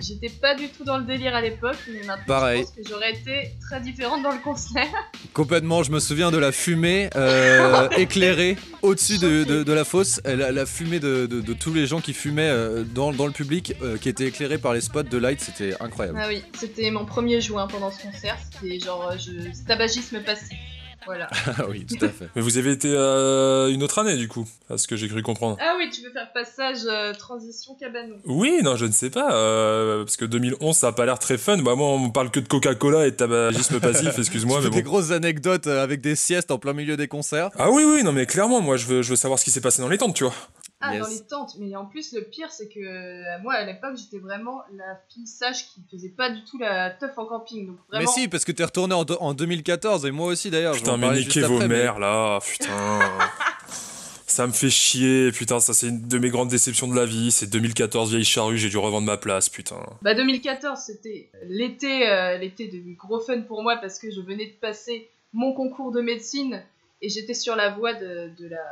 J'étais 0.00 0.28
pas 0.28 0.54
du 0.56 0.68
tout 0.68 0.84
dans 0.84 0.98
le 0.98 1.04
délire 1.04 1.34
à 1.34 1.40
l'époque, 1.40 1.76
mais 1.88 2.00
maintenant 2.00 2.24
Pareil. 2.26 2.58
je 2.60 2.64
pense 2.66 2.74
que 2.74 2.82
j'aurais 2.90 3.12
été 3.12 3.52
très 3.62 3.80
différente 3.80 4.22
dans 4.22 4.32
le 4.32 4.40
concert. 4.40 4.84
Complètement, 5.32 5.84
je 5.84 5.92
me 5.92 6.00
souviens 6.00 6.30
de 6.32 6.36
la 6.38 6.50
fumée 6.52 7.08
euh, 7.14 7.88
éclairée 7.96 8.56
au-dessus 8.82 9.18
de, 9.18 9.44
de- 9.44 9.62
de 9.62 9.72
la 9.72 9.84
fosse, 9.84 10.20
euh, 10.26 10.34
la, 10.36 10.50
la 10.52 10.66
fumée 10.66 10.98
de, 10.98 11.26
tous 11.54 11.72
les 11.72 11.86
gens 11.86 12.00
qui 12.00 12.12
fumaient 12.14 12.50
euh, 12.50 12.82
dans, 12.82 13.12
dans 13.12 13.26
le 13.26 13.32
public, 13.32 13.74
euh, 13.80 13.96
qui 13.96 14.08
était 14.08 14.26
éclairée 14.26 14.58
par 14.58 14.74
les 14.74 14.80
spots 14.80 15.04
de 15.04 15.18
light, 15.18 15.40
c'était 15.40 15.74
incroyable. 15.80 16.18
Ah 16.20 16.26
oui, 16.28 16.42
c'était 16.58 16.90
mon 16.90 17.06
premier 17.06 17.40
joint 17.40 17.68
pendant 17.68 17.92
ce 17.92 18.02
concert, 18.02 18.36
c'était 18.52 18.80
genre 18.80 19.12
je... 19.16 19.30
tabagisme 19.66 20.20
passif. 20.20 20.58
Voilà. 21.06 21.28
Ah 21.58 21.64
oui, 21.70 21.86
tout 21.86 22.04
à 22.04 22.08
fait. 22.08 22.28
Mais 22.34 22.42
vous 22.42 22.58
avez 22.58 22.72
été 22.72 22.88
euh, 22.92 23.68
une 23.68 23.82
autre 23.82 23.98
année, 23.98 24.16
du 24.16 24.28
coup, 24.28 24.46
à 24.68 24.76
ce 24.76 24.86
que 24.86 24.96
j'ai 24.96 25.08
cru 25.08 25.22
comprendre. 25.22 25.56
Ah 25.60 25.74
oui, 25.78 25.88
tu 25.90 26.02
veux 26.02 26.10
faire 26.10 26.30
passage 26.32 26.80
euh, 26.86 27.14
transition 27.14 27.74
cabanon. 27.74 28.16
Oui, 28.24 28.58
non, 28.62 28.76
je 28.76 28.84
ne 28.84 28.92
sais 28.92 29.08
pas, 29.08 29.32
euh, 29.34 30.04
parce 30.04 30.16
que 30.16 30.24
2011, 30.24 30.76
ça 30.76 30.88
a 30.88 30.92
pas 30.92 31.06
l'air 31.06 31.18
très 31.18 31.38
fun. 31.38 31.58
Bah, 31.58 31.74
moi, 31.76 31.88
on 31.88 32.10
parle 32.10 32.30
que 32.30 32.40
de 32.40 32.48
Coca-Cola 32.48 33.06
et 33.06 33.12
de 33.12 33.16
tabagisme 33.16 33.80
passif, 33.80 34.12
excuse-moi, 34.18 34.58
mais 34.58 34.64
fais 34.64 34.70
des 34.70 34.82
bon. 34.82 34.90
grosses 34.90 35.12
anecdotes 35.12 35.66
avec 35.66 36.00
des 36.00 36.16
siestes 36.16 36.50
en 36.50 36.58
plein 36.58 36.72
milieu 36.72 36.96
des 36.96 37.08
concerts. 37.08 37.50
Ah 37.58 37.70
oui, 37.70 37.84
oui, 37.86 38.02
non, 38.02 38.12
mais 38.12 38.26
clairement, 38.26 38.60
moi, 38.60 38.76
je 38.76 38.86
veux, 38.86 39.02
je 39.02 39.10
veux 39.10 39.16
savoir 39.16 39.38
ce 39.38 39.44
qui 39.44 39.50
s'est 39.50 39.60
passé 39.60 39.80
dans 39.80 39.88
les 39.88 39.98
tentes, 39.98 40.14
tu 40.14 40.24
vois. 40.24 40.34
Ah, 40.80 40.94
Yes. 40.94 41.02
dans 41.02 41.08
les 41.08 41.20
tentes, 41.26 41.56
mais 41.58 41.74
en 41.74 41.86
plus 41.86 42.12
le 42.12 42.20
pire 42.22 42.50
c'est 42.50 42.68
que 42.68 42.78
euh, 42.80 43.38
moi 43.42 43.54
à 43.54 43.64
l'époque 43.64 43.96
j'étais 43.96 44.18
vraiment 44.18 44.62
la 44.76 45.00
fille 45.08 45.26
sage 45.26 45.66
qui 45.68 45.80
faisait 45.90 46.10
pas 46.10 46.28
du 46.28 46.44
tout 46.44 46.58
la 46.58 46.90
teuf 46.90 47.16
en 47.16 47.24
camping. 47.24 47.66
Donc 47.68 47.76
vraiment, 47.88 48.04
Mais 48.14 48.20
si, 48.22 48.28
parce 48.28 48.44
que 48.44 48.52
t'es 48.52 48.62
retourné 48.64 48.94
en, 48.94 49.04
en 49.20 49.32
2014, 49.32 50.04
et 50.04 50.10
moi 50.10 50.26
aussi 50.26 50.50
d'ailleurs. 50.50 50.74
Putain, 50.74 50.98
mais 50.98 51.10
niquez 51.12 51.40
vos 51.40 51.54
après, 51.54 51.68
mais- 51.68 51.76
mères, 51.82 51.98
là, 51.98 52.40
putain. 52.40 53.00
ça 54.26 54.46
me 54.46 54.52
fait 54.52 54.68
chier, 54.70 55.32
putain, 55.32 55.60
ça 55.60 55.72
c'est 55.72 55.88
une 55.88 56.06
de 56.08 56.18
mes 56.18 56.28
grandes 56.28 56.48
déceptions 56.50 56.88
de 56.88 56.94
la 56.96 57.06
vie. 57.06 57.30
C'est 57.30 57.46
2014, 57.48 58.10
vieille 58.10 58.24
charrue, 58.24 58.58
j'ai 58.58 58.68
dû 58.68 58.76
revendre 58.76 59.06
ma 59.06 59.16
place, 59.16 59.48
putain. 59.48 59.76
Bah 60.02 60.14
2014 60.14 60.78
c'était 60.78 61.30
l'été, 61.44 62.06
euh, 62.08 62.36
l'été 62.36 62.68
de 62.68 62.82
gros 62.98 63.20
fun 63.20 63.40
pour 63.42 63.62
moi 63.62 63.76
parce 63.78 63.98
que 63.98 64.10
je 64.10 64.20
venais 64.20 64.46
de 64.46 64.54
passer 64.60 65.08
mon 65.32 65.54
concours 65.54 65.90
de 65.92 66.02
médecine 66.02 66.62
et 67.00 67.08
j'étais 67.08 67.34
sur 67.34 67.56
la 67.56 67.70
voie 67.70 67.94
de, 67.94 68.30
de 68.38 68.48
la... 68.48 68.62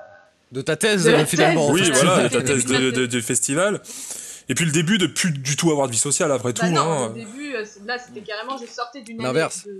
De 0.54 0.62
ta 0.62 0.76
thèse, 0.76 1.04
De 1.04 1.10
la 1.10 1.18
euh, 1.20 1.26
finalement. 1.26 1.74
thèse. 1.74 1.90
Oui, 1.90 1.92
voilà, 1.94 2.22
c'était 2.22 2.36
ta 2.38 2.42
thèse 2.54 2.64
de, 2.66 2.76
de 2.76 2.84
la 2.90 2.90
de- 2.92 3.06
du 3.06 3.20
festival. 3.22 3.82
Et 4.48 4.54
puis 4.54 4.64
le 4.66 4.70
début 4.72 4.98
de 4.98 5.06
plus 5.06 5.30
du 5.32 5.56
tout 5.56 5.70
avoir 5.70 5.86
de 5.88 5.92
vie 5.92 5.98
sociale 5.98 6.30
après 6.30 6.52
Bah 6.52 6.60
tout. 6.68 6.72
non, 6.72 6.80
hein. 6.82 7.06
au 7.10 7.12
début, 7.14 7.54
euh, 7.54 7.64
là 7.86 7.96
c'était 7.98 8.20
carrément, 8.20 8.56
je 8.58 8.66
sortais 8.70 9.00
d'une 9.02 9.16
année 9.16 9.24
L'inverse. 9.26 9.64
de, 9.66 9.72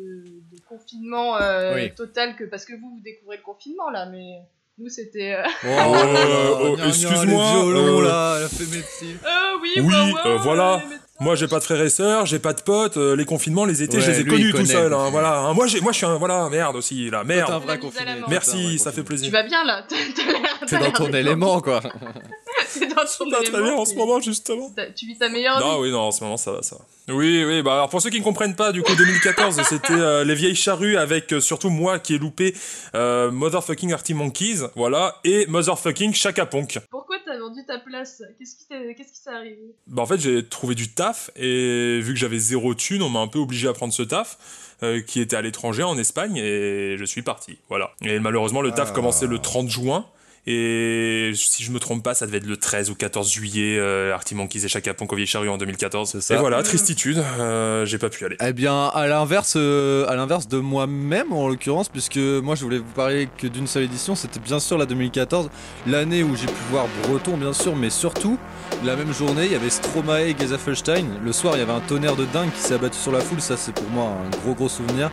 de 0.56 0.60
confinement 0.68 1.36
euh, 1.36 1.74
Oui. 1.74 1.94
total 1.94 2.34
que 2.34 2.44
parce 2.44 2.64
que 2.64 2.72
vous 2.72 2.90
vous 2.96 3.00
découvrez 3.04 3.36
le 3.36 3.42
confinement 3.42 3.90
là, 3.90 4.06
mais 4.10 4.38
nous 4.78 4.88
c'était... 4.88 5.34
euh, 5.34 5.42
Oh, 5.66 5.94
oh, 6.62 6.76
gna, 6.76 6.82
gna, 6.84 6.88
excuse-moi, 6.88 7.66
euh, 7.66 8.04
là, 8.04 8.36
elle 8.38 8.44
a 8.44 8.48
fait 8.48 8.64
médecine. 8.64 9.18
Euh, 9.24 9.58
oui, 9.62 9.70
Oui, 9.76 9.92
bah 9.92 10.04
ouais, 10.06 10.30
euh, 10.32 10.36
voilà. 10.38 10.82
Moi, 11.20 11.36
j'ai 11.36 11.46
pas 11.46 11.60
de 11.60 11.64
frères 11.64 11.80
et 11.80 11.90
sœurs, 11.90 12.26
j'ai 12.26 12.40
pas 12.40 12.52
de 12.52 12.60
potes, 12.60 12.96
euh, 12.96 13.14
les 13.14 13.24
confinements, 13.24 13.64
les 13.64 13.84
étés, 13.84 13.98
Ouais, 13.98 14.02
je 14.02 14.10
les 14.10 14.20
ai 14.20 14.22
lui, 14.24 14.30
connus 14.30 14.52
tout 14.52 14.66
seul. 14.66 14.92
hein, 14.92 15.10
voilà. 15.10 15.38
hein. 15.38 15.54
Moi, 15.54 15.68
j'ai, 15.68 15.80
moi, 15.80 15.92
je 15.92 15.98
suis 15.98 16.06
un 16.06 16.16
voilà, 16.16 16.48
merde 16.50 16.74
aussi 16.74 17.08
là, 17.08 17.18
T'es 17.26 17.34
un 17.34 17.36
merde. 17.36 17.62
vrai 17.62 17.78
confiné. 17.78 18.10
Merci, 18.28 18.50
T'es 18.50 18.58
un 18.58 18.66
vrai 18.68 18.78
ça 18.78 18.92
fait 18.92 19.04
plaisir. 19.04 19.26
Tu 19.28 19.32
vas 19.32 19.44
bien 19.44 19.64
là 19.64 19.84
T'es 20.66 20.78
dans 20.78 20.90
ton 20.90 21.12
élément, 21.12 21.60
quoi. 21.60 21.80
T'es 22.76 22.86
dans 22.86 22.94
ton 22.96 23.30
Pas 23.30 23.36
très 23.42 23.48
élément, 23.48 23.62
bien 23.64 23.74
en 23.74 23.84
ce 23.84 23.94
moment 23.94 24.20
justement. 24.20 24.70
Tu 24.96 25.06
vis 25.06 25.16
ta 25.16 25.28
meilleure 25.28 25.60
Non, 25.60 25.78
oui, 25.80 25.90
non, 25.92 26.00
en 26.00 26.10
ce 26.10 26.24
moment 26.24 26.36
ça 26.36 26.50
va, 26.52 26.62
ça 26.62 26.76
va. 26.76 27.14
Oui, 27.14 27.44
oui, 27.44 27.62
bah 27.62 27.74
alors 27.74 27.90
pour 27.90 28.00
ceux 28.00 28.08
qui 28.10 28.18
ne 28.18 28.24
comprennent 28.24 28.56
pas, 28.56 28.72
du 28.72 28.82
coup 28.82 28.94
2014, 28.96 29.60
c'était 29.68 29.92
euh, 29.92 30.24
les 30.24 30.34
vieilles 30.34 30.54
charrues 30.56 30.96
avec 30.96 31.32
euh, 31.32 31.40
surtout 31.40 31.68
moi 31.68 31.98
qui 31.98 32.14
ai 32.14 32.18
loupé 32.18 32.54
euh, 32.94 33.30
Motherfucking 33.30 33.92
Artie 33.92 34.14
Monkeys, 34.14 34.60
voilà, 34.74 35.16
et 35.22 35.46
Motherfucking 35.46 36.14
Chaka 36.14 36.46
Ponk. 36.46 36.78
Pourquoi 36.90 37.13
vendu 37.44 37.64
ta 37.66 37.78
place 37.78 38.22
Qu'est-ce 38.38 38.56
qui 38.56 38.66
t'est 38.66 38.94
qu'est-ce 38.94 39.12
qui 39.12 39.22
t'est 39.24 39.30
arrivé? 39.30 39.74
Bah 39.86 40.02
en 40.02 40.06
fait 40.06 40.18
j'ai 40.20 40.44
trouvé 40.46 40.74
du 40.74 40.88
taf 40.92 41.30
et 41.36 42.00
vu 42.00 42.12
que 42.14 42.18
j'avais 42.18 42.38
zéro 42.38 42.74
thune, 42.74 43.02
on 43.02 43.08
m'a 43.10 43.20
un 43.20 43.28
peu 43.28 43.38
obligé 43.38 43.68
à 43.68 43.72
prendre 43.72 43.92
ce 43.92 44.02
taf. 44.02 44.38
euh, 44.82 45.00
qui 45.00 45.20
était 45.20 45.36
à 45.36 45.42
l'étranger 45.42 45.82
en 45.84 45.96
Espagne 45.98 46.36
et 46.36 46.96
je 46.98 47.04
suis 47.04 47.22
parti 47.22 47.58
voilà 47.68 47.92
et 48.02 48.18
malheureusement 48.18 48.60
le 48.60 48.70
taf 48.72 48.88
Ah. 48.90 48.94
commençait 48.94 49.26
le 49.28 49.38
30 49.38 49.68
juin 49.68 50.04
et 50.46 51.32
si 51.34 51.62
je 51.64 51.70
me 51.72 51.78
trompe 51.78 52.02
pas 52.02 52.12
ça 52.14 52.26
devait 52.26 52.36
être 52.38 52.46
le 52.46 52.56
13 52.56 52.90
ou 52.90 52.94
14 52.94 53.30
juillet 53.32 53.78
euh, 53.78 54.12
Artie 54.14 54.34
Monkeys 54.34 54.64
et 54.64 54.68
Chaka 54.68 54.92
Ponk 54.92 55.12
au 55.12 55.16
Vieille 55.16 55.26
Charrue 55.26 55.48
en 55.48 55.56
2014 55.56 56.10
C'est 56.12 56.20
ça. 56.20 56.34
et 56.34 56.38
voilà 56.38 56.58
Mhm. 56.58 56.64
tristitude 56.64 57.18
euh, 57.40 57.86
j'ai 57.86 57.98
pas 57.98 58.10
pu 58.10 58.24
aller 58.24 58.36
Eh 58.46 58.52
bien, 58.52 58.88
à 58.88 59.06
l'inverse, 59.06 59.54
euh, 59.56 60.06
à 60.08 60.16
l'inverse 60.16 60.46
de 60.48 60.58
moi-même 60.58 61.32
en 61.32 61.48
l'occurrence, 61.48 61.88
puisque 61.88 62.16
moi 62.18 62.54
je 62.54 62.62
voulais 62.62 62.78
vous 62.78 62.84
parler 62.94 63.28
que 63.38 63.46
d'une 63.46 63.66
seule 63.66 63.84
édition, 63.84 64.14
c'était 64.14 64.40
bien 64.40 64.60
sûr 64.60 64.76
la 64.78 64.86
2014, 64.86 65.48
l'année 65.86 66.22
où 66.22 66.36
j'ai 66.36 66.46
pu 66.46 66.52
voir 66.70 66.86
Breton 67.08 67.36
bien 67.36 67.52
sûr, 67.52 67.74
mais 67.74 67.90
surtout 67.90 68.38
la 68.84 68.96
même 68.96 69.12
journée, 69.14 69.46
il 69.46 69.52
y 69.52 69.56
avait 69.56 69.70
Stromae 69.70 70.28
et 70.30 70.36
Gezafelstein. 70.38 71.04
Le 71.24 71.32
soir, 71.32 71.54
il 71.56 71.60
y 71.60 71.62
avait 71.62 71.72
un 71.72 71.80
tonnerre 71.80 72.16
de 72.16 72.24
dingue 72.26 72.50
qui 72.52 72.60
s'est 72.60 72.74
abattu 72.74 72.98
sur 72.98 73.12
la 73.12 73.20
foule, 73.20 73.40
ça 73.40 73.56
c'est 73.56 73.72
pour 73.74 73.88
moi 73.88 74.04
un 74.26 74.30
gros 74.42 74.54
gros 74.54 74.68
souvenir. 74.68 75.10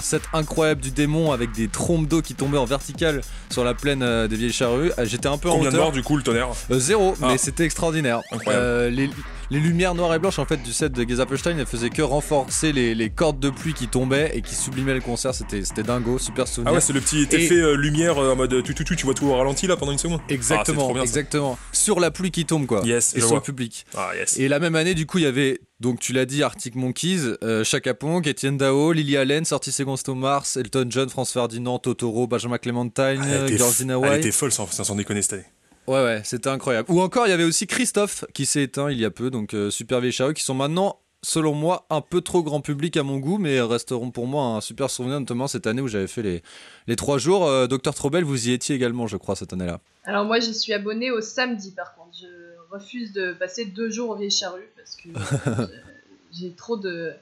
Un 0.00 0.02
set 0.02 0.22
incroyable 0.32 0.80
du 0.80 0.90
démon 0.90 1.30
avec 1.30 1.52
des 1.52 1.68
trompes 1.68 2.08
d'eau 2.08 2.22
qui 2.22 2.34
tombaient 2.34 2.56
en 2.58 2.64
verticale 2.64 3.20
sur 3.50 3.64
la 3.64 3.74
plaine 3.74 4.02
euh, 4.02 4.28
des 4.28 4.36
vieilles 4.36 4.52
charrues. 4.52 4.90
Euh, 4.98 5.04
J'étais 5.04 5.26
un 5.28 5.36
peu 5.36 5.50
en 5.50 5.58
de 5.62 5.68
hauteur. 5.68 5.80
morts 5.84 5.92
du 5.92 6.02
coup 6.02 6.16
le 6.16 6.22
tonnerre 6.22 6.48
Euh, 6.70 6.78
zéro, 6.78 7.14
Ah. 7.20 7.28
mais 7.28 7.38
c'était 7.38 7.64
extraordinaire. 7.64 8.20
Incroyable. 8.32 8.64
Euh, 8.64 8.88
les, 8.90 9.10
les 9.50 9.60
lumières 9.60 9.94
noires 9.94 10.14
et 10.14 10.18
blanches 10.18 10.38
en 10.38 10.46
fait 10.46 10.62
du 10.62 10.72
set 10.72 10.92
de 10.92 11.04
Gazapelstein, 11.04 11.58
elles 11.58 11.66
faisaient 11.66 11.90
que 11.90 12.00
renforcer 12.02 12.72
les, 12.72 12.94
les 12.94 13.10
cordes 13.10 13.40
de 13.40 13.50
pluie 13.50 13.74
qui 13.74 13.88
tombaient 13.88 14.30
et 14.34 14.40
qui 14.42 14.54
sublimaient 14.54 14.94
le 14.94 15.00
concert. 15.00 15.34
C'était 15.34 15.64
c'était 15.64 15.82
dingo, 15.82 16.18
super 16.18 16.48
souvenir. 16.48 16.70
ah 16.72 16.74
ouais 16.76 16.80
c'est 16.80 16.92
le 16.94 17.00
petit 17.00 17.26
Et- 17.30 17.34
effet 17.34 17.54
euh, 17.60 17.74
lumière 17.74 18.16
euh, 18.18 18.32
en 18.32 18.36
mode 18.36 18.62
tu 18.62 18.74
tu 18.74 18.84
tu 18.84 18.96
tu 18.96 19.04
vois 19.04 19.14
tout 19.14 19.26
au 19.26 19.36
ralenti 19.36 19.66
là 19.66 19.76
pendant 19.76 19.92
une 19.92 19.98
seconde 19.98 20.20
exactement, 20.28 20.60
ah, 20.60 20.64
c'est 20.66 20.74
trop 20.86 20.94
bien, 20.94 21.02
ça. 21.02 21.08
exactement. 21.08 21.58
Sur 21.72 22.00
la 22.00 22.10
pluie 22.10 22.30
qui 22.30 22.46
tombe 22.46 22.66
quoi. 22.66 22.80
Yes, 22.84 23.12
et 23.14 23.16
je 23.16 23.20
sur 23.20 23.28
vois. 23.30 23.38
le 23.38 23.42
public. 23.42 23.84
ah 23.96 24.10
yes 24.16 24.38
Et 24.38 24.48
la 24.48 24.58
même 24.60 24.76
année, 24.76 24.94
du 24.94 25.04
coup, 25.06 25.18
il 25.18 25.24
y 25.24 25.26
avait, 25.26 25.60
donc 25.80 25.98
tu 25.98 26.12
l'as 26.12 26.26
dit, 26.26 26.42
Arctic 26.42 26.74
Monkeys, 26.74 27.36
euh, 27.42 27.64
Chaka 27.64 27.92
Etienne 27.92 28.58
Dao, 28.58 28.92
Lily 28.92 29.16
Allen, 29.16 29.44
Sortie 29.44 29.72
Seconds 29.72 29.96
to 30.04 30.14
Mars, 30.14 30.56
Elton 30.56 30.86
John, 30.90 31.08
France 31.08 31.32
Ferdinand, 31.32 31.78
Totoro, 31.78 32.26
Benjamin 32.26 32.58
Clementine, 32.58 33.22
elle, 33.24 33.44
était 33.44 33.56
Girls 33.56 33.72
in 33.80 33.84
elle 33.84 33.90
Hawaii. 33.92 34.18
était 34.18 34.30
folle 34.30 34.52
sans, 34.52 34.66
sans 34.70 34.94
déconner 34.94 35.22
cette 35.22 35.32
année 35.34 35.46
Ouais, 35.86 36.04
ouais, 36.04 36.20
c'était 36.24 36.50
incroyable. 36.50 36.90
Ou 36.90 37.00
encore, 37.00 37.26
il 37.26 37.30
y 37.30 37.32
avait 37.32 37.44
aussi 37.44 37.66
Christophe 37.66 38.24
qui 38.34 38.46
s'est 38.46 38.62
éteint 38.62 38.90
il 38.90 39.00
y 39.00 39.04
a 39.04 39.10
peu, 39.10 39.30
donc 39.30 39.54
euh, 39.54 39.70
super 39.70 40.00
vieille 40.00 40.12
qui 40.34 40.42
sont 40.44 40.54
maintenant, 40.54 41.00
selon 41.22 41.54
moi, 41.54 41.86
un 41.90 42.02
peu 42.02 42.20
trop 42.20 42.42
grand 42.42 42.60
public 42.60 42.96
à 42.96 43.02
mon 43.02 43.18
goût, 43.18 43.38
mais 43.38 43.60
resteront 43.60 44.10
pour 44.10 44.26
moi 44.26 44.44
un 44.44 44.60
super 44.60 44.90
souvenir, 44.90 45.18
notamment 45.18 45.48
cette 45.48 45.66
année 45.66 45.80
où 45.80 45.88
j'avais 45.88 46.06
fait 46.06 46.22
les, 46.22 46.42
les 46.86 46.96
trois 46.96 47.18
jours. 47.18 47.46
Euh, 47.46 47.66
Docteur 47.66 47.94
Trobel, 47.94 48.22
vous 48.24 48.48
y 48.48 48.52
étiez 48.52 48.76
également, 48.76 49.06
je 49.06 49.16
crois, 49.16 49.34
cette 49.34 49.52
année-là. 49.54 49.80
Alors 50.04 50.24
moi 50.24 50.40
j'y 50.40 50.54
suis 50.54 50.72
abonnée 50.72 51.10
au 51.10 51.20
samedi 51.20 51.72
par 51.72 51.94
contre. 51.94 52.16
Je 52.20 52.26
refuse 52.70 53.12
de 53.12 53.32
passer 53.32 53.64
deux 53.66 53.90
jours 53.90 54.10
au 54.10 54.14
Vieille 54.16 54.30
Charrue 54.30 54.68
parce 54.76 54.96
que 54.96 55.08
j'ai- 56.32 56.52
trop 56.52 56.76
de 56.76 57.12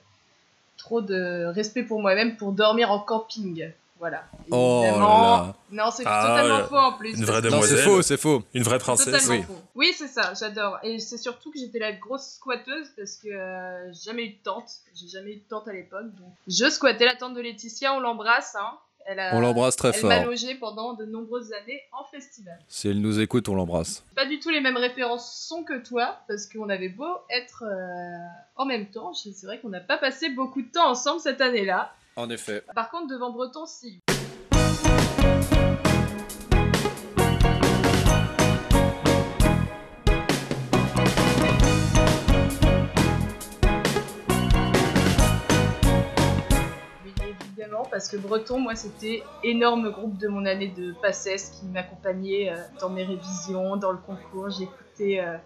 trop 0.77 1.01
de 1.01 1.47
respect 1.47 1.83
pour 1.83 2.01
moi-même 2.01 2.37
pour 2.37 2.53
dormir 2.53 2.91
en 2.93 3.01
camping. 3.01 3.71
Voilà. 3.99 4.25
Oh 4.53 4.83
là 4.85 4.89
Évidemment- 4.91 5.23
là. 5.47 5.55
Non, 5.73 5.91
c'est 5.91 6.05
Ah, 6.07 6.29
totalement 6.29 6.69
faux 6.69 6.77
en 6.77 6.93
plus. 6.93 7.19
une 7.19 7.25
vraie 7.25 7.43
c'est 7.67 7.77
faux, 7.83 8.01
c'est 8.03 8.17
faux. 8.17 8.45
une 8.55 8.63
vraie 8.63 8.79
princesse 8.79 9.27
oui. 9.29 9.43
faux. 9.43 9.57
Oui, 9.75 9.93
c'est 9.99 10.07
ça, 10.07 10.35
j'adore. 10.39 10.79
Et 10.85 11.01
c'est 11.01 11.19
surtout 11.19 11.51
que 11.51 11.59
j'étais 11.59 11.81
la 11.81 11.91
grosse 11.93 12.35
squatteuse 12.37 12.87
parce 12.97 13.17
que 13.17 13.29
euh, 13.29 13.93
j'ai 13.93 14.03
jamais 14.11 14.27
eu 14.27 14.29
de 14.31 14.39
tente. 14.45 14.71
J'ai 14.95 15.09
jamais 15.09 15.33
eu 15.33 15.37
de 15.37 15.43
tente 15.49 15.67
à 15.67 15.73
l'époque. 15.73 16.15
Donc 16.15 16.33
je 16.47 16.71
squattais 16.71 17.07
la 17.07 17.17
tente 17.17 17.35
de 17.35 17.41
Laetitia, 17.41 17.93
on 17.93 17.99
l'embrasse. 17.99 18.55
Hein. 18.55 18.71
Elle 19.11 19.21
a- 19.21 19.35
On 19.35 19.41
l'embrasse 19.41 19.75
très 19.77 19.89
Elle 19.99 20.05
m'a 20.07 20.17
fort. 20.21 20.27
logée 20.27 20.55
pendant 20.57 20.93
de 20.93 21.07
nombreuses 21.07 21.51
années 21.55 21.81
en 21.93 22.05
festival. 22.05 22.59
Si 22.69 22.89
elle 22.89 23.01
nous 23.01 23.21
écoute, 23.21 23.49
on 23.49 23.55
l'embrasse. 23.55 24.05
Pas 24.15 24.27
du 24.27 24.39
tout 24.39 24.51
les 24.51 24.61
mêmes 24.61 24.77
références 24.77 25.47
son 25.49 25.65
que 25.65 25.79
toi, 25.83 26.19
parce 26.29 26.47
qu'on 26.47 26.69
avait 26.69 26.91
beau 26.91 27.09
être 27.31 27.65
euh, 27.67 28.19
en 28.57 28.67
même 28.67 28.87
temps. 28.91 29.15
C'est 29.15 29.47
vrai 29.47 29.61
qu'on 29.61 29.71
n'a 29.71 29.81
pas 29.81 29.97
passé 29.97 30.29
beaucoup 30.29 30.61
de 30.61 30.69
temps 30.71 30.91
ensemble 30.91 31.21
cette 31.21 31.41
année-là. 31.41 31.95
En 32.17 32.29
effet. 32.29 32.63
Par 32.75 32.91
contre, 32.91 33.07
devant 33.07 33.31
Breton, 33.31 33.65
si. 33.65 33.99
Parce 47.91 48.09
que 48.09 48.17
Breton, 48.17 48.59
moi, 48.61 48.75
c'était 48.77 49.23
énorme 49.45 49.91
groupe 49.91 50.17
de 50.19 50.29
mon 50.29 50.45
année 50.47 50.69
de 50.69 50.93
PACES 51.03 51.51
qui 51.61 51.67
m'accompagnait 51.67 52.51
euh, 52.51 52.57
dans 52.81 52.89
mes 52.91 53.05
révisions, 53.05 53.77
dans 53.77 53.93
le 53.93 53.99
concours. 53.99 54.51
J'écoutais 54.51 55.21
euh, 55.21 55.37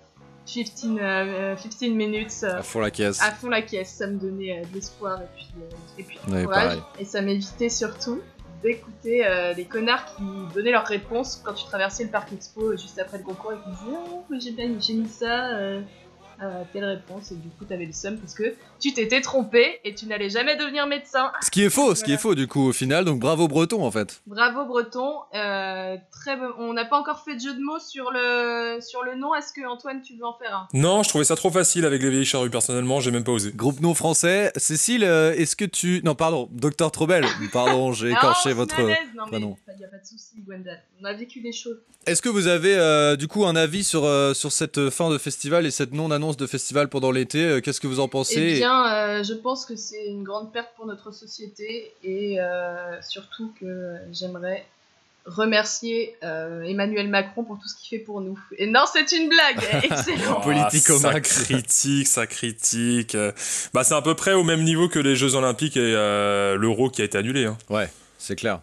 15, 0.47 0.99
euh, 1.01 1.55
15 1.57 1.81
minutes 1.91 2.33
euh, 2.45 2.59
À 2.59 2.63
fond 2.63 2.81
la 2.81 2.91
caisse. 2.91 3.21
à 3.23 3.31
fond 3.33 3.49
la 3.49 3.63
caisse. 3.63 3.91
Ça 3.91 4.07
me 4.07 4.19
donnait 4.19 4.59
euh, 4.59 4.65
de 4.65 4.75
l'espoir 4.75 5.21
et 5.23 5.27
puis, 5.37 5.49
euh, 5.61 5.99
et 5.99 6.03
puis 6.03 6.19
du 6.27 6.33
Ouais, 6.35 6.45
courage. 6.45 6.65
pareil. 6.65 6.83
Et 6.99 7.05
ça 7.05 7.21
m'évitait 7.23 7.69
surtout 7.69 8.21
d'écouter 8.63 9.27
euh, 9.27 9.53
les 9.55 9.65
connards 9.65 10.05
qui 10.17 10.23
donnaient 10.55 10.71
leurs 10.71 10.87
réponses 10.87 11.41
quand 11.45 11.53
tu 11.53 11.65
traversais 11.65 12.05
le 12.05 12.11
parc 12.11 12.33
expo 12.33 12.69
euh, 12.73 12.77
juste 12.77 12.99
après 12.99 13.19
le 13.19 13.25
concours 13.25 13.53
et 13.53 13.57
qui 13.57 13.71
disaient 13.71 13.99
Oh, 14.13 14.25
mais 14.31 14.41
j'ai 14.41 14.53
bien- 14.53 14.71
j'ai 14.81 14.95
mis 14.95 15.09
ça. 15.09 15.51
Euh, 16.43 16.63
telle 16.73 16.85
réponse 16.85 17.31
et 17.33 17.37
du 17.37 17.49
coup 17.51 17.65
t'avais 17.65 17.87
le 17.87 17.93
seum 17.93 18.19
parce 18.19 18.35
que 18.35 18.55
tu 18.81 18.93
t'étais 18.93 19.21
trompé 19.21 19.81
et 19.85 19.95
tu 19.95 20.07
n'allais 20.07 20.29
jamais 20.31 20.57
devenir 20.57 20.87
médecin. 20.87 21.31
Ce 21.43 21.51
qui 21.51 21.63
est 21.63 21.71
faux, 21.71 21.95
ce 21.95 22.03
qui 22.05 22.13
est 22.13 22.17
faux 22.19 22.35
du 22.35 22.47
coup 22.49 22.69
au 22.69 22.73
final. 22.73 23.05
Donc 23.05 23.21
bravo 23.21 23.49
Breton 23.49 23.85
en 23.85 23.91
fait. 23.91 24.21
Bravo 24.27 24.65
Breton. 24.67 25.13
Euh, 25.35 25.97
très 26.11 26.37
bon- 26.37 26.53
On 26.59 26.73
n'a 26.73 26.85
pas 26.85 26.99
encore 26.99 27.23
fait 27.25 27.37
de 27.37 27.41
jeu 27.41 27.55
de 27.55 27.61
mots 27.61 27.79
sur 27.79 28.11
le 28.11 28.79
sur 28.81 29.03
le 29.05 29.15
nom. 29.15 29.35
Est-ce 29.35 29.53
que 29.53 29.67
Antoine 29.67 30.03
tu 30.03 30.15
veux 30.17 30.25
en 30.25 30.35
faire 30.37 30.55
un? 30.57 30.69
Non, 30.73 31.03
je 31.03 31.09
trouvais 31.09 31.25
ça 31.25 31.37
trop 31.37 31.51
facile 31.51 31.85
avec 31.85 32.03
les 32.03 32.11
vieilles 32.11 32.25
charrues, 32.25 32.51
personnellement, 32.51 33.01
j'ai 33.01 33.11
même 33.11 33.25
pas 33.25 33.33
osé. 33.33 33.53
Groupe 33.55 33.81
nom 33.81 33.95
français. 33.95 34.53
Cécile, 34.57 35.05
euh, 35.05 35.35
est-ce 35.35 35.55
que 35.57 35.65
tu... 35.65 36.01
Non 36.05 36.15
pardon, 36.15 36.49
Docteur 36.53 36.91
Trobel. 36.91 37.25
Pardon, 37.53 37.93
j'ai 37.93 38.11
Non, 38.11 38.17
écorché 38.19 38.53
votre... 38.53 38.81
malaise. 38.81 38.97
Non 39.15 39.25
mais 39.27 39.31
prénom. 39.31 39.57
il 39.69 39.79
n'y 39.79 39.85
a 39.85 39.89
pas 39.89 39.99
de 39.99 40.07
souci 40.07 40.41
Gwendal. 40.47 40.83
On 41.01 41.05
a 41.05 41.13
vécu 41.15 41.41
des 41.41 41.53
choses. 41.53 41.79
Est-ce 42.07 42.21
que 42.23 42.29
vous 42.29 42.47
avez 42.49 42.75
euh, 42.77 43.15
du 43.17 43.29
coup 43.29 43.45
un 43.45 43.55
avis 43.55 43.85
sur, 43.85 44.05
euh, 44.05 44.35
sur 44.35 44.51
cette 44.53 44.91
fin 44.91 45.09
de 45.11 45.19
festival 45.19 45.67
et 45.67 45.71
cette 45.71 45.93
non-annonce 45.93 46.32
de 46.37 46.47
festival 46.47 46.89
pendant 46.89 47.11
l'été 47.11 47.43
Euh, 47.45 47.61
Qu'est-ce 47.61 47.81
que 47.81 47.87
vous 47.87 48.01
en 48.01 48.09
pensez 48.09 48.41
Eh 48.41 48.55
bien, 48.59 48.87
euh, 48.93 49.23
je 49.25 49.35
pense 49.35 49.65
que 49.67 49.77
c'est 49.77 50.07
une 50.07 50.23
grande 50.25 50.53
perte 50.53 50.69
pour 50.77 50.87
notre 50.87 51.13
société 51.13 51.93
et 52.05 52.41
euh, 52.41 53.01
surtout 53.03 53.53
que 53.61 53.97
j'aimerais 54.13 54.65
remercier 55.25 56.17
euh, 56.25 56.63
Emmanuel 56.63 57.09
Macron 57.09 57.45
pour 57.45 57.57
tout 57.61 57.69
ce 57.69 57.77
qu'il 57.77 57.97
fait 57.99 58.05
pour 58.05 58.21
nous. 58.21 58.39
Et 58.59 58.67
non, 58.67 58.81
c'est 58.93 59.11
une 59.17 59.29
blague 59.29 59.63
Excellent 59.85 60.41
Politique 60.41 60.91
au 60.91 60.97
Ah, 60.97 61.13
ça 61.13 61.21
critique, 61.21 62.09
ça 62.09 62.27
critique. 62.27 63.17
Bah, 63.73 63.85
c'est 63.85 63.95
à 63.95 64.03
peu 64.03 64.15
près 64.15 64.33
au 64.33 64.43
même 64.43 64.65
niveau 64.65 64.89
que 64.89 64.99
les 64.99 65.15
Jeux 65.15 65.35
Olympiques 65.37 65.77
et 65.77 65.95
euh, 65.95 66.57
l'Euro 66.57 66.91
qui 66.91 67.03
a 67.03 67.05
été 67.05 67.17
annulé. 67.19 67.45
hein. 67.47 67.57
Ouais, 67.71 67.89
c'est 68.19 68.35
clair. 68.37 68.61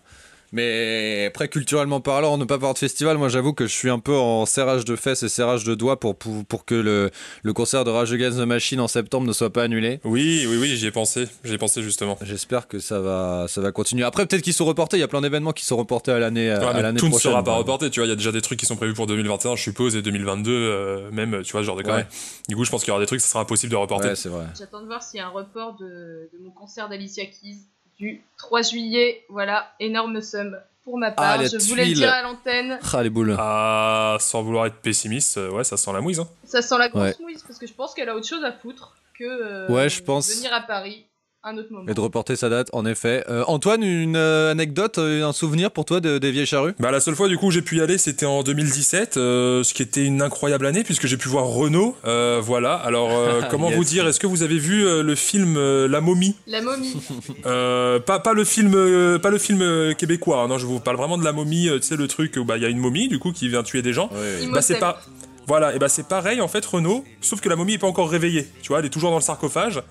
Mais 0.52 1.26
après, 1.28 1.48
culturellement 1.48 2.02
parlant, 2.02 2.38
ne 2.38 2.46
pas 2.46 2.58
parler 2.58 2.74
de 2.74 2.80
festival, 2.80 3.18
moi 3.18 3.30
j'avoue 3.30 3.54
que 3.54 3.68
je 3.68 3.74
suis 3.74 3.90
un 3.90 4.00
peu 4.00 4.16
en 4.16 4.46
serrage 4.46 4.86
de 4.86 4.96
fesses 4.96 5.24
et 5.24 5.30
serrage 5.30 5.64
de 5.64 5.76
doigts 5.76 6.00
pour, 6.00 6.16
pour, 6.16 6.46
pour 6.46 6.66
que 6.66 6.76
le, 6.76 7.12
le 7.44 7.54
concert 7.54 7.84
de 7.84 7.90
Rage 7.92 8.12
Against 8.14 8.38
the 8.38 8.42
Machine 8.42 8.80
en 8.80 8.88
septembre 8.88 9.28
ne 9.28 9.34
soit 9.34 9.52
pas 9.52 9.64
annulé. 9.64 10.00
Oui, 10.04 10.46
oui, 10.50 10.58
oui, 10.60 10.76
j'y 10.76 10.88
ai 10.88 10.92
pensé. 10.92 11.28
J'y 11.44 11.54
ai 11.54 11.58
pensé 11.58 11.84
justement. 11.84 12.18
J'espère 12.22 12.68
que 12.68 12.80
ça 12.80 13.00
va, 13.00 13.46
ça 13.48 13.62
va 13.62 13.72
continuer. 13.72 14.04
Après, 14.04 14.26
peut-être 14.26 14.42
qu'ils 14.42 14.54
sont 14.54 14.66
reportés. 14.66 14.98
Il 14.98 15.02
y 15.02 15.04
a 15.04 15.08
plein 15.08 15.22
d'événements 15.22 15.54
qui 15.54 15.66
sont 15.66 15.78
reportés 15.78 16.12
à 16.12 16.20
l'année 16.20 16.50
Ouais, 16.50 16.66
à 16.66 16.74
mais 16.74 16.82
l'année 16.82 17.00
tout 17.00 17.10
ne 17.10 17.14
sera 17.14 17.44
pas 17.44 17.56
reporté, 17.56 17.90
tu 17.90 18.00
vois. 18.00 18.08
Il 18.08 18.10
y 18.10 18.14
a 18.14 18.16
déjà 18.16 18.32
des 18.32 18.42
trucs 18.42 18.60
qui 18.60 18.66
sont 18.66 18.76
prévus 18.76 18.94
pour 18.94 19.08
2021, 19.08 19.56
je 19.56 19.64
suppose, 19.64 19.96
et 19.96 20.02
2022, 20.02 20.52
euh, 20.52 21.12
même, 21.12 21.42
tu 21.44 21.52
vois, 21.52 21.62
ce 21.62 21.66
genre 21.66 21.76
de 21.76 21.90
Ouais. 21.90 22.06
Du 22.48 22.56
coup, 22.56 22.66
je 22.66 22.70
pense 22.70 22.84
qu'il 22.84 22.90
y 22.90 22.92
aura 22.92 23.00
des 23.00 23.08
trucs, 23.08 23.20
ça 23.20 23.30
sera 23.30 23.40
impossible 23.40 23.72
de 23.72 23.76
reporter. 23.76 24.10
Ouais, 24.10 24.16
c'est 24.16 24.30
vrai. 24.30 24.46
J'attends 24.58 24.82
de 24.82 24.86
voir 24.86 25.02
s'il 25.02 25.18
y 25.18 25.22
a 25.22 25.26
un 25.26 25.32
report 25.32 25.76
de, 25.80 26.30
de 26.32 26.38
mon 26.44 26.52
concert 26.52 26.88
d'Alicia 26.88 27.26
Keys 27.26 27.58
du 28.00 28.22
3 28.38 28.62
juillet. 28.64 29.26
Voilà, 29.30 29.72
énorme 29.80 30.22
somme 30.22 30.58
pour 30.84 30.98
ma 30.98 31.12
part. 31.12 31.26
Ah, 31.32 31.38
les 31.38 31.50
je 31.50 31.58
voulais 31.70 31.86
le 31.86 31.94
dire 31.94 32.12
à 32.12 32.22
l'antenne. 32.22 32.80
Ah, 32.94 33.04
les 33.04 33.10
boules. 33.10 33.36
Ah, 33.38 34.18
sans 34.20 34.42
vouloir 34.42 34.66
être 34.66 34.78
pessimiste, 34.78 35.38
euh, 35.38 35.50
ouais, 35.52 35.64
ça 35.64 35.78
sent 35.78 35.92
la 35.94 36.02
mouise. 36.02 36.20
Hein. 36.20 36.28
Ça 36.46 36.62
sent 36.62 36.78
la 36.78 36.90
grosse 36.90 37.02
Ouais. 37.04 37.16
mouise 37.20 37.44
parce 37.46 37.60
que 37.60 37.68
je 37.68 37.74
pense 37.74 37.94
qu'elle 37.94 38.10
a 38.10 38.16
autre 38.16 38.28
chose 38.28 38.44
à 38.44 38.52
foutre 38.52 38.96
que 39.18 39.24
euh, 39.26 39.68
Ouais, 39.70 39.90
je 39.90 40.02
pense. 40.02 40.34
venir 40.34 40.54
à 40.54 40.62
Paris 40.62 41.06
un 41.44 41.58
autre 41.58 41.72
moment. 41.72 41.86
Et 41.90 41.94
de 41.94 42.00
reporter 42.02 42.36
sa 42.36 42.50
date, 42.50 42.68
en 42.74 42.86
effet. 42.86 43.24
Euh, 43.30 43.44
Antoine, 43.48 43.82
une 43.82 44.18
euh, 44.18 44.52
anecdote, 44.52 44.98
euh, 44.98 45.24
un 45.26 45.32
souvenir 45.32 45.72
pour 45.72 45.86
toi 45.86 46.02
de- 46.02 46.18
des 46.18 46.32
vieilles 46.32 46.46
charrues? 46.46 46.74
Bah, 46.80 46.92
la 46.92 47.00
seule 47.00 47.16
fois 47.16 47.30
du 47.30 47.38
coup 47.38 47.48
où 47.48 47.52
j'ai 47.52 47.62
pu 47.62 47.78
y 47.78 47.82
aller, 47.82 47.98
c'était 47.98 48.26
en 48.26 48.44
2017, 48.44 49.16
euh, 49.16 49.64
ce 49.64 49.74
qui 49.74 49.82
était 49.82 50.04
une 50.04 50.22
incroyable 50.22 50.66
année 50.66 50.84
puisque 50.84 51.08
j'ai 51.08 51.16
pu 51.16 51.30
voir 51.30 51.46
Renault. 51.46 51.96
Euh, 52.06 52.42
voilà. 52.44 52.74
Alors, 52.74 53.12
euh, 53.12 53.42
comment 53.50 53.70
Yes. 53.70 53.78
vous 53.78 53.84
dire? 53.86 54.08
Est-ce 54.08 54.20
que 54.20 54.28
vous 54.28 54.44
avez 54.44 54.58
vu 54.60 54.86
euh, 54.86 55.02
le 55.02 55.16
film 55.16 55.56
euh, 55.58 55.88
La 55.88 56.02
Momie? 56.02 56.36
La 56.48 56.62
momie. 56.62 56.96
Euh, 57.46 58.00
pas, 58.00 58.20
pas 58.20 58.34
le 58.34 58.44
film, 58.44 58.74
euh, 58.76 59.18
pas 59.18 59.30
le 59.30 59.38
film 59.38 59.96
québécois. 59.96 60.42
hein, 60.42 60.48
non, 60.50 60.58
je 60.58 60.66
vous 60.66 60.80
parle 60.82 60.98
vraiment 60.98 61.18
de 61.18 61.24
la 61.24 61.32
momie. 61.32 61.70
euh, 61.70 61.80
tu 61.80 61.88
sais 61.88 61.96
le 61.96 62.08
truc 62.08 62.36
où 62.38 62.44
bah 62.44 62.58
il 62.58 62.64
y 62.64 62.66
a 62.66 62.70
une 62.70 62.78
momie 62.80 63.08
du 63.08 63.18
coup 63.18 63.32
qui 63.32 63.48
vient 63.48 63.64
tuer 63.64 63.82
des 63.82 63.94
gens. 63.94 64.10
Imhotep. 64.42 64.52
Bah 64.54 64.62
c'est 64.62 64.78
pas. 64.80 65.02
Voilà, 65.48 65.74
et 65.74 65.80
bah 65.80 65.90
c'est 65.90 66.08
pareil 66.08 66.42
en 66.42 66.48
fait 66.48 66.64
Renault, 66.66 67.04
sauf 67.22 67.40
que 67.42 67.50
la 67.50 67.56
momie 67.56 67.74
est 67.76 67.78
pas 67.80 67.88
encore 67.88 68.10
réveillée. 68.10 68.48
Tu 68.62 68.68
vois, 68.68 68.80
elle 68.80 68.86
est 68.86 68.90
toujours 68.90 69.10
dans 69.10 69.16
le 69.18 69.24
sarcophage. 69.24 69.82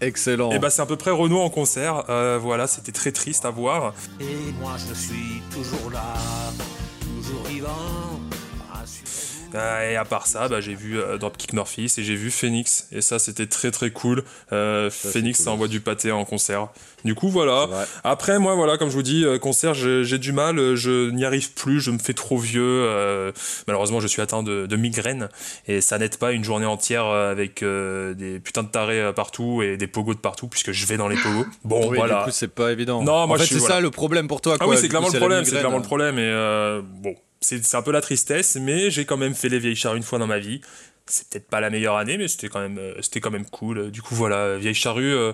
Excellent. 0.00 0.50
Et 0.52 0.58
bah 0.58 0.70
c'est 0.70 0.82
à 0.82 0.86
peu 0.86 0.96
près 0.96 1.10
Renault 1.10 1.40
en 1.40 1.50
concert. 1.50 2.04
Euh, 2.10 2.38
voilà, 2.40 2.66
c'était 2.66 2.92
très 2.92 3.12
triste 3.12 3.44
à 3.44 3.50
voir. 3.50 3.94
Et 4.20 4.52
moi 4.60 4.72
je 4.76 4.94
suis 4.94 5.42
toujours 5.52 5.90
là, 5.90 6.14
toujours 7.00 7.44
vivant. 7.44 8.05
Euh, 9.56 9.90
et 9.90 9.96
à 9.96 10.04
part 10.04 10.26
ça, 10.26 10.48
bah, 10.48 10.60
j'ai 10.60 10.74
vu 10.74 10.98
euh, 10.98 11.18
Dropkick 11.18 11.52
Murphys 11.52 11.92
et 11.98 12.02
j'ai 12.02 12.14
vu 12.14 12.30
Phoenix. 12.30 12.88
Et 12.92 13.00
ça, 13.00 13.18
c'était 13.18 13.46
très 13.46 13.70
très 13.70 13.90
cool. 13.90 14.22
Euh, 14.52 14.90
Phoenix, 14.90 15.38
cool 15.38 15.44
ça 15.44 15.50
envoie 15.50 15.68
du 15.68 15.80
pâté 15.80 16.12
en 16.12 16.24
concert. 16.24 16.68
Du 17.04 17.14
coup, 17.14 17.28
voilà. 17.28 17.68
Après, 18.04 18.38
moi, 18.38 18.54
voilà, 18.54 18.78
comme 18.78 18.88
je 18.90 18.94
vous 18.94 19.02
dis, 19.02 19.24
euh, 19.24 19.38
concert, 19.38 19.74
j'ai 19.74 20.18
du 20.18 20.32
mal, 20.32 20.74
je 20.74 21.10
n'y 21.10 21.24
arrive 21.24 21.52
plus, 21.52 21.80
je 21.80 21.90
me 21.90 21.98
fais 21.98 22.14
trop 22.14 22.36
vieux. 22.38 22.62
euh, 22.66 23.32
malheureusement, 23.66 24.00
je 24.00 24.06
suis 24.08 24.20
atteint 24.22 24.42
de, 24.42 24.66
de 24.66 24.76
migraine 24.76 25.28
et 25.66 25.80
ça 25.80 25.98
n'aide 25.98 26.16
pas 26.16 26.32
une 26.32 26.44
journée 26.44 26.66
entière 26.66 27.06
avec 27.06 27.62
euh, 27.62 28.14
des 28.14 28.40
putains 28.40 28.62
de 28.64 28.68
tarés 28.68 29.12
partout 29.14 29.62
et 29.62 29.76
des 29.76 29.86
pogos 29.86 30.14
de 30.14 30.18
partout 30.18 30.48
puisque 30.48 30.72
je 30.72 30.86
vais 30.86 30.96
dans 30.96 31.08
les 31.08 31.16
pogos. 31.16 31.46
Bon, 31.64 31.88
Oui, 31.88 31.96
voilà. 31.96 32.18
du 32.20 32.24
coup, 32.26 32.30
c'est 32.32 32.48
pas 32.52 32.70
évident. 32.72 33.02
Non, 33.02 33.12
en 33.12 33.26
moi, 33.26 33.38
fait, 33.38 33.46
c'est 33.46 33.60
ça 33.60 33.80
le 33.80 33.90
problème 33.90 34.28
pour 34.28 34.40
toi. 34.40 34.56
Ah 34.60 34.66
oui, 34.68 34.76
c'est 34.78 34.88
clairement 34.88 35.08
le 35.12 35.18
problème, 35.18 35.44
c'est 35.44 35.58
clairement 35.58 35.78
le 35.78 35.82
problème. 35.82 36.18
Et 36.18 36.82
bon, 37.02 37.14
c'est 37.62 37.74
un 37.76 37.82
peu 37.82 37.92
la 37.92 38.00
tristesse, 38.00 38.56
mais 38.56 38.90
j'ai 38.90 39.04
quand 39.04 39.16
même 39.16 39.34
fait 39.34 39.48
les 39.48 39.58
vieilles 39.58 39.76
charrues 39.76 39.96
une 39.98 40.02
fois 40.02 40.18
dans 40.18 40.26
ma 40.26 40.38
vie. 40.38 40.60
C'est 41.08 41.28
peut-être 41.28 41.46
pas 41.48 41.60
la 41.60 41.70
meilleure 41.70 41.96
année, 41.96 42.18
mais 42.18 42.26
c'était 42.26 42.48
quand 42.48 42.58
même, 42.60 42.78
euh, 42.78 42.94
c'était 43.00 43.20
quand 43.20 43.30
même 43.30 43.46
cool. 43.46 43.92
Du 43.92 44.02
coup, 44.02 44.16
voilà, 44.16 44.56
vieille 44.56 44.74
charrue, 44.74 45.14
euh, 45.14 45.32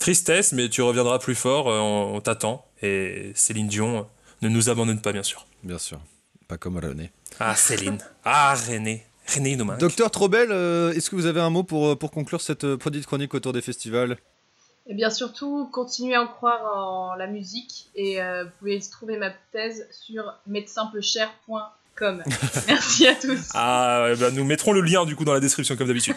tristesse, 0.00 0.52
mais 0.52 0.68
tu 0.68 0.82
reviendras 0.82 1.18
plus 1.20 1.36
fort. 1.36 1.68
euh, 1.70 1.78
on 1.78 2.16
on 2.16 2.20
t'attend. 2.20 2.66
Et 2.82 3.30
Céline 3.36 3.68
Dion 3.68 3.98
euh, 3.98 4.02
ne 4.42 4.48
nous 4.48 4.68
abandonne 4.68 5.00
pas, 5.00 5.12
bien 5.12 5.22
sûr. 5.22 5.46
Bien 5.62 5.78
sûr. 5.78 6.00
Pas 6.48 6.58
comme 6.58 6.76
René. 6.78 7.12
Ah, 7.38 7.54
Céline. 7.54 7.98
ah, 8.24 8.54
René. 8.68 9.06
René 9.32 9.54
nous 9.54 9.64
manque. 9.64 9.78
Docteur 9.78 10.10
Trobel, 10.10 10.48
euh, 10.50 10.92
est-ce 10.92 11.08
que 11.08 11.14
vous 11.14 11.26
avez 11.26 11.40
un 11.40 11.50
mot 11.50 11.62
pour, 11.62 11.96
pour 11.96 12.10
conclure 12.10 12.40
cette 12.40 12.64
euh, 12.64 12.76
petite 12.76 13.06
chronique 13.06 13.32
autour 13.34 13.52
des 13.52 13.62
festivals? 13.62 14.16
Et 14.86 14.94
bien 14.94 15.10
surtout, 15.10 15.68
continuez 15.72 16.14
à 16.14 16.22
en 16.22 16.26
croire 16.26 16.76
en 16.76 17.14
la 17.14 17.28
musique 17.28 17.90
et 17.94 18.20
euh, 18.20 18.44
vous 18.44 18.50
pouvez 18.58 18.80
trouver 18.80 19.16
ma 19.16 19.30
thèse 19.52 19.86
sur 19.92 20.34
médecinpeucher.com. 20.46 22.22
Merci 22.66 23.06
à 23.06 23.14
tous. 23.14 23.50
Ah, 23.54 24.08
ben, 24.18 24.34
nous 24.34 24.44
mettrons 24.44 24.72
le 24.72 24.80
lien 24.80 25.04
du 25.04 25.14
coup 25.14 25.24
dans 25.24 25.34
la 25.34 25.40
description 25.40 25.76
comme 25.76 25.86
d'habitude. 25.86 26.16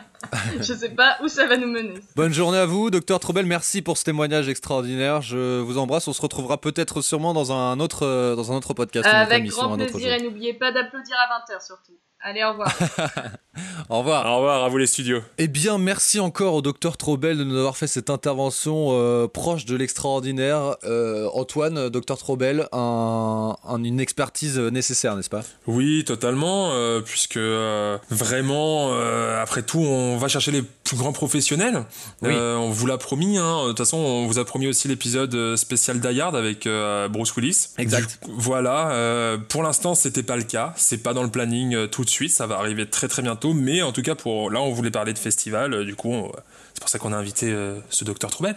Je 0.60 0.72
sais 0.72 0.88
pas 0.90 1.18
où 1.22 1.28
ça 1.28 1.46
va 1.46 1.58
nous 1.58 1.66
mener. 1.66 1.94
Bonne 2.14 2.32
journée 2.32 2.58
à 2.58 2.64
vous, 2.64 2.90
docteur 2.90 3.20
Trobel. 3.20 3.44
Merci 3.44 3.82
pour 3.82 3.98
ce 3.98 4.04
témoignage 4.04 4.48
extraordinaire. 4.48 5.20
Je 5.20 5.60
vous 5.60 5.76
embrasse. 5.76 6.08
On 6.08 6.14
se 6.14 6.22
retrouvera 6.22 6.58
peut-être 6.58 7.02
sûrement 7.02 7.34
dans 7.34 7.52
un 7.52 7.78
autre, 7.80 8.06
euh, 8.06 8.34
dans 8.34 8.50
un 8.50 8.56
autre 8.56 8.72
podcast, 8.72 9.06
une 9.06 9.10
autre 9.10 9.20
Avec 9.20 9.40
émission, 9.40 9.62
grand 9.66 9.76
plaisir 9.76 10.14
et 10.14 10.22
n'oubliez 10.22 10.54
pas 10.54 10.72
d'applaudir 10.72 11.16
à 11.18 11.38
20h 11.38 11.66
surtout. 11.66 11.92
Allez, 12.28 12.42
au 12.42 12.50
revoir. 12.50 12.72
Au 13.88 13.98
revoir. 14.00 14.26
Au 14.26 14.36
revoir 14.38 14.64
à 14.64 14.68
vous 14.68 14.78
les 14.78 14.88
studios. 14.88 15.20
Eh 15.38 15.46
bien, 15.46 15.78
merci 15.78 16.18
encore 16.18 16.54
au 16.54 16.60
docteur 16.60 16.96
Trobel 16.96 17.38
de 17.38 17.44
nous 17.44 17.56
avoir 17.56 17.76
fait 17.76 17.86
cette 17.86 18.10
intervention 18.10 18.88
euh, 18.90 19.28
proche 19.28 19.64
de 19.64 19.76
l'extraordinaire. 19.76 20.74
Euh, 20.82 21.28
Antoine, 21.34 21.88
docteur 21.88 22.18
Trobel, 22.18 22.66
un, 22.72 23.54
un- 23.64 23.84
une 23.84 24.00
expertise 24.00 24.58
nécessaire, 24.58 25.14
n'est-ce 25.14 25.30
pas? 25.30 25.42
Oui, 25.68 26.02
totalement, 26.04 26.72
euh, 26.72 27.00
puisque 27.00 27.36
euh, 27.36 27.96
vraiment, 28.10 28.90
euh, 28.92 29.40
après 29.40 29.62
tout, 29.62 29.78
on 29.78 30.16
va 30.16 30.26
chercher 30.26 30.50
les 30.50 30.64
plus 30.86 30.96
grands 30.96 31.12
professionnels. 31.12 31.84
Oui. 32.22 32.30
Euh, 32.32 32.56
on 32.56 32.70
vous 32.70 32.86
l'a 32.86 32.96
promis, 32.98 33.36
hein. 33.38 33.64
de 33.64 33.68
toute 33.68 33.78
façon, 33.78 33.98
on 33.98 34.26
vous 34.26 34.38
a 34.38 34.44
promis 34.44 34.66
aussi 34.68 34.88
l'épisode 34.88 35.34
euh, 35.34 35.56
spécial 35.56 36.00
Die 36.00 36.20
Hard 36.20 36.36
avec 36.36 36.66
euh, 36.66 37.08
Bruce 37.08 37.34
Willis. 37.36 37.68
Exact. 37.78 38.18
Du 38.24 38.32
voilà, 38.36 38.90
euh, 38.92 39.36
pour 39.36 39.62
l'instant, 39.62 39.94
c'était 39.94 40.22
pas 40.22 40.36
le 40.36 40.44
cas, 40.44 40.72
c'est 40.76 41.02
pas 41.02 41.12
dans 41.12 41.22
le 41.22 41.30
planning 41.30 41.88
tout 41.88 42.04
de 42.04 42.10
suite, 42.10 42.32
ça 42.32 42.46
va 42.46 42.56
arriver 42.58 42.86
très 42.88 43.08
très 43.08 43.22
bientôt, 43.22 43.52
mais 43.52 43.82
en 43.82 43.92
tout 43.92 44.02
cas, 44.02 44.14
pour 44.14 44.50
là, 44.50 44.60
on 44.62 44.72
voulait 44.72 44.90
parler 44.90 45.12
de 45.12 45.18
festival, 45.18 45.84
du 45.84 45.94
coup, 45.94 46.12
on- 46.12 46.32
c'est 46.74 46.80
pour 46.80 46.90
ça 46.90 46.98
qu'on 46.98 47.12
a 47.14 47.16
invité 47.16 47.50
euh, 47.50 47.78
ce 47.88 48.04
docteur 48.04 48.30
Troubel. 48.30 48.54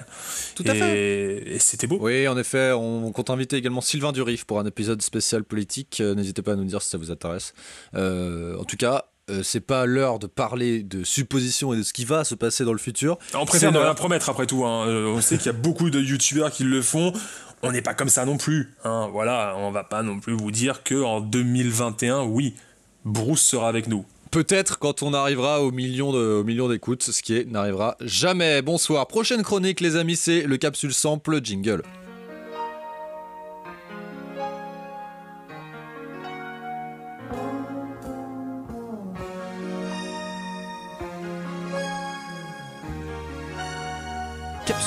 Tout 0.55 0.65
à 0.67 0.75
et, 0.75 0.79
fait. 0.79 1.43
Et 1.55 1.59
c'était 1.59 1.87
beau. 1.87 1.99
Oui, 2.01 2.27
en 2.27 2.37
effet, 2.37 2.73
on 2.73 3.13
compte 3.13 3.29
inviter 3.29 3.55
également 3.55 3.79
Sylvain 3.79 4.11
Durif 4.11 4.43
pour 4.43 4.59
un 4.59 4.65
épisode 4.65 5.01
spécial 5.01 5.45
politique. 5.45 5.99
Euh, 6.01 6.15
N'hésitez 6.15 6.41
pas 6.41 6.51
à 6.51 6.55
nous 6.57 6.65
dire 6.65 6.81
si 6.81 6.89
ça 6.89 6.97
vous 6.97 7.11
intéresse. 7.11 7.53
Euh, 7.95 8.57
en 8.59 8.65
tout 8.65 8.75
cas, 8.75 9.05
euh, 9.29 9.41
c'est 9.43 9.59
pas 9.59 9.85
l'heure 9.85 10.19
de 10.19 10.27
parler 10.27 10.83
de 10.83 11.03
suppositions 11.03 11.73
et 11.73 11.77
de 11.77 11.83
ce 11.83 11.93
qui 11.93 12.05
va 12.05 12.23
se 12.23 12.35
passer 12.35 12.65
dans 12.65 12.71
le 12.73 12.77
futur. 12.79 13.17
On 13.33 13.45
préfère 13.45 13.71
ne 13.71 13.77
rien 13.79 13.93
promettre 13.93 14.29
après 14.29 14.45
tout. 14.45 14.65
hein. 14.65 14.87
Euh, 14.87 15.07
On 15.07 15.21
sait 15.21 15.37
qu'il 15.37 15.47
y 15.47 15.49
a 15.49 15.53
beaucoup 15.53 15.89
de 15.89 15.99
youtubeurs 15.99 16.51
qui 16.51 16.63
le 16.63 16.81
font. 16.81 17.13
On 17.61 17.71
n'est 17.71 17.81
pas 17.81 17.93
comme 17.93 18.09
ça 18.09 18.25
non 18.25 18.37
plus. 18.37 18.73
hein. 18.83 19.09
Voilà, 19.11 19.55
on 19.57 19.71
va 19.71 19.83
pas 19.83 20.01
non 20.03 20.19
plus 20.19 20.33
vous 20.33 20.51
dire 20.51 20.83
que 20.83 21.01
en 21.03 21.19
2021, 21.21 22.23
oui, 22.23 22.55
Bruce 23.05 23.41
sera 23.41 23.67
avec 23.69 23.87
nous. 23.87 24.05
Peut-être 24.31 24.77
quand 24.77 25.01
on 25.01 25.13
arrivera 25.13 25.61
au 25.63 25.71
million 25.71 26.13
de, 26.13 26.19
au 26.19 26.43
million 26.43 26.69
d'écoutes, 26.69 27.01
ce 27.03 27.21
qui 27.23 27.45
n'arrivera 27.47 27.97
jamais. 28.01 28.61
Bonsoir. 28.61 29.07
Prochaine 29.07 29.41
chronique, 29.41 29.82
les 29.82 29.95
amis, 29.95 30.15
c'est 30.15 30.43
le 30.43 30.57
capsule 30.57 30.93
sample 30.93 31.39
jingle. 31.43 31.82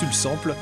Capsule 0.03 0.57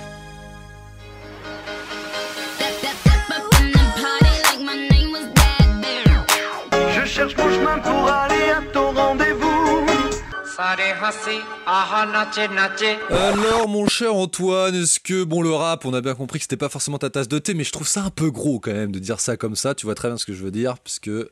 Alors, 13.11 13.69
mon 13.69 13.89
cher 13.89 14.15
Antoine, 14.15 14.75
est-ce 14.75 15.01
que, 15.01 15.25
bon, 15.25 15.43
le 15.43 15.53
rap, 15.53 15.85
on 15.85 15.93
a 15.93 16.01
bien 16.01 16.15
compris 16.15 16.39
que 16.39 16.45
c'était 16.45 16.57
pas 16.57 16.69
forcément 16.69 16.99
ta 16.99 17.11
tasse 17.11 17.27
de 17.27 17.39
thé, 17.39 17.55
mais 17.55 17.65
je 17.65 17.73
trouve 17.73 17.89
ça 17.89 18.03
un 18.03 18.11
peu 18.11 18.31
gros 18.31 18.61
quand 18.61 18.73
même 18.73 18.93
de 18.93 18.99
dire 18.99 19.19
ça 19.19 19.37
comme 19.37 19.57
ça. 19.57 19.75
Tu 19.75 19.87
vois 19.87 19.95
très 19.95 20.09
bien 20.09 20.17
ce 20.17 20.25
que 20.25 20.33
je 20.33 20.43
veux 20.45 20.51
dire, 20.51 20.79
puisque 20.79 21.09
euh, 21.09 21.27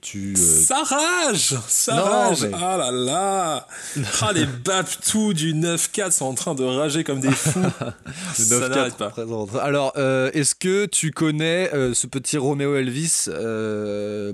tu. 0.00 0.34
Euh, 0.34 0.36
ça 0.36 0.82
rage 0.82 1.56
Ça 1.66 2.00
rage 2.00 2.42
mais... 2.42 2.50
Ah 2.54 2.76
là 2.76 2.90
là 2.92 3.66
Ah, 4.22 4.32
les 4.32 4.46
Baptous 4.46 5.32
du 5.32 5.54
9-4 5.54 6.12
sont 6.12 6.26
en 6.26 6.34
train 6.34 6.54
de 6.54 6.64
rager 6.64 7.02
comme 7.02 7.20
des 7.20 7.32
fous. 7.32 7.60
le 8.38 8.44
9-4 8.44 8.96
pas. 8.96 9.12
Alors, 9.60 9.92
euh, 9.96 10.30
est-ce 10.34 10.54
que 10.54 10.86
tu 10.86 11.10
connais 11.10 11.72
euh, 11.74 11.94
ce 11.94 12.06
petit 12.06 12.38
Roméo 12.38 12.76
Elvis 12.76 13.26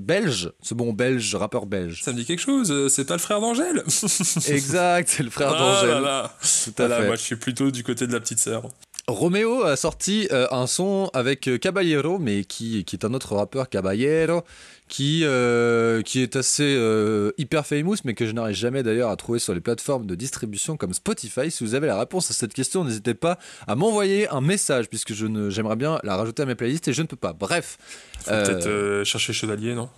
belge? 0.01 0.53
Ce 0.63 0.75
bon 0.75 0.93
belge, 0.93 1.35
rappeur 1.35 1.67
belge 1.67 2.03
Ça 2.05 2.13
me 2.13 2.19
dit 2.19 2.27
quelque 2.27 2.43
chose, 2.43 2.89
c'est 2.93 3.07
pas 3.07 3.15
le 3.15 3.21
frère 3.21 3.41
d'Angèle 3.41 3.83
Exact. 4.49 4.81
c'est 5.07 5.23
le 5.23 5.31
frère 5.31 5.51
Ah 5.55 5.59
là 5.59 5.59
d'Angèle. 5.83 6.03
là 6.03 6.35
Tout 6.65 6.71
à 6.71 6.87
Voilà, 6.87 6.97
fait. 7.01 7.07
moi 7.07 7.17
je 7.17 7.23
suis 7.23 7.37
plutôt 7.37 7.71
du 7.71 7.83
côté 7.85 8.07
de 8.07 8.13
la 8.13 8.21
petite 8.21 8.39
sœur. 8.39 8.63
Roméo 9.09 9.65
a 9.65 9.75
sorti 9.77 10.29
euh, 10.31 10.47
un 10.53 10.69
son 10.69 11.11
avec 11.13 11.49
euh, 11.49 11.59
Caballero, 11.59 12.19
mais 12.21 12.45
qui, 12.45 12.85
qui 12.85 12.95
est 12.95 13.05
un 13.05 13.13
autre 13.15 13.35
rappeur, 13.35 13.69
Caballero, 13.69 14.43
qui, 14.87 15.23
euh, 15.25 16.03
qui 16.03 16.23
est 16.23 16.37
assez 16.37 16.77
euh, 16.79 17.33
hyper 17.37 17.67
famous, 17.67 17.97
mais 18.05 18.15
que 18.15 18.27
je 18.27 18.33
n'arrive 18.33 18.55
jamais 18.55 18.85
d'ailleurs 18.85 19.11
à 19.11 19.17
trouver 19.17 19.41
sur 19.41 19.55
les 19.55 19.61
plateformes 19.61 20.07
de 20.07 20.15
distribution 20.15 20.77
comme 20.77 20.93
Spotify. 20.95 21.51
Si 21.51 21.65
vous 21.65 21.75
avez 21.75 21.89
la 21.89 21.99
réponse 21.99 22.31
à 22.31 22.35
cette 22.35 22.55
question, 22.55 22.85
n'hésitez 22.85 23.15
pas 23.15 23.39
à 23.67 23.75
m'envoyer 23.75 24.29
un 24.29 24.41
message, 24.41 24.89
puisque 24.89 25.15
je 25.15 25.27
ne- 25.27 25.51
j'aimerais 25.51 25.77
bien 25.77 25.99
la 26.05 26.17
rajouter 26.17 26.45
à 26.45 26.47
mes 26.47 26.55
playlists 26.55 26.87
et 26.87 26.93
je 26.93 27.03
ne 27.03 27.09
peux 27.09 27.17
pas. 27.17 27.33
Bref. 27.33 27.79
Faut 28.21 28.31
peut-être 28.31 29.03
chercher 29.05 29.33
Chevalier, 29.33 29.75
non? 29.75 29.89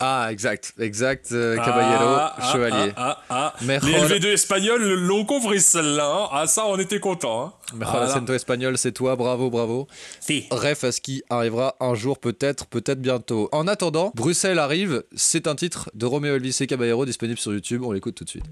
Ah, 0.00 0.28
exact, 0.30 0.74
exact, 0.78 1.28
euh, 1.32 1.56
Caballero, 1.56 2.04
Ah, 2.04 2.34
ah, 2.36 2.52
Chevalier. 2.52 2.92
Ah, 2.96 3.22
ah, 3.28 3.54
ah. 3.58 3.64
Mejor- 3.64 3.88
Les 3.88 3.94
LV2 3.98 4.32
espagnols 4.32 4.82
l'ont 5.06 5.24
compris 5.24 5.60
celle-là. 5.60 6.24
hein. 6.24 6.28
Ah, 6.32 6.46
ça, 6.46 6.66
on 6.66 6.78
était 6.78 7.00
contents. 7.00 7.46
Hein. 7.46 7.52
Mejor 7.74 7.92
Voilà. 7.92 8.06
acento 8.06 8.32
espagnol, 8.34 8.76
c'est 8.78 8.92
toi, 8.92 9.14
bravo, 9.16 9.50
bravo. 9.50 9.86
Si. 10.20 10.46
Ref 10.50 10.84
à 10.84 10.92
ce 10.92 11.00
qui 11.00 11.22
arrivera 11.30 11.76
un 11.80 11.94
jour, 11.94 12.18
peut-être, 12.18 12.66
peut-être 12.66 13.00
bientôt? 13.00 13.48
En 13.52 13.66
attendant, 13.68 14.12
Bruxelles 14.14 14.58
arrive, 14.58 15.04
c'est 15.14 15.46
un 15.46 15.54
titre 15.54 15.90
de 15.94 16.06
Roméo 16.06 16.34
Elvis 16.36 16.56
et 16.60 16.66
Caballero 16.66 17.04
disponible 17.06 17.38
sur 17.38 17.52
YouTube, 17.52 17.82
on 17.84 17.92
l'écoute 17.92 18.14
tout 18.14 18.24
de 18.24 18.30
suite. 18.30 18.46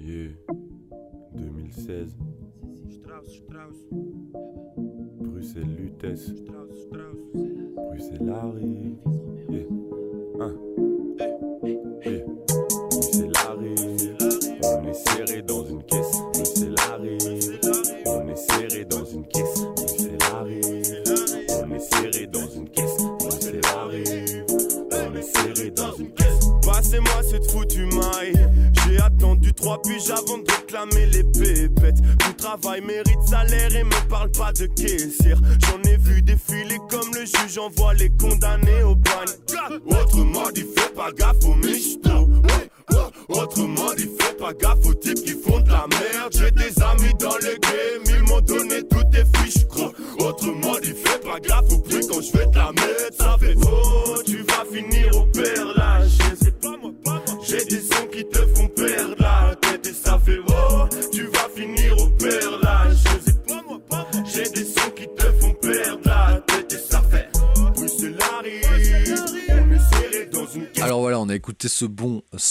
Yeah. 0.00 0.30
2016. 1.34 2.14
Bruxelles 5.20 5.76
Lutèce. 5.78 6.30
Bruxelles 7.76 8.30
arrive. 8.30 9.23
Hein. 10.40 10.56
Yeah. 11.62 12.24
Bruxelles 12.90 13.32
arrive. 13.48 14.16
On 14.64 14.88
est 14.88 14.94
serré 14.94 15.42
dans 15.42 15.64
une 15.64 15.82
caisse. 15.84 16.10
Bruxelles 16.32 16.74
arrive. 16.92 17.60
On 18.06 18.28
est 18.28 18.36
serré 18.36 18.84
dans 18.84 19.04
une 19.04 19.26
caisse. 19.28 19.64
Bruxelles 19.76 20.18
arrive. 20.34 21.02
On 21.62 21.72
est 21.72 21.78
serré 21.78 22.26
dans 22.26 22.48
une 22.48 22.68
caisse. 22.68 22.96
Bruxelles 23.20 23.60
arrive. 23.78 24.44
On 24.90 25.14
est 25.14 25.22
serré 25.22 25.70
dans 25.70 25.94
une 25.94 26.12
caisse. 26.14 26.48
Passez-moi 26.66 27.22
cette 27.30 27.48
foutue 27.52 27.86
maille. 27.86 28.34
J'ai 28.84 28.98
attendu 28.98 29.52
trois 29.52 29.80
piges 29.82 30.10
avant 30.10 30.38
de 30.38 30.50
réclamer 30.50 31.06
les 31.06 31.22
pépettes. 31.22 32.00
Tout 32.18 32.32
travail 32.32 32.80
mérite 32.80 33.22
salaire 33.28 33.74
et 33.76 33.84
me 33.84 34.08
parle 34.08 34.32
pas 34.32 34.52
de 34.52 34.66
caissière. 34.66 35.38
J'en 35.60 35.80
ai 35.88 35.96
vu 35.96 36.22
défiler 36.22 36.78
comme 36.90 37.14
le 37.14 37.24
juge 37.24 37.58
envoie 37.58 37.94
les 37.94 38.10
condamnés 38.10 38.33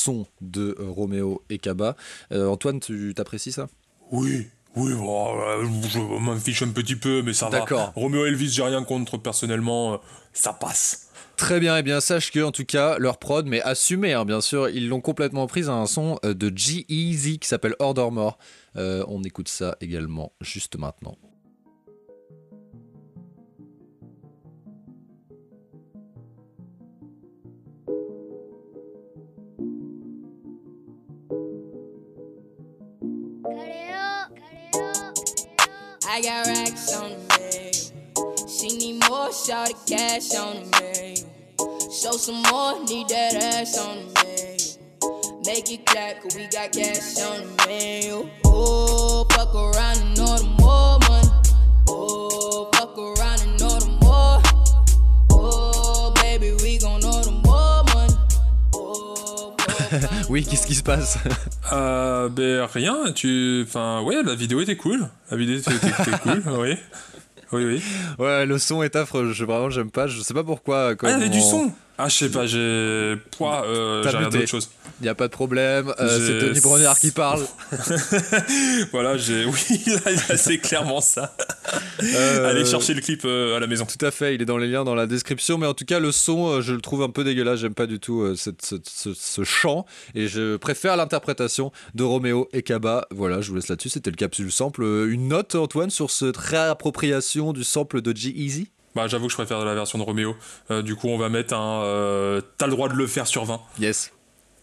son 0.04 0.26
de 0.42 0.76
euh, 0.80 0.90
Roméo 0.90 1.44
et 1.50 1.58
Caba. 1.58 1.96
Euh, 2.32 2.48
Antoine, 2.48 2.80
tu 2.80 3.14
t'apprécies 3.16 3.52
ça? 3.52 3.68
Oui, 4.12 4.48
oui, 4.76 4.94
bon, 4.94 5.40
euh, 5.40 5.66
je 5.88 6.00
m'en 6.00 6.36
fiche 6.36 6.62
un 6.62 6.70
petit 6.70 6.96
peu, 6.96 7.22
mais 7.22 7.34
ça 7.34 7.50
va. 7.50 7.60
D'accord. 7.60 7.94
Roméo 7.96 8.26
Elvis, 8.26 8.50
j'ai 8.50 8.64
rien 8.64 8.84
contre 8.84 9.18
personnellement, 9.18 10.02
ça 10.34 10.54
passe. 10.54 11.10
Très 11.38 11.60
bien, 11.60 11.78
et 11.78 11.84
bien 11.84 12.00
sache 12.00 12.32
que 12.32 12.42
en 12.44 12.52
tout 12.52 12.66
cas 12.66 13.00
leur 13.00 13.18
prod, 13.18 13.48
mais 13.48 13.60
assumé 13.62 14.14
hein, 14.14 14.24
bien 14.24 14.40
sûr, 14.40 14.70
ils 14.70 14.88
l'ont 14.88 15.02
complètement 15.02 15.48
prise 15.48 15.68
à 15.68 15.74
un 15.74 15.88
son 15.88 16.20
de 16.24 16.52
G-Eazy 16.56 17.40
qui 17.40 17.48
s'appelle 17.48 17.76
Order 17.80 18.10
More. 18.12 18.38
Euh, 18.76 19.04
on 19.08 19.24
écoute 19.24 19.48
ça 19.48 19.76
également 19.82 20.32
juste 20.42 20.78
maintenant. 20.78 21.18
I 36.14 36.22
got 36.22 36.46
racks 36.46 36.94
on 36.94 37.10
the 37.10 37.18
me. 37.40 38.48
She 38.48 38.78
need 38.78 39.10
more, 39.10 39.34
shout 39.34 39.70
the 39.70 39.96
cash 39.96 40.36
on 40.36 40.70
the 40.70 40.80
me. 40.80 41.16
Show 41.92 42.12
some 42.12 42.44
more, 42.52 42.80
need 42.86 43.10
that 43.10 43.34
ass 43.34 43.80
on 43.80 43.98
the 44.14 44.22
me. 44.22 45.42
Make 45.44 45.72
it 45.72 45.88
clap, 45.88 46.22
cause 46.22 46.36
we 46.36 46.46
got 46.50 46.72
cash 46.72 47.20
on 47.20 47.56
me. 47.66 48.30
Oh, 48.46 49.26
fuck 49.32 49.56
around 49.56 49.98
and 50.02 50.16
know 50.16 50.53
Oui, 60.30 60.46
qu'est-ce 60.46 60.68
qui 60.68 60.76
se 60.76 60.84
passe? 60.84 61.18
Euh, 61.72 62.30
ben 62.30 62.68
rien, 62.72 63.12
tu. 63.14 63.64
Enfin, 63.68 64.02
ouais, 64.02 64.22
la 64.24 64.36
vidéo 64.36 64.62
était 64.62 64.76
cool. 64.76 65.08
La 65.32 65.38
vidéo 65.38 65.58
était, 65.58 65.72
cool, 66.22 66.44
oui. 66.60 66.78
Oui, 67.52 67.66
oui. 67.66 67.84
Ouais, 68.20 68.46
le 68.46 68.58
son 68.58 68.84
est 68.84 68.96
affreux, 68.96 69.32
je, 69.32 69.46
vraiment 69.46 69.70
j'aime 69.70 69.92
pas, 69.92 70.08
je 70.08 70.22
sais 70.22 70.34
pas 70.34 70.44
pourquoi. 70.44 70.92
Ah, 70.92 70.96
il 71.04 71.10
y 71.10 71.14
avait 71.14 71.30
du 71.30 71.42
son 71.42 71.72
Ah, 71.98 72.10
je 72.10 72.16
sais 72.16 72.30
pas, 72.30 72.46
j'ai. 72.48 73.16
Pouah, 73.38 73.66
euh, 73.66 74.02
j'ai 74.04 74.10
regardé 74.10 74.40
autre 74.40 74.48
chose. 74.48 74.70
Y 75.02 75.10
a 75.10 75.16
pas 75.16 75.28
de 75.28 75.32
problème, 75.34 75.94
euh, 76.00 76.20
c'est 76.40 76.48
Denis 76.48 76.60
Brognard 76.62 76.98
qui 77.00 77.12
parle. 77.12 77.46
voilà, 78.92 79.18
j'ai. 79.18 79.46
Oui, 79.54 79.80
c'est 80.38 80.58
clairement 80.58 81.02
ça. 81.02 81.36
Euh, 82.02 82.50
Allez 82.50 82.66
chercher 82.66 82.94
le 82.94 83.02
clip 83.02 83.22
euh, 83.26 83.58
à 83.58 83.60
la 83.60 83.68
maison. 83.68 83.86
Tout 83.86 84.04
à 84.06 84.12
fait, 84.12 84.34
il 84.36 84.42
est 84.42 84.46
dans 84.46 84.58
les 84.58 84.68
liens 84.68 84.84
dans 84.84 84.96
la 84.96 85.06
description, 85.08 85.58
mais 85.58 85.68
en 85.68 85.74
tout 85.74 85.86
cas 85.86 86.00
le 86.00 86.12
son, 86.12 86.62
je 86.62 86.74
le 86.74 86.82
trouve 86.82 87.04
un 87.04 87.10
peu 87.10 87.24
dégueulasse, 87.24 87.60
j'aime 87.60 87.74
pas 87.76 87.86
du 87.88 88.00
tout 88.00 88.36
cette- 88.36 88.64
cette- 88.64 88.90
ce, 88.90 89.14
ce 89.14 89.44
chant, 89.44 89.86
et 90.16 90.28
je 90.28 90.58
préfère 90.58 90.96
l'interprétation 90.98 91.72
de 91.96 92.04
Roméo 92.04 92.50
et 92.54 92.64
Kaba. 92.64 93.08
Voilà, 93.12 93.42
je 93.42 93.50
vous 93.50 93.56
laisse 93.56 93.68
là-dessus, 93.68 93.90
c'était 93.90 94.10
le 94.12 94.16
capsule 94.16 94.52
sample. 94.52 94.84
Une 94.84 95.28
note 95.28 95.56
Antoine 95.56 95.90
sur 95.90 96.10
cette 96.12 96.38
réappropriation 96.38 97.54
du 97.54 97.64
sample 97.64 98.02
de 98.02 98.16
G-Eazy? 98.16 98.70
Bah, 98.96 99.08
j'avoue 99.08 99.26
que 99.28 99.32
je 99.32 99.38
préfère 99.38 99.64
la 99.66 99.74
version 99.74 99.98
de 99.98 100.04
Roméo. 100.04 100.36
Euh, 100.72 100.82
du 100.82 100.96
coup, 100.96 101.08
on 101.08 101.18
va 101.18 101.30
mettre 101.30 101.54
un. 101.56 101.84
euh, 101.84 102.42
T'as 102.58 102.68
le 102.68 102.72
droit 102.74 102.90
de 102.90 102.94
le 102.96 103.08
faire 103.08 103.28
sur 103.28 103.46
20. 103.46 103.60
Yes. 103.80 104.12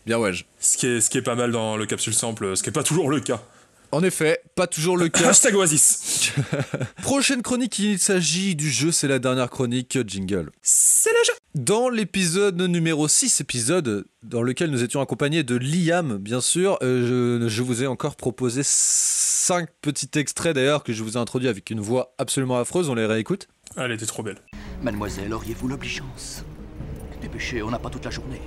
Bien 0.06 0.18
ouais. 0.18 0.32
Ce 0.60 0.76
qui, 0.78 0.86
est, 0.86 1.00
ce 1.00 1.10
qui 1.10 1.18
est 1.18 1.22
pas 1.22 1.34
mal 1.34 1.50
dans 1.52 1.76
le 1.76 1.84
capsule 1.86 2.14
sample, 2.14 2.56
ce 2.56 2.62
qui 2.62 2.68
est 2.68 2.72
pas 2.72 2.82
toujours 2.82 3.10
le 3.10 3.20
cas. 3.20 3.42
En 3.92 4.04
effet, 4.04 4.40
pas 4.54 4.68
toujours 4.68 4.96
le 4.96 5.08
cas. 5.08 5.28
Hashtag 5.30 5.56
Oasis. 5.56 6.32
Prochaine 7.02 7.42
chronique, 7.42 7.76
il 7.80 7.98
s'agit 7.98 8.54
du 8.54 8.70
jeu, 8.70 8.92
c'est 8.92 9.08
la 9.08 9.18
dernière 9.18 9.50
chronique 9.50 9.98
jingle. 10.06 10.50
C'est 10.62 11.10
le 11.10 11.24
jeu. 11.26 11.32
Dans 11.56 11.88
l'épisode 11.88 12.60
numéro 12.60 13.08
6, 13.08 13.40
épisode 13.40 14.04
dans 14.22 14.42
lequel 14.42 14.70
nous 14.70 14.84
étions 14.84 15.00
accompagnés 15.00 15.42
de 15.42 15.56
Liam, 15.56 16.18
bien 16.18 16.40
sûr, 16.40 16.78
euh, 16.82 17.40
je, 17.42 17.48
je 17.48 17.62
vous 17.62 17.82
ai 17.82 17.88
encore 17.88 18.14
proposé 18.14 18.62
5 19.50 19.68
petits 19.82 20.08
extraits 20.14 20.54
d'ailleurs 20.54 20.84
que 20.84 20.92
je 20.92 21.02
vous 21.02 21.14
ai 21.14 21.16
introduits 21.16 21.48
avec 21.48 21.70
une 21.70 21.80
voix 21.80 22.14
absolument 22.18 22.60
affreuse, 22.60 22.88
on 22.88 22.94
les 22.94 23.04
réécoute. 23.04 23.48
Elle 23.76 23.90
était 23.90 24.06
trop 24.06 24.22
belle. 24.22 24.38
Mademoiselle, 24.80 25.34
auriez-vous 25.34 25.66
l'obligeance 25.66 26.44
Dépêchez, 27.20 27.60
on 27.60 27.72
n'a 27.72 27.80
pas 27.80 27.90
toute 27.90 28.04
la 28.04 28.12
journée. 28.12 28.40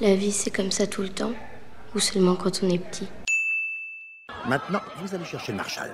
La 0.00 0.14
vie, 0.14 0.30
c'est 0.30 0.52
comme 0.52 0.70
ça 0.70 0.86
tout 0.86 1.02
le 1.02 1.08
temps 1.08 1.32
Ou 1.96 1.98
seulement 1.98 2.36
quand 2.36 2.62
on 2.62 2.68
est 2.68 2.78
petit 2.78 3.08
Maintenant, 4.46 4.80
vous 5.02 5.12
allez 5.12 5.24
chercher 5.24 5.50
le 5.50 5.56
Marshall. 5.56 5.92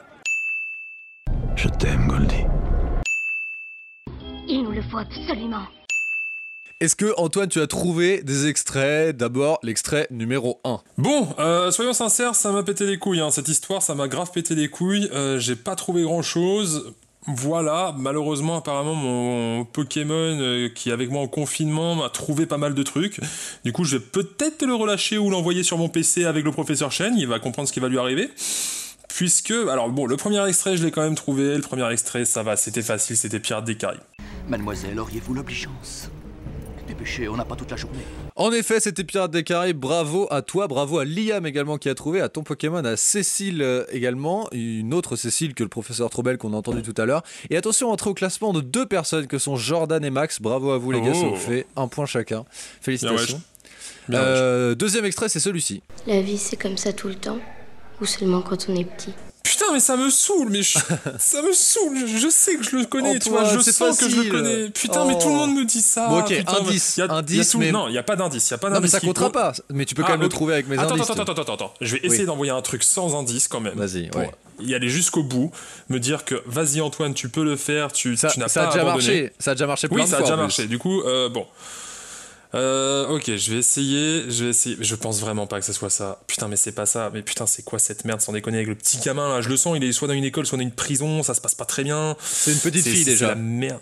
Je 1.57 1.69
t'aime, 1.69 2.07
Goldie. 2.07 2.45
Il 4.47 4.65
nous 4.65 4.73
le 4.73 4.83
faut 4.83 4.99
absolument. 4.99 5.65
Est-ce 6.85 6.97
que 6.97 7.15
Antoine, 7.17 7.49
tu 7.49 7.63
as 7.63 7.67
trouvé 7.67 8.23
des 8.23 8.47
extraits? 8.47 9.17
D'abord, 9.17 9.59
l'extrait 9.63 10.07
numéro 10.11 10.61
1. 10.65 10.81
Bon, 10.99 11.29
euh, 11.39 11.71
soyons 11.71 11.95
sincères, 11.95 12.35
ça 12.35 12.53
m'a 12.53 12.63
pété 12.63 12.85
les 12.85 12.99
couilles. 12.99 13.21
hein. 13.21 13.31
Cette 13.31 13.49
histoire, 13.49 13.81
ça 13.81 13.95
m'a 13.95 14.07
grave 14.07 14.31
pété 14.33 14.55
les 14.55 14.69
couilles. 14.69 15.09
Euh, 15.15 15.39
J'ai 15.39 15.57
pas 15.57 15.77
trouvé 15.77 16.03
grand-chose. 16.03 16.93
Voilà, 17.27 17.95
malheureusement, 17.97 18.59
apparemment, 18.59 18.95
mon 18.95 19.65
Pokémon 19.65 20.13
euh, 20.13 20.69
qui 20.69 20.91
est 20.91 20.93
avec 20.93 21.11
moi 21.11 21.23
en 21.23 21.27
confinement 21.27 21.95
m'a 21.95 22.11
trouvé 22.11 22.45
pas 22.45 22.59
mal 22.59 22.75
de 22.75 22.83
trucs. 22.83 23.19
Du 23.65 23.73
coup, 23.73 23.85
je 23.85 23.97
vais 23.97 24.05
peut-être 24.05 24.67
le 24.67 24.75
relâcher 24.75 25.17
ou 25.17 25.31
l'envoyer 25.31 25.63
sur 25.63 25.79
mon 25.79 25.89
PC 25.89 26.27
avec 26.27 26.45
le 26.45 26.51
professeur 26.53 26.93
Chen. 26.93 27.15
Il 27.17 27.29
va 27.29 27.39
comprendre 27.39 27.67
ce 27.67 27.73
qui 27.73 27.81
va 27.81 27.89
lui 27.89 27.99
arriver. 27.99 28.29
Puisque, 29.09 29.53
alors 29.53 29.89
bon, 29.89 30.05
le 30.05 30.19
premier 30.19 30.47
extrait, 30.47 30.77
je 30.77 30.85
l'ai 30.85 30.91
quand 30.91 31.01
même 31.03 31.15
trouvé. 31.15 31.55
Le 31.55 31.63
premier 31.63 31.91
extrait, 31.91 32.27
ça 32.27 32.43
va, 32.43 32.57
c'était 32.57 32.83
facile, 32.83 33.17
c'était 33.17 33.41
Pirates 33.41 33.65
des 33.65 33.77
Caraïbes. 33.79 34.01
Mademoiselle, 34.49 35.01
auriez-vous 35.01 35.33
l'obligeance 35.33 36.11
On 37.31 37.37
n'a 37.37 37.45
pas 37.45 37.57
toute 37.57 37.71
la 37.71 37.77
journée. 37.77 37.99
En 38.37 38.53
effet, 38.53 38.81
c'était 38.81 39.05
Pirates 39.05 39.31
des 39.31 39.43
Caraïbes. 39.45 39.79
Bravo 39.79 40.27
à 40.31 40.43
toi, 40.43 40.67
bravo 40.69 40.99
à 40.99 41.05
Liam 41.05 41.45
également 41.47 41.77
qui 41.79 41.89
a 41.89 41.95
trouvé, 41.95 42.21
à 42.21 42.29
ton 42.29 42.43
Pokémon, 42.43 42.85
à 42.85 42.97
Cécile 42.97 43.63
euh, 43.63 43.85
également, 43.91 44.49
une 44.53 44.95
autre 44.95 45.17
Cécile 45.17 45.55
que 45.55 45.63
le 45.63 45.69
professeur 45.69 46.11
Trobel 46.11 46.39
qu'on 46.39 46.53
a 46.53 46.57
entendu 46.57 46.83
tout 46.83 46.95
à 47.01 47.05
l'heure. 47.05 47.23
Et 47.51 47.57
attention, 47.57 47.91
entrée 47.91 48.11
au 48.11 48.15
classement 48.15 48.53
de 48.53 48.61
deux 48.61 48.87
personnes 48.87 49.27
que 49.27 49.39
sont 49.39 49.57
Jordan 49.57 50.05
et 50.05 50.11
Max. 50.11 50.41
Bravo 50.41 50.71
à 50.73 50.79
vous 50.79 50.91
les 50.93 51.01
gars, 51.01 51.15
ça 51.15 51.21
Oh. 51.25 51.31
vous 51.31 51.37
fait 51.37 51.67
un 51.77 51.89
point 51.89 52.07
chacun. 52.07 52.45
Félicitations. 52.81 53.41
Bien 54.09 54.21
ouais. 54.21 54.27
Euh, 54.27 54.75
deuxième 54.75 55.05
extrait, 55.05 55.29
c'est 55.29 55.41
celui-ci. 55.41 55.83
La 56.07 56.21
vie, 56.21 56.39
c'est 56.39 56.57
comme 56.57 56.77
ça 56.77 56.93
tout 56.93 57.09
le 57.09 57.15
temps 57.15 57.39
Ou 58.01 58.07
seulement 58.07 58.43
quand 58.43 58.67
on 58.69 58.75
est 58.77 58.85
petit 58.85 59.13
Putain, 59.45 59.67
mais 59.73 59.79
ça 59.81 59.97
me 59.97 60.09
saoule, 60.11 60.49
mais 60.51 60.63
je- 60.63 60.79
ça 61.19 61.43
me 61.43 61.53
saoule. 61.53 62.07
Je, 62.09 62.29
sais 62.29 62.57
que 62.57 62.65
je 62.65 62.77
le 62.77 62.87
connais, 62.87 63.19
tu 63.19 63.29
Antoine, 63.29 63.45
vois, 63.45 63.63
je 63.63 63.71
sens 63.71 63.99
que 63.99 64.09
je 64.09 64.17
le 64.23 64.31
connais. 64.31 64.71
Putain, 64.71 65.03
Oh. 65.05 65.07
mais 65.09 65.19
tout 65.19 65.29
le 65.29 65.35
monde 65.35 65.55
me 65.55 65.65
dit 65.65 65.83
ça. 65.83 66.09
Bon, 66.09 66.21
ok, 66.21 66.29
putain, 66.39 66.53
indice, 66.61 66.97
y 66.97 67.03
a- 67.03 67.05
y 67.05 67.09
a 67.09 67.13
indice, 67.13 67.55
mais- 67.57 67.71
Non, 67.71 67.87
il 67.89 67.93
n'y 67.93 67.99
a 67.99 68.03
pas 68.03 68.17
d'indice, 68.17 68.49
il 68.49 68.51
y 68.51 68.55
a 68.55 68.59
pas 68.59 68.71
Non, 68.71 68.81
mais 68.81 68.89
ça 68.89 69.01
comptera 69.01 69.31
pas. 69.31 69.53
Mais 69.71 69.85
tu 69.85 69.95
peux 69.95 70.03
quand 70.03 70.09
Ah, 70.09 70.13
même 70.13 70.23
le 70.23 70.29
trouver 70.29 70.55
avec 70.55 70.67
mes 70.67 70.79
attends, 70.79 70.95
indices. 70.95 71.11
Attends, 71.11 71.23
attends, 71.23 71.43
attends, 71.43 71.55
attends. 71.55 71.75
Je 71.81 71.95
vais 71.95 72.01
Oui. 72.03 72.07
essayer 72.09 72.25
d'envoyer 72.27 72.53
un 72.53 72.63
truc 72.63 72.83
sans 72.83 73.15
indice 73.15 73.47
quand 73.47 73.61
même. 73.61 73.75
Vas-y, 73.77 74.11
ouais. 74.17 74.31
y 74.61 74.73
aller 74.75 74.89
jusqu'au 74.89 75.23
bout, 75.25 75.51
me 75.89 75.99
dire 75.99 76.25
que 76.25 76.41
vas-y 76.47 76.81
Antoine, 76.81 77.13
tu 77.13 77.29
peux 77.29 77.45
le 77.45 77.57
faire, 77.57 77.93
tu, 77.93 78.17
Ça, 78.17 78.29
tu 78.29 78.39
n'as 78.41 78.49
ça 78.49 78.63
a 78.63 78.67
pas 78.67 78.71
déjà 78.73 78.83
abandonné. 78.83 79.23
marché. 79.23 79.33
Ça 79.41 79.51
a 79.51 79.55
déjà 79.55 79.67
marché 79.67 79.89
plein 79.89 79.97
Oui, 79.99 80.05
de 80.05 80.09
ça 80.09 80.19
a 80.19 80.21
déjà 80.23 80.37
marché. 80.37 80.67
Du 80.69 80.79
coup, 80.79 81.03
euh, 81.03 81.29
bon. 81.29 81.45
Euh, 82.55 83.09
ok, 83.09 83.35
je 83.37 83.51
vais 83.53 83.59
essayer, 83.59 84.31
je 84.31 84.45
vais 84.45 84.51
essayer. 84.51 84.77
Je 84.81 84.95
pense 84.95 85.21
vraiment 85.21 85.47
pas 85.47 85.59
que 85.59 85.67
ce 85.67 85.73
soit 85.73 85.91
ça. 85.91 86.23
Putain, 86.29 86.47
mais 86.49 86.57
c'est 86.57 86.73
pas 86.73 86.87
ça. 86.87 87.11
Mais 87.13 87.23
putain, 87.23 87.47
c'est 87.47 87.65
quoi 87.65 87.79
cette 87.81 88.05
merde 88.05 88.21
sans 88.21 88.33
déconner 88.33 88.59
avec 88.59 88.69
le 88.69 88.75
petit 88.77 88.99
gamin 88.99 89.29
là 89.29 89.41
Je 89.41 89.49
le 89.49 89.57
sens, 89.57 89.77
il 89.77 89.83
est 89.85 89.93
soit 89.93 90.07
dans 90.09 90.15
une 90.15 90.25
école, 90.25 90.47
soit 90.47 90.57
dans 90.59 90.63
une 90.65 90.71
prison. 90.71 91.23
Ça 91.23 91.35
se 91.35 91.41
passe 91.41 91.55
pas 91.57 91.65
très 91.65 91.83
bien. 91.83 92.17
C'est 92.21 92.53
une 92.53 92.59
petite 92.61 92.85
fille 92.85 93.03
c'est 93.05 93.11
déjà. 93.13 93.29
la 93.29 93.35
merde. 93.35 93.81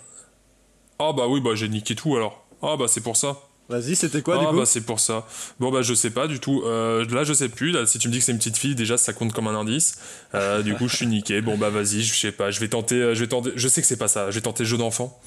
Ah 0.99 1.11
bah 1.15 1.27
oui, 1.27 1.39
bah 1.41 1.51
j'ai 1.53 1.69
niqué 1.69 1.95
tout 1.95 2.15
alors. 2.15 2.45
Ah 2.61 2.75
bah 2.77 2.85
c'est 2.87 3.01
pour 3.01 3.15
ça. 3.17 3.37
Vas-y, 3.69 3.95
c'était 3.95 4.21
quoi 4.21 4.35
ah 4.37 4.39
du 4.41 4.45
coup 4.47 4.57
bah 4.57 4.65
c'est 4.65 4.81
pour 4.81 4.99
ça. 4.99 5.25
Bon 5.59 5.71
bah 5.71 5.81
je 5.83 5.93
sais 5.93 6.09
pas 6.09 6.27
du 6.27 6.39
tout. 6.39 6.63
Euh, 6.65 7.05
là 7.09 7.23
je 7.23 7.33
sais 7.33 7.49
plus. 7.49 7.71
Là, 7.71 7.85
si 7.85 7.97
tu 7.99 8.07
me 8.07 8.13
dis 8.13 8.19
que 8.19 8.25
c'est 8.25 8.31
une 8.33 8.37
petite 8.37 8.57
fille, 8.57 8.75
déjà 8.75 8.97
ça 8.97 9.13
compte 9.13 9.33
comme 9.33 9.47
un 9.47 9.55
indice. 9.55 9.95
Euh, 10.35 10.61
du 10.63 10.75
coup 10.75 10.87
je 10.87 10.95
suis 10.95 11.07
niqué. 11.07 11.41
Bon 11.41 11.57
bah 11.57 11.69
vas-y, 11.69 12.01
je 12.01 12.13
sais 12.13 12.31
pas. 12.31 12.51
Je 12.51 12.59
vais 12.59 12.67
tenter. 12.69 12.95
euh, 12.95 13.13
Je 13.15 13.19
vais 13.21 13.27
tenter. 13.27 13.51
Je 13.55 13.67
sais 13.67 13.81
que 13.81 13.87
c'est 13.87 13.97
pas 13.97 14.07
ça. 14.09 14.29
Je 14.31 14.35
vais 14.35 14.41
tenter 14.41 14.65
jeu 14.65 14.77
d'enfant. 14.77 15.19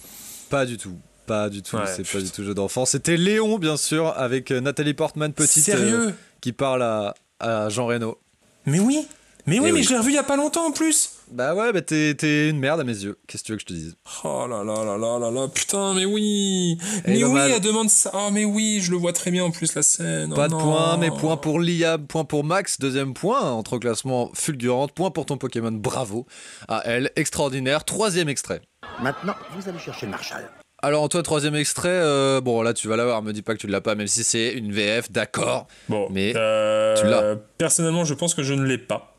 Pas 0.51 0.67
du 0.67 0.77
tout. 0.77 0.97
Pas 1.27 1.49
du 1.49 1.63
tout, 1.63 1.77
Ouais, 1.77 1.83
c'est 1.87 2.09
pas 2.11 2.21
du 2.21 2.31
tout 2.31 2.45
jeu 2.45 2.55
d'enfant. 2.55 2.85
C'était 2.87 3.17
Léon, 3.17 3.59
bien 3.59 3.77
sûr, 3.77 4.13
avec 4.17 4.51
euh, 4.51 4.61
Nathalie 4.61 4.95
Portman, 4.95 5.33
petite. 5.33 5.65
Sérieux? 5.65 6.09
euh, 6.09 6.13
Qui 6.41 6.53
parle 6.53 6.83
à, 6.83 7.15
à 7.41 7.69
Jean 7.69 7.87
Reno. 7.87 8.19
Mais 8.67 8.81
oui. 8.81 9.07
Mais 9.49 9.61
oui, 9.61 9.67
Eh 9.69 9.73
mais 9.73 9.79
oui. 9.79 9.85
je 9.85 9.91
l'ai 9.91 9.99
revu 9.99 10.11
il 10.11 10.15
y 10.15 10.19
a 10.19 10.25
pas 10.25 10.37
longtemps 10.37 10.67
en 10.67 10.73
plus. 10.73 11.11
Bah 11.31 11.55
ouais, 11.55 11.73
bah 11.73 11.81
t'es 11.81 12.15
t'es 12.15 12.49
une 12.51 12.59
merde 12.59 12.81
à 12.81 12.85
mes 12.85 12.97
yeux. 13.05 13.17
Qu'est-ce 13.29 13.43
que 13.45 13.47
tu 13.47 13.53
veux 13.53 13.57
que 13.59 13.63
je 13.63 13.67
te 13.67 13.73
dise? 13.73 13.97
Oh 14.25 14.45
là 14.49 14.65
là 14.65 14.85
là 14.85 14.97
là 14.99 15.19
là 15.21 15.31
là, 15.31 15.47
putain, 15.49 15.95
mais 15.95 16.05
oui 16.05 16.79
Mais 17.07 17.23
oui, 17.23 17.41
elle 17.55 17.61
demande 17.61 17.89
ça. 17.89 18.11
Oh, 18.13 18.29
mais 18.33 18.45
oui, 18.45 18.81
je 18.83 18.91
le 18.91 18.97
vois 18.97 19.13
très 19.13 19.31
bien 19.31 19.45
en 19.45 19.53
plus, 19.53 19.73
la 19.77 19.83
scène. 19.83 20.35
Pas 20.35 20.47
Oh 20.47 20.49
de 20.49 20.53
non. 20.55 20.59
points, 20.61 20.97
mais 20.97 21.11
point 21.13 21.37
pour 21.37 21.61
Liam, 21.61 22.07
point 22.09 22.25
pour 22.25 22.43
Max, 22.43 22.81
deuxième 22.81 23.15
point, 23.15 23.41
entre 23.41 23.79
classement 23.79 24.31
fulgurante, 24.35 24.93
point 24.93 25.13
pour 25.13 25.27
ton 25.27 25.37
Pokémon, 25.37 25.71
bravo 25.73 26.27
à 26.67 26.83
elle, 26.85 27.13
extraordinaire, 27.15 27.85
troisième 27.85 28.29
extrait. 28.29 28.63
Maintenant, 29.01 29.35
vous 29.57 29.69
allez 29.69 29.79
chercher 29.79 30.07
le 30.07 30.11
Marshall. 30.13 30.49
Alors 30.83 31.09
toi, 31.09 31.23
troisième 31.23 31.55
extrait, 31.55 31.89
euh, 31.89 32.41
bon 32.43 32.61
là 32.61 32.75
tu 32.75 32.87
vas 32.87 32.97
l'avoir, 32.97 33.23
me 33.23 33.33
dis 33.33 33.43
pas 33.43 33.55
que 33.55 33.59
tu 33.59 33.67
l'as 33.67 33.81
pas, 33.81 33.95
même 33.95 34.07
si 34.07 34.23
c'est 34.25 34.53
une 34.53 34.73
VF, 34.73 35.11
d'accord. 35.11 35.67
Bon, 35.89 36.09
Mais 36.11 36.35
euh, 36.37 36.95
tu 37.01 37.07
l'as. 37.07 37.37
Personnellement, 37.57 38.05
je 38.05 38.13
pense 38.15 38.35
que 38.35 38.43
je 38.43 38.53
ne 38.53 38.63
l'ai 38.65 38.79
pas. 38.79 39.17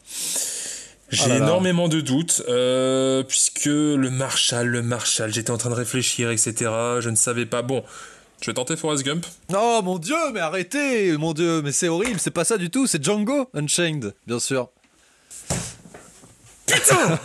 J'ai 1.10 1.32
Ah 1.32 1.38
énormément 1.38 1.88
de 1.88 2.00
doutes, 2.02 2.44
euh, 2.48 3.24
puisque 3.24 3.66
le 3.66 4.10
Marshall, 4.12 4.68
le 4.68 4.82
Marshall, 4.82 5.34
j'étais 5.34 5.52
en 5.52 5.58
train 5.58 5.70
de 5.70 5.76
réfléchir, 5.76 6.30
etc. 6.30 6.54
Je 7.00 7.10
ne 7.10 7.16
savais 7.16 7.46
pas. 7.46 7.62
Bon, 7.64 7.84
je 8.42 8.52
vais 8.52 8.54
tenter 8.54 8.76
Forrest 8.76 9.04
Gump. 9.04 9.26
Oh 9.54 9.82
mon 9.84 9.98
dieu, 9.98 10.16
mais 10.34 10.42
arrêtez 10.42 11.18
Mon 11.18 11.34
dieu, 11.34 11.62
mais 11.64 11.72
c'est 11.72 11.88
horrible, 11.88 12.20
c'est 12.20 12.30
pas 12.32 12.44
ça 12.44 12.58
du 12.58 12.70
tout, 12.70 12.86
c'est 12.88 13.04
Django 13.04 13.50
Unchained, 13.54 14.14
bien 14.28 14.40
sûr. 14.40 14.70
Putain 16.68 17.20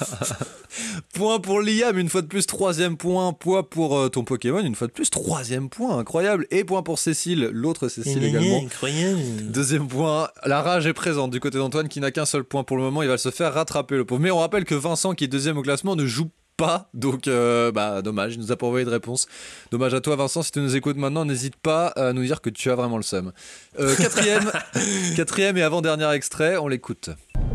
Point 1.15 1.41
pour 1.41 1.61
Liam, 1.61 1.99
une 1.99 2.09
fois 2.09 2.23
de 2.23 2.27
plus, 2.27 2.47
troisième 2.47 2.97
point. 2.97 3.33
Point 3.33 3.63
pour 3.63 3.99
euh, 3.99 4.09
ton 4.09 4.25
Pokémon, 4.25 4.61
une 4.61 4.75
fois 4.75 4.87
de 4.87 4.93
plus, 4.93 5.11
troisième 5.11 5.69
point, 5.69 5.99
incroyable. 5.99 6.47
Et 6.51 6.65
point 6.65 6.83
pour 6.83 6.99
Cécile, 6.99 7.51
l'autre 7.53 7.89
Cécile 7.89 8.25
également. 8.25 8.63
Incroyable. 8.65 9.21
Deuxième 9.43 9.89
point, 9.89 10.29
la 10.47 10.63
rage 10.63 10.87
est 10.87 10.93
présente 10.95 11.31
du 11.31 11.41
côté 11.41 11.59
d'Antoine 11.59 11.89
qui 11.89 12.01
n'a 12.01 12.11
qu'un 12.11 12.25
seul 12.25 12.45
point 12.45 12.65
pour 12.65 12.77
le 12.77 12.83
moment, 12.85 13.03
il 13.03 13.09
va 13.09 13.19
se 13.19 13.31
faire 13.31 13.53
rattraper 13.53 13.97
le 13.97 14.05
pauvre. 14.05 14.21
Mais 14.21 14.31
on 14.31 14.39
rappelle 14.39 14.65
que 14.65 14.75
Vincent 14.75 15.15
qui 15.15 15.25
est 15.25 15.29
deuxième 15.29 15.59
au 15.59 15.63
classement 15.63 15.97
ne 15.97 16.07
joue 16.07 16.31
pas, 16.57 16.89
donc 16.95 17.29
euh, 17.29 17.73
bah 17.73 18.03
dommage, 18.03 18.35
il 18.35 18.41
nous 18.41 18.53
a 18.53 18.57
pas 18.57 18.67
envoyé 18.67 18.85
de 18.85 18.91
réponse. 18.91 19.27
Dommage 19.71 19.95
à 19.95 20.01
toi 20.01 20.17
Vincent, 20.17 20.43
si 20.43 20.53
tu 20.53 20.61
nous 20.61 20.77
écoutes 20.77 20.97
maintenant, 20.97 21.25
n'hésite 21.25 21.57
pas 21.57 21.89
à 21.89 22.13
nous 22.13 22.23
dire 22.23 22.41
que 22.41 22.51
tu 22.51 22.71
as 22.71 22.75
vraiment 22.75 22.97
le 22.97 23.03
seum. 23.03 23.33
Euh, 23.81 23.97
quatrième, 23.97 24.51
quatrième 25.17 25.57
et 25.57 25.63
avant-dernier 25.63 26.11
extrait, 26.13 26.57
on 26.57 26.69
l'écoute. 26.69 27.11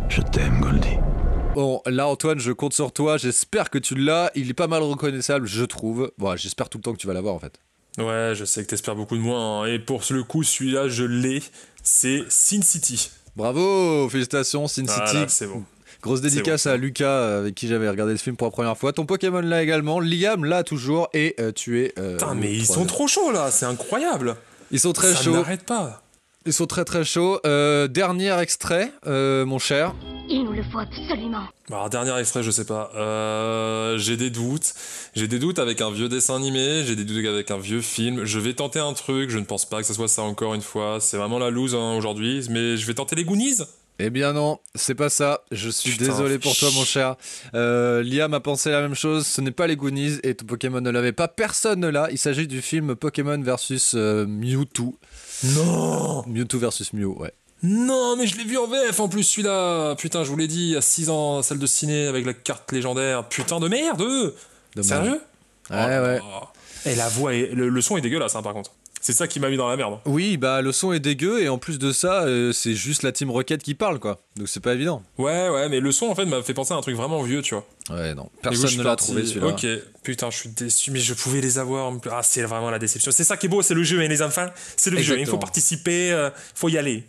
Je 0.09 0.21
t'aime, 0.21 0.59
Goldie. 0.61 0.97
Bon, 1.57 1.81
là 1.87 2.07
Antoine, 2.07 2.37
je 2.37 2.51
compte 2.51 2.73
sur 2.73 2.91
toi, 2.91 3.17
j'espère 3.17 3.71
que 3.71 3.79
tu 3.79 3.95
l'as, 3.95 4.29
il 4.35 4.47
est 4.47 4.53
pas 4.53 4.67
mal 4.67 4.83
reconnaissable, 4.83 5.47
je 5.47 5.63
trouve. 5.65 6.11
Bon, 6.19 6.35
j'espère 6.35 6.69
tout 6.69 6.77
le 6.77 6.83
temps 6.83 6.93
que 6.93 6.99
tu 6.99 7.07
vas 7.07 7.15
l'avoir 7.15 7.33
en 7.33 7.39
fait. 7.39 7.59
Ouais, 7.97 8.33
je 8.35 8.45
sais 8.45 8.63
que 8.63 8.69
t'espères 8.69 8.95
beaucoup 8.95 9.15
de 9.17 9.21
moi. 9.21 9.39
hein. 9.39 9.65
Et 9.65 9.79
pour 9.79 10.03
le 10.11 10.23
coup, 10.23 10.43
celui-là, 10.43 10.87
je 10.87 11.03
l'ai. 11.03 11.41
C'est 11.81 12.21
Sin 12.29 12.61
City. 12.61 13.09
Bravo, 13.35 14.07
félicitations, 14.07 14.67
Sin 14.67 14.85
City. 14.85 15.01
Voilà, 15.03 15.27
c'est 15.29 15.47
bon. 15.47 15.63
Grosse 16.03 16.21
dédicace 16.21 16.67
bon, 16.67 16.73
à 16.73 16.77
Lucas 16.77 17.37
avec 17.39 17.55
qui 17.55 17.67
j'avais 17.67 17.89
regardé 17.89 18.15
ce 18.17 18.21
film 18.21 18.37
pour 18.37 18.45
la 18.45 18.51
première 18.51 18.77
fois. 18.77 18.93
Ton 18.93 19.07
Pokémon 19.07 19.41
là 19.41 19.63
également, 19.63 19.99
Liam 19.99 20.45
là 20.45 20.63
toujours 20.63 21.09
et 21.15 21.33
euh, 21.39 21.51
tu 21.51 21.81
es. 21.83 21.93
euh, 21.97 22.17
Putain, 22.17 22.35
mais 22.35 22.53
ils 22.53 22.67
sont 22.67 22.85
trop 22.85 23.07
chauds 23.07 23.31
là, 23.31 23.49
c'est 23.49 23.65
incroyable. 23.65 24.35
Ils 24.69 24.79
sont 24.79 24.93
très 24.93 25.13
Ça 25.15 25.23
chauds. 25.23 25.31
n'arrête 25.31 25.63
pas. 25.63 26.03
Ils 26.47 26.53
sont 26.53 26.65
très 26.65 26.85
très 26.85 27.03
chauds. 27.03 27.41
Euh, 27.45 27.89
dernier 27.89 28.39
extrait, 28.39 28.93
euh, 29.05 29.45
mon 29.45 29.59
cher. 29.59 29.93
Il 30.29 30.45
nous 30.45 30.53
le 30.53 30.63
faut 30.63 30.79
absolument. 30.79 31.43
Bah, 31.69 31.75
Alors, 31.75 31.89
dernier 31.89 32.17
extrait, 32.17 32.41
je 32.41 32.51
sais 32.51 32.63
pas. 32.63 32.89
Euh, 32.95 33.97
j'ai 33.97 34.15
des 34.15 34.29
doutes. 34.29 34.73
J'ai 35.13 35.27
des 35.27 35.39
doutes 35.39 35.59
avec 35.59 35.81
un 35.81 35.91
vieux 35.91 36.07
dessin 36.07 36.37
animé. 36.37 36.85
J'ai 36.85 36.95
des 36.95 37.03
doutes 37.03 37.25
avec 37.25 37.51
un 37.51 37.57
vieux 37.57 37.81
film. 37.81 38.23
Je 38.23 38.39
vais 38.39 38.53
tenter 38.53 38.79
un 38.79 38.93
truc. 38.93 39.29
Je 39.29 39.39
ne 39.39 39.43
pense 39.43 39.65
pas 39.65 39.81
que 39.81 39.87
ce 39.87 39.93
soit 39.93 40.07
ça 40.07 40.21
encore 40.21 40.53
une 40.53 40.61
fois. 40.61 40.99
C'est 41.01 41.17
vraiment 41.17 41.37
la 41.37 41.49
loose 41.49 41.75
hein, 41.75 41.95
aujourd'hui. 41.97 42.47
Mais 42.49 42.77
je 42.77 42.87
vais 42.87 42.93
tenter 42.93 43.17
les 43.17 43.25
Goonies. 43.25 43.57
Eh 43.99 44.09
bien 44.09 44.31
non, 44.31 44.59
c'est 44.73 44.95
pas 44.95 45.09
ça. 45.09 45.41
Je 45.51 45.69
suis 45.69 45.91
Putain, 45.91 46.05
désolé 46.05 46.39
pour 46.39 46.55
toi, 46.55 46.69
mon 46.75 46.85
cher. 46.85 47.17
Euh, 47.55 48.01
Liam 48.03 48.33
a 48.33 48.39
pensé 48.39 48.69
la 48.69 48.79
même 48.79 48.95
chose. 48.95 49.27
Ce 49.27 49.41
n'est 49.41 49.51
pas 49.51 49.67
les 49.67 49.75
Goonies 49.75 50.19
et 50.23 50.33
ton 50.33 50.45
Pokémon 50.45 50.79
ne 50.79 50.91
l'avait 50.91 51.11
pas. 51.11 51.27
Personne 51.27 51.81
ne 51.81 51.89
l'a. 51.89 52.09
Il 52.09 52.17
s'agit 52.17 52.47
du 52.47 52.61
film 52.61 52.95
Pokémon 52.95 53.41
versus 53.41 53.95
euh, 53.95 54.25
Mewtwo. 54.25 54.97
Non 55.43 56.23
Mewtwo 56.27 56.59
versus 56.59 56.93
Mew, 56.93 57.05
ouais. 57.19 57.31
Non, 57.63 58.15
mais 58.17 58.27
je 58.27 58.37
l'ai 58.37 58.43
vu 58.43 58.57
en 58.57 58.67
VF 58.67 58.99
en 58.99 59.09
plus 59.09 59.23
celui-là. 59.23 59.95
Putain, 59.95 60.23
je 60.23 60.29
vous 60.29 60.37
l'ai 60.37 60.47
dit, 60.47 60.75
à 60.75 60.81
6 60.81 61.09
ans, 61.09 61.41
salle 61.41 61.57
de 61.59 61.65
ciné 61.67 62.07
avec 62.07 62.25
la 62.25 62.33
carte 62.33 62.71
légendaire. 62.71 63.27
Putain 63.27 63.59
de 63.59 63.67
merde 63.67 63.99
Dommage. 64.75 64.85
Sérieux? 64.87 65.21
Ouais, 65.71 65.99
ouais. 65.99 66.19
Oh. 66.23 66.45
Et 66.85 66.95
la 66.95 67.09
voix, 67.09 67.33
est- 67.33 67.51
le, 67.53 67.69
le 67.69 67.81
son 67.81 67.97
est 67.97 68.01
dégueulasse 68.01 68.35
hein, 68.35 68.41
par 68.43 68.53
contre. 68.53 68.71
C'est 69.07 69.13
ça 69.13 69.25
qui 69.25 69.39
m'a 69.39 69.49
mis 69.49 69.55
dans 69.55 69.69
la 69.69 69.77
merde. 69.77 69.99
Oui, 70.03 70.35
bah 70.35 70.61
le 70.61 70.73
son 70.73 70.91
est 70.91 70.99
dégueu 70.99 71.41
et 71.41 71.47
en 71.47 71.57
plus 71.57 71.79
de 71.79 71.93
ça, 71.93 72.23
euh, 72.23 72.51
c'est 72.51 72.75
juste 72.75 73.03
la 73.03 73.13
Team 73.13 73.31
Rocket 73.31 73.63
qui 73.63 73.73
parle, 73.73 73.99
quoi. 73.99 74.21
Donc 74.35 74.49
c'est 74.49 74.59
pas 74.59 74.73
évident. 74.73 75.01
Ouais, 75.17 75.47
ouais, 75.47 75.69
mais 75.69 75.79
le 75.79 75.93
son 75.93 76.07
en 76.07 76.15
fait 76.15 76.25
m'a 76.25 76.43
fait 76.43 76.53
penser 76.53 76.73
à 76.73 76.75
un 76.75 76.81
truc 76.81 76.97
vraiment 76.97 77.23
vieux, 77.23 77.41
tu 77.41 77.55
vois. 77.55 77.65
Ouais, 77.89 78.13
non. 78.13 78.23
Coup, 78.23 78.31
Personne 78.43 78.77
ne 78.77 78.83
l'a 78.83 78.97
trouvé 78.97 79.25
celui-là. 79.25 79.47
Ok, 79.47 79.65
putain, 80.03 80.29
je 80.29 80.35
suis 80.35 80.49
déçu, 80.49 80.91
mais 80.91 80.99
je 80.99 81.13
pouvais 81.13 81.39
les 81.39 81.57
avoir. 81.57 81.89
Ah, 82.11 82.19
c'est 82.21 82.41
vraiment 82.41 82.69
la 82.69 82.79
déception. 82.79 83.11
C'est 83.13 83.23
ça 83.23 83.37
qui 83.37 83.45
est 83.45 83.49
beau, 83.49 83.61
c'est 83.61 83.75
le 83.75 83.83
jeu, 83.83 84.01
hein, 84.01 84.09
les 84.09 84.21
enfants. 84.21 84.47
C'est 84.75 84.89
le 84.89 85.01
jeu. 85.01 85.17
Il 85.17 85.25
faut 85.25 85.37
participer, 85.37 86.11
euh, 86.11 86.29
faut 86.53 86.67
y 86.67 86.77
aller. 86.77 87.05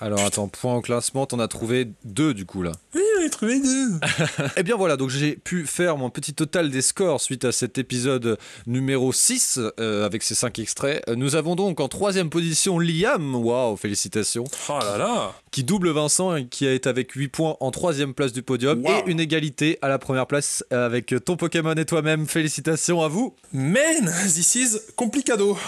Alors 0.00 0.20
attends, 0.24 0.48
point 0.48 0.74
au 0.76 0.80
classement, 0.80 1.26
t'en 1.26 1.38
as 1.40 1.48
trouvé 1.48 1.88
deux 2.04 2.32
du 2.34 2.46
coup 2.46 2.62
là. 2.62 2.72
Oui, 2.94 3.02
j'en 3.18 3.26
ai 3.26 3.30
trouvé 3.30 3.60
deux. 3.60 3.90
Eh 4.56 4.62
bien 4.62 4.76
voilà, 4.76 4.96
donc 4.96 5.10
j'ai 5.10 5.36
pu 5.36 5.66
faire 5.66 5.96
mon 5.98 6.08
petit 6.10 6.32
total 6.34 6.70
des 6.70 6.80
scores 6.82 7.20
suite 7.20 7.44
à 7.44 7.52
cet 7.52 7.76
épisode 7.78 8.38
numéro 8.66 9.12
6 9.12 9.58
euh, 9.78 10.06
avec 10.06 10.22
ces 10.22 10.34
5 10.34 10.58
extraits. 10.58 11.02
Euh, 11.08 11.16
Nous 11.16 11.34
avons 11.36 11.54
donc 11.54 11.80
en 11.80 11.88
troisième 11.88 12.30
position 12.30 12.78
Liam, 12.78 13.34
waouh, 13.34 13.76
félicitations, 13.76 14.44
Oh 14.68 14.78
là 14.80 14.96
là. 14.96 15.32
qui 15.50 15.64
double 15.64 15.90
Vincent 15.90 16.34
et 16.36 16.46
qui 16.46 16.64
est 16.66 16.86
avec 16.86 17.12
8 17.12 17.28
points 17.28 17.56
en 17.60 17.70
troisième 17.70 18.14
place 18.14 18.32
du 18.32 18.42
podium 18.42 18.82
Wow. 18.84 18.90
et 19.06 19.10
une 19.10 19.20
égalité 19.20 19.78
à 19.82 19.88
la 19.88 19.98
première 19.98 20.26
place 20.26 20.64
euh, 20.72 20.86
avec 20.86 21.14
ton 21.24 21.36
Pokémon 21.36 21.74
et 21.74 21.84
toi-même. 21.84 22.26
Félicitations 22.26 23.02
à 23.02 23.08
vous. 23.08 23.34
Man, 23.52 24.10
this 24.26 24.54
is 24.54 24.78
complicado. 24.96 25.58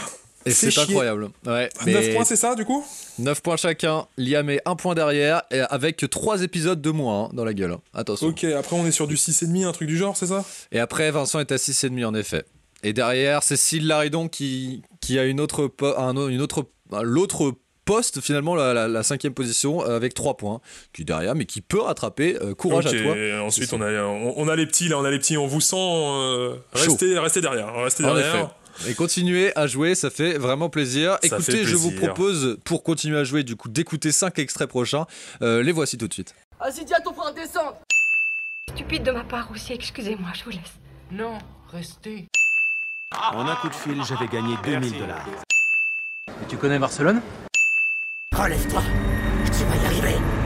Et 0.47 0.51
c'est 0.51 0.77
incroyable. 0.79 1.29
Ouais, 1.47 1.69
9 1.87 1.87
mais 1.87 2.15
points, 2.15 2.25
c'est 2.25 2.37
ça, 2.37 2.55
du 2.55 2.65
coup? 2.65 2.85
9 3.19 3.41
points 3.43 3.57
chacun. 3.57 4.07
Liam 4.17 4.49
est 4.51 4.61
1 4.65 4.77
point 4.77 4.95
derrière 4.95 5.43
et 5.51 5.61
avec 5.61 6.05
3 6.11 6.43
épisodes 6.43 6.81
de 6.81 6.91
moins 6.91 7.25
hein, 7.25 7.29
dans 7.33 7.45
la 7.45 7.55
gueule. 7.55 7.73
hein. 7.73 7.81
Attention. 7.95 8.29
Ok, 8.29 8.45
après 8.45 8.77
on 8.77 8.87
est 8.87 8.91
sur 8.93 9.07
du 9.07 9.17
6,5, 9.17 9.65
un 9.67 9.73
truc 9.73 9.89
du 9.89 9.97
genre, 9.97 10.17
c'est 10.17 10.27
ça? 10.27 10.45
Et 10.73 10.79
après, 10.81 11.11
Vincent 11.11 11.39
est 11.41 11.53
à 11.53 11.57
6,5 11.57 12.05
en 12.05 12.15
effet. 12.15 12.45
Et 12.83 12.93
derrière, 12.93 13.43
c'est 13.43 13.57
Cécile 13.57 13.87
Laridon 13.87 14.27
qui, 14.29 14.83
qui 15.01 15.19
a 15.19 15.25
une 15.25 15.41
autre, 15.41 15.69
po- 15.69 15.97
un, 15.97 16.15
une 16.29 16.41
autre, 16.41 16.67
l'autre 17.03 17.55
poste, 17.85 18.21
finalement, 18.21 18.55
la, 18.57 18.73
la- 18.75 18.89
la 18.89 19.03
cinquième 19.03 19.35
position, 19.35 19.85
euh, 19.85 19.97
avec 19.97 20.15
3 20.15 20.37
points. 20.37 20.61
Qui 20.93 21.03
est 21.03 21.05
derrière, 21.05 21.35
mais 21.37 21.45
qui 21.47 21.61
peut 21.61 21.81
rattraper. 21.81 22.37
Euh, 22.43 22.55
courage 22.55 22.87
Ok, 22.87 22.95
à 22.95 23.03
toi. 23.03 23.15
Ensuite, 23.45 23.73
on 23.73 23.81
a, 23.83 23.93
on, 24.03 24.35
on 24.37 24.49
a 24.49 24.57
les 24.57 24.67
petits, 24.67 24.89
là, 24.89 24.99
on 24.99 25.05
a 25.05 25.11
les 25.11 25.19
petits, 25.19 25.37
on 25.37 25.47
vous 25.47 25.61
sent. 25.61 25.77
euh, 25.79 26.57
restez, 26.73 27.19
restez 27.19 27.41
derrière, 27.41 27.73
restez 27.75 28.05
En 28.05 28.15
derrière. 28.15 28.55
Et 28.87 28.95
continuez 28.95 29.57
à 29.57 29.67
jouer, 29.67 29.95
ça 29.95 30.11
fait 30.11 30.39
vraiment 30.39 30.69
plaisir. 30.69 31.19
Ça 31.23 31.37
Écoutez, 31.37 31.65
je 31.65 31.77
vous 31.77 31.91
propose, 31.93 32.59
pour 32.65 32.83
continuer 32.83 33.19
à 33.19 33.25
jouer, 33.25 33.43
du 33.43 33.57
coup, 33.57 33.69
d'écouter 33.69 34.13
5 34.13 34.39
extraits 34.39 34.69
prochains. 34.69 35.07
Euh, 35.43 35.63
les 35.63 35.73
voici 35.73 35.99
tout 35.99 36.09
de 36.09 36.13
suite. 36.13 36.35
Vas-y, 36.61 36.85
dis 36.85 36.95
à 36.95 37.01
ton 37.01 37.13
frère 37.13 37.33
de 37.33 37.41
descendre 37.41 37.77
Stupide 38.71 39.03
de 39.03 39.11
ma 39.11 39.25
part 39.25 39.51
aussi, 39.51 39.73
excusez-moi, 39.73 40.31
je 40.35 40.45
vous 40.45 40.51
laisse. 40.51 40.61
Non, 41.11 41.39
restez. 41.73 42.29
En 43.33 43.47
un 43.47 43.57
coup 43.57 43.69
de 43.69 43.75
fil, 43.75 44.03
j'avais 44.05 44.29
gagné 44.29 44.55
2000 44.65 44.99
dollars. 44.99 45.27
Et 46.29 46.47
tu 46.49 46.57
connais 46.57 46.79
Barcelone? 46.79 47.21
Relève-toi, 48.35 48.83
tu 49.47 49.65
vas 49.65 49.77
y 49.77 49.87
arriver. 49.87 50.42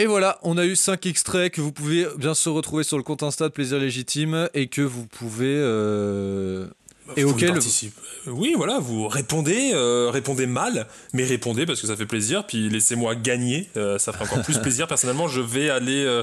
Et 0.00 0.06
voilà, 0.06 0.38
on 0.42 0.56
a 0.58 0.64
eu 0.64 0.76
5 0.76 1.06
extraits 1.06 1.52
que 1.52 1.60
vous 1.60 1.72
pouvez 1.72 2.06
bien 2.16 2.32
sûr 2.34 2.52
retrouver 2.52 2.84
sur 2.84 2.96
le 2.96 3.02
compte 3.02 3.22
Insta 3.24 3.48
de 3.48 3.52
Plaisir 3.52 3.78
Légitime 3.78 4.48
et 4.54 4.68
que 4.68 4.80
vous 4.82 5.06
pouvez. 5.06 5.46
euh, 5.56 6.68
et 7.16 7.24
Vous 7.24 7.30
auquel. 7.30 7.52
participez. 7.52 7.94
Oui, 8.26 8.52
voilà, 8.56 8.78
vous 8.80 9.08
répondez, 9.08 9.70
euh, 9.72 10.10
répondez 10.10 10.46
mal, 10.46 10.86
mais 11.14 11.24
répondez 11.24 11.64
parce 11.66 11.80
que 11.80 11.86
ça 11.86 11.96
fait 11.96 12.04
plaisir, 12.06 12.46
puis 12.46 12.68
laissez-moi 12.68 13.14
gagner, 13.16 13.70
euh, 13.78 13.98
ça 13.98 14.12
fera 14.12 14.26
encore 14.26 14.42
plus 14.42 14.58
plaisir. 14.62 14.86
Personnellement, 14.86 15.26
je 15.26 15.40
vais 15.40 15.70
aller 15.70 16.04
euh, 16.04 16.22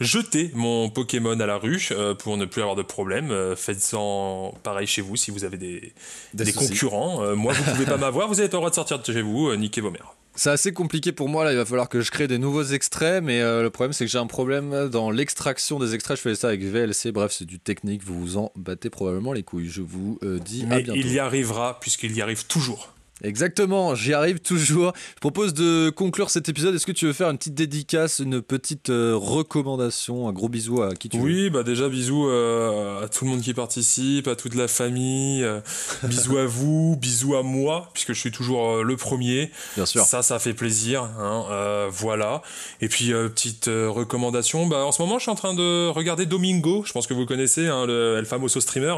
jeter 0.00 0.50
mon 0.54 0.90
Pokémon 0.90 1.38
à 1.38 1.46
la 1.46 1.56
rue 1.58 1.88
euh, 1.92 2.12
pour 2.14 2.36
ne 2.36 2.44
plus 2.44 2.60
avoir 2.60 2.74
de 2.76 2.82
problème. 2.82 3.30
Euh, 3.30 3.54
Faites-en 3.56 4.52
pareil 4.64 4.88
chez 4.88 5.00
vous 5.00 5.14
si 5.16 5.30
vous 5.30 5.44
avez 5.44 5.56
des, 5.58 5.92
Des 6.34 6.44
des 6.44 6.52
soucis. 6.52 6.68
concurrents. 6.70 7.22
Euh, 7.22 7.34
moi, 7.36 7.52
vous 7.54 7.62
pouvez 7.72 7.86
pas 7.86 7.96
m'avoir, 7.96 8.26
vous 8.28 8.40
avez 8.40 8.48
pas 8.48 8.56
le 8.56 8.60
droit 8.62 8.70
de 8.70 8.74
sortir 8.74 8.98
de 8.98 9.04
chez 9.04 9.22
vous, 9.22 9.48
euh, 9.48 9.56
niquez 9.56 9.80
vos 9.80 9.92
mères. 9.92 10.15
C'est 10.36 10.50
assez 10.50 10.72
compliqué 10.72 11.12
pour 11.12 11.28
moi 11.28 11.44
là, 11.44 11.52
il 11.52 11.56
va 11.56 11.64
falloir 11.64 11.88
que 11.88 12.02
je 12.02 12.10
crée 12.10 12.28
des 12.28 12.38
nouveaux 12.38 12.62
extraits, 12.62 13.22
mais 13.22 13.40
euh, 13.40 13.62
le 13.62 13.70
problème 13.70 13.92
c'est 13.92 14.04
que 14.04 14.10
j'ai 14.10 14.18
un 14.18 14.26
problème 14.26 14.88
dans 14.90 15.10
l'extraction 15.10 15.78
des 15.78 15.94
extraits. 15.94 16.18
Je 16.18 16.22
fais 16.22 16.34
ça 16.34 16.48
avec 16.48 16.62
VLC, 16.62 17.10
bref, 17.10 17.32
c'est 17.32 17.46
du 17.46 17.58
technique, 17.58 18.04
vous 18.04 18.20
vous 18.20 18.36
en 18.36 18.52
battez 18.54 18.90
probablement 18.90 19.32
les 19.32 19.42
couilles. 19.42 19.68
Je 19.68 19.82
vous 19.82 20.18
euh, 20.22 20.38
dis 20.38 20.64
à 20.64 20.66
Mais 20.66 20.82
bientôt. 20.82 21.00
il 21.00 21.12
y 21.12 21.18
arrivera, 21.18 21.80
puisqu'il 21.80 22.14
y 22.14 22.20
arrive 22.20 22.46
toujours. 22.46 22.92
Exactement, 23.24 23.94
j'y 23.94 24.12
arrive 24.12 24.40
toujours. 24.40 24.92
Je 25.14 25.20
propose 25.20 25.54
de 25.54 25.88
conclure 25.88 26.28
cet 26.28 26.50
épisode. 26.50 26.74
Est-ce 26.74 26.84
que 26.84 26.92
tu 26.92 27.06
veux 27.06 27.14
faire 27.14 27.30
une 27.30 27.38
petite 27.38 27.54
dédicace, 27.54 28.18
une 28.18 28.42
petite 28.42 28.90
euh, 28.90 29.14
recommandation, 29.16 30.28
un 30.28 30.32
gros 30.32 30.50
bisou 30.50 30.82
à 30.82 30.94
qui 30.94 31.08
tu 31.08 31.16
veux? 31.16 31.24
Oui, 31.24 31.48
bah 31.50 31.62
déjà 31.62 31.88
bisous 31.88 32.28
euh, 32.28 33.02
à 33.02 33.08
tout 33.08 33.24
le 33.24 33.30
monde 33.30 33.40
qui 33.40 33.54
participe, 33.54 34.28
à 34.28 34.36
toute 34.36 34.54
la 34.54 34.68
famille, 34.68 35.42
euh, 35.42 35.60
bisous 36.02 36.36
à 36.36 36.44
vous, 36.44 36.98
bisous 37.00 37.36
à 37.36 37.42
moi, 37.42 37.88
puisque 37.94 38.12
je 38.12 38.20
suis 38.20 38.30
toujours 38.30 38.68
euh, 38.68 38.82
le 38.82 38.96
premier. 38.98 39.50
Bien 39.76 39.86
sûr. 39.86 40.02
Ça, 40.04 40.20
ça 40.20 40.38
fait 40.38 40.52
plaisir. 40.54 41.04
hein, 41.18 41.88
voilà. 41.90 42.42
Et 42.82 42.88
puis 42.88 43.12
petite 43.12 43.66
recommandation, 43.66 44.66
bah 44.66 44.84
en 44.84 44.92
ce 44.92 45.00
moment 45.00 45.18
je 45.18 45.22
suis 45.22 45.30
en 45.30 45.36
train 45.36 45.54
de 45.54 45.88
regarder 45.88 46.26
Domingo. 46.26 46.84
Je 46.86 46.92
pense 46.92 47.06
que 47.06 47.14
vous 47.14 47.20
le 47.20 47.26
connaissez, 47.26 47.66
hein, 47.66 47.86
le 47.86 48.16
El 48.18 48.26
Famoso 48.26 48.60
streamer, 48.60 48.94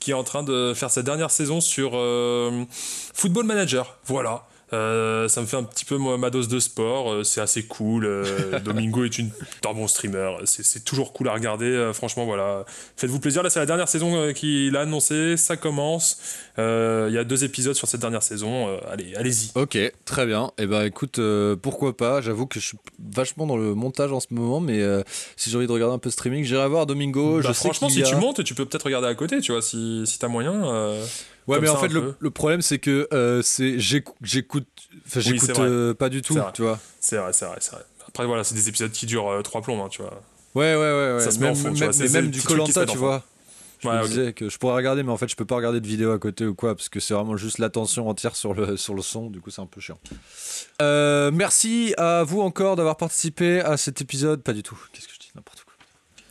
qui 0.00 0.10
est 0.10 0.14
en 0.14 0.24
train 0.24 0.42
de 0.42 0.72
faire 0.74 0.90
sa 0.90 1.02
dernière 1.02 1.30
saison 1.30 1.60
sur 1.60 1.90
Football 3.14 3.44
Manager. 3.46 3.59
Voilà. 4.04 4.46
Euh, 4.72 5.26
ça 5.26 5.40
me 5.40 5.46
fait 5.46 5.56
un 5.56 5.64
petit 5.64 5.84
peu 5.84 5.98
ma 5.98 6.30
dose 6.30 6.46
de 6.46 6.60
sport, 6.60 7.10
euh, 7.12 7.24
c'est 7.24 7.40
assez 7.40 7.64
cool. 7.64 8.04
euh, 8.04 8.60
Domingo 8.64 9.02
est 9.04 9.18
une 9.18 9.30
un 9.68 9.72
bon 9.74 9.88
streamer, 9.88 10.30
c'est 10.44 10.84
toujours 10.84 11.12
cool 11.12 11.28
à 11.28 11.32
regarder. 11.32 11.90
franchement, 11.92 12.24
voilà, 12.24 12.64
faites-vous 12.96 13.18
plaisir. 13.18 13.42
Là, 13.42 13.50
c'est 13.50 13.58
la 13.58 13.66
dernière 13.66 13.88
saison 13.88 14.32
qu'il 14.32 14.76
a 14.76 14.82
annoncé, 14.82 15.36
ça 15.36 15.56
commence. 15.56 16.18
Il 16.56 17.10
y 17.12 17.18
a 17.18 17.24
deux 17.24 17.42
épisodes 17.42 17.74
sur 17.74 17.88
cette 17.88 18.00
dernière 18.00 18.22
saison. 18.22 18.68
allez, 18.88 19.12
allez-y. 19.16 19.50
Ok, 19.56 19.76
très 20.04 20.24
bien. 20.26 20.52
Et 20.56 20.66
bah 20.66 20.86
écoute, 20.86 21.18
euh, 21.18 21.56
pourquoi 21.56 21.96
pas? 21.96 22.20
J'avoue 22.20 22.46
que 22.46 22.60
je 22.60 22.66
suis 22.66 22.78
vachement 23.12 23.46
dans 23.48 23.56
le 23.56 23.74
montage 23.74 24.12
en 24.12 24.20
ce 24.20 24.28
moment, 24.30 24.60
mais 24.60 24.80
si 25.36 25.50
j'ai 25.50 25.56
envie 25.56 25.66
de 25.66 25.72
regarder 25.72 25.96
un 25.96 25.98
peu 25.98 26.10
streaming, 26.10 26.44
j'irai 26.44 26.68
voir 26.68 26.86
Domingo. 26.86 27.40
Bah, 27.40 27.48
je 27.48 27.52
franchement, 27.54 27.88
si 27.88 28.02
a- 28.02 28.06
tu 28.06 28.14
montes, 28.14 28.44
tu 28.44 28.54
peux 28.54 28.66
peut-être 28.66 28.84
regarder 28.84 29.08
à 29.08 29.14
côté, 29.16 29.40
tu 29.40 29.50
vois, 29.50 29.62
si, 29.62 30.04
si 30.06 30.18
t'as 30.20 30.28
moyen. 30.28 30.94
Ouais, 31.50 31.56
comme 31.56 31.64
mais 31.64 31.70
en 31.70 31.76
fait, 31.76 31.88
le, 31.88 32.30
problème, 32.30 32.62
c'est 32.62 32.78
que 32.78 33.08
euh, 33.12 33.42
c'est 33.42 33.78
j'écoute, 33.78 34.16
Oui, 35.16 35.38
euh, 35.58 35.94
pas 35.94 36.08
du 36.08 36.22
tout, 36.22 36.38
tu 36.54 36.62
vois. 36.62 36.78
C'est 37.00 37.16
vrai, 37.16 37.32
c'est 37.32 37.44
vrai, 37.46 37.56
c'est 37.60 37.72
vrai. 37.72 37.84
Après, 38.08 38.26
voilà, 38.26 38.44
c'est 38.44 38.54
des 38.54 38.68
épisodes 38.68 38.90
qui 38.90 39.06
durent 39.06 39.28
euh, 39.30 39.42
trois 39.42 39.60
plombs, 39.62 39.84
hein, 39.84 39.88
tu 39.88 40.02
vois. 40.02 40.20
Ouais, 40.54 40.74
ouais, 40.74 40.76
ouais. 40.76 41.12
ouais. 41.14 41.20
Ça 41.20 41.30
se 41.30 41.38
met 41.38 41.46
en 41.46 41.50
même, 41.50 41.56
fond, 41.56 41.72
tu 41.72 41.80
même- 41.80 41.90
vois, 41.90 42.04
mais 42.04 42.08
même 42.10 42.30
du 42.30 42.42
Colanta, 42.42 42.82
en 42.82 42.86
tu 42.86 42.92
fond. 42.92 42.98
vois. 42.98 43.24
Je 43.78 43.88
Ouais, 43.88 43.94
me 43.94 44.02
ok. 44.02 44.08
disais 44.08 44.32
que 44.34 44.48
je 44.50 44.58
pourrais 44.58 44.74
regarder, 44.74 45.02
mais 45.02 45.10
en 45.12 45.16
fait, 45.16 45.28
je 45.28 45.36
peux 45.36 45.44
pas 45.46 45.54
regarder 45.56 45.80
de 45.80 45.86
vidéo 45.86 46.10
à 46.12 46.18
côté 46.18 46.44
ou 46.44 46.54
quoi, 46.54 46.74
parce 46.74 46.88
que 46.90 47.00
c'est 47.00 47.14
vraiment 47.14 47.36
juste 47.36 47.58
l'attention 47.58 48.08
entière 48.08 48.36
sur 48.36 48.52
le, 48.52 48.76
sur 48.76 48.94
le 48.94 49.00
son, 49.00 49.30
du 49.30 49.40
coup, 49.40 49.50
c'est 49.50 49.62
un 49.62 49.66
peu 49.66 49.80
chiant. 49.80 49.98
Euh, 50.82 51.30
merci 51.32 51.94
à 51.96 52.22
vous 52.24 52.42
encore 52.42 52.76
d'avoir 52.76 52.96
participé 52.98 53.60
à 53.60 53.76
cet 53.78 54.02
épisode. 54.02 54.42
Pas 54.42 54.52
du 54.52 54.62
tout. 54.62 54.78
Qu'est-ce 54.92 55.06
que 55.08 55.14
je 55.14 55.18
dis? 55.20 55.30
N'importe 55.34 55.64
quoi. 55.64 55.72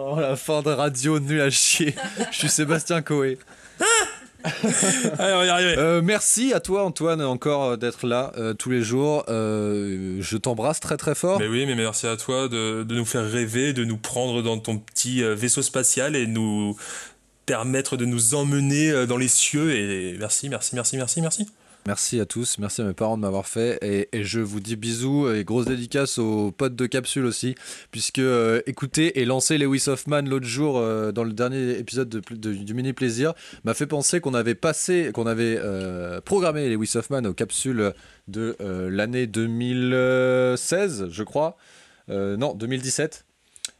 Oh, 0.00 0.20
la 0.20 0.36
fin 0.36 0.62
de 0.62 0.70
radio 0.70 1.18
nulle 1.18 1.40
à 1.40 1.50
chier. 1.50 1.92
je 2.30 2.38
suis 2.38 2.48
Sébastien 2.48 3.02
Coé. 3.02 3.36
Allez, 4.44 5.34
on 5.34 5.38
va 5.38 5.44
y 5.44 5.48
arriver. 5.48 5.74
Euh, 5.76 6.00
merci 6.02 6.52
à 6.52 6.60
toi 6.60 6.84
Antoine 6.84 7.20
encore 7.20 7.64
euh, 7.64 7.76
d'être 7.76 8.06
là 8.06 8.32
euh, 8.36 8.54
tous 8.54 8.70
les 8.70 8.82
jours. 8.82 9.24
Euh, 9.28 10.18
je 10.20 10.36
t'embrasse 10.36 10.78
très 10.78 10.96
très 10.96 11.16
fort. 11.16 11.40
Mais 11.40 11.48
oui, 11.48 11.66
mais 11.66 11.74
merci 11.74 12.06
à 12.06 12.16
toi 12.16 12.48
de, 12.48 12.84
de 12.84 12.94
nous 12.94 13.04
faire 13.04 13.28
rêver, 13.28 13.72
de 13.72 13.84
nous 13.84 13.96
prendre 13.96 14.40
dans 14.40 14.58
ton 14.58 14.78
petit 14.78 15.22
vaisseau 15.22 15.62
spatial 15.62 16.14
et 16.14 16.28
nous 16.28 16.76
permettre 17.46 17.96
de 17.96 18.04
nous 18.04 18.36
emmener 18.36 19.06
dans 19.06 19.16
les 19.16 19.26
cieux. 19.28 19.74
Et 19.74 20.16
merci, 20.16 20.48
merci, 20.48 20.76
merci, 20.76 20.96
merci, 20.96 21.20
merci. 21.20 21.46
Merci 21.86 22.20
à 22.20 22.26
tous, 22.26 22.58
merci 22.58 22.82
à 22.82 22.84
mes 22.84 22.92
parents 22.92 23.16
de 23.16 23.22
m'avoir 23.22 23.46
fait 23.46 23.78
et, 24.12 24.22
je 24.22 24.40
vous 24.40 24.60
dis 24.60 24.76
bisous 24.76 25.30
et 25.32 25.42
grosse 25.42 25.64
dédicace 25.64 26.18
aux 26.18 26.50
potes 26.52 26.76
de 26.76 26.84
capsule 26.84 27.24
aussi 27.24 27.54
puisque 27.90 28.18
euh, 28.18 28.60
écouter 28.66 29.20
et 29.20 29.24
lancer 29.24 29.56
Lewis 29.56 29.84
Hoffman 29.86 30.20
l'autre 30.22 30.44
jour 30.44 30.76
euh, 30.76 31.12
dans 31.12 31.24
le 31.24 31.32
dernier 31.32 31.78
épisode 31.78 32.10
de, 32.10 32.20
de- 32.34 32.52
du 32.52 32.74
mini 32.74 32.92
plaisir 32.92 33.32
m'a 33.64 33.72
fait 33.72 33.86
penser 33.86 34.20
qu'on 34.20 34.34
avait 34.34 34.54
passé 34.54 35.12
qu'on 35.14 35.26
avait 35.26 35.58
euh, 35.58 36.20
programmé 36.20 36.68
Lewis 36.68 36.92
Hoffman 36.94 37.24
aux 37.24 37.32
capsules 37.32 37.94
de 38.26 38.56
euh, 38.60 38.90
l'année 38.90 39.26
2016 39.26 41.06
je 41.10 41.22
crois. 41.22 41.56
Non 42.10 42.54
2017 42.54 43.24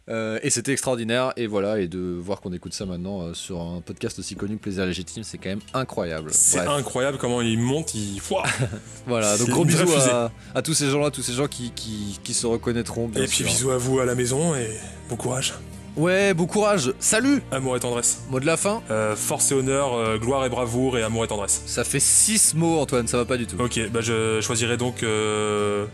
Euh, 0.08 0.38
et 0.42 0.50
c'était 0.50 0.72
extraordinaire 0.72 1.32
et 1.36 1.46
voilà 1.46 1.80
et 1.80 1.86
de 1.86 1.98
voir 2.18 2.40
qu'on 2.40 2.52
écoute 2.52 2.72
ça 2.72 2.86
maintenant 2.86 3.20
euh, 3.22 3.34
sur 3.34 3.60
un 3.60 3.82
podcast 3.82 4.18
aussi 4.18 4.36
connu 4.36 4.56
que 4.56 4.62
Plaisir 4.62 4.86
Légitime 4.86 5.22
c'est 5.22 5.36
quand 5.36 5.50
même 5.50 5.60
incroyable 5.74 6.30
C'est 6.32 6.60
incroyable 6.60 7.18
comment 7.18 7.42
il 7.42 7.58
monte, 7.58 7.94
il. 7.94 8.18
Ouah 8.30 8.44
Voilà, 9.06 9.36
donc 9.36 9.50
gros 9.50 9.64
bisous 9.66 9.92
à, 10.10 10.30
à 10.54 10.62
tous 10.62 10.72
ces 10.74 10.88
gens-là, 10.88 11.10
tous 11.10 11.22
ces 11.22 11.34
gens 11.34 11.46
qui, 11.46 11.72
qui, 11.72 12.18
qui 12.24 12.32
se 12.32 12.46
reconnaîtront. 12.46 13.08
Bien 13.08 13.24
Et 13.24 13.26
puis 13.26 13.44
bisous 13.44 13.70
à 13.70 13.76
vous 13.76 14.00
à 14.00 14.06
la 14.06 14.14
maison 14.14 14.54
et 14.54 14.68
bon 15.10 15.16
courage. 15.16 15.54
Ouais, 15.96 16.32
bon 16.32 16.46
courage. 16.46 16.92
Salut 17.00 17.42
Amour 17.50 17.76
et 17.76 17.80
tendresse. 17.80 18.20
Mot 18.30 18.38
de 18.38 18.46
la 18.46 18.56
fin 18.56 18.82
Euh, 18.88 19.16
force 19.16 19.50
et 19.50 19.54
honneur, 19.54 19.94
euh, 19.94 20.16
gloire 20.16 20.46
et 20.46 20.48
bravoure 20.48 20.96
et 20.96 21.02
amour 21.02 21.24
et 21.24 21.28
tendresse. 21.28 21.62
Ça 21.66 21.82
fait 21.82 21.98
6 22.00 22.54
mots, 22.54 22.78
Antoine, 22.78 23.08
ça 23.08 23.16
va 23.16 23.24
pas 23.24 23.36
du 23.36 23.46
tout. 23.48 23.56
Ok, 23.60 23.80
bah 23.90 24.00
je 24.00 24.40
choisirai 24.40 24.76
donc 24.76 25.02
euh, 25.02 25.86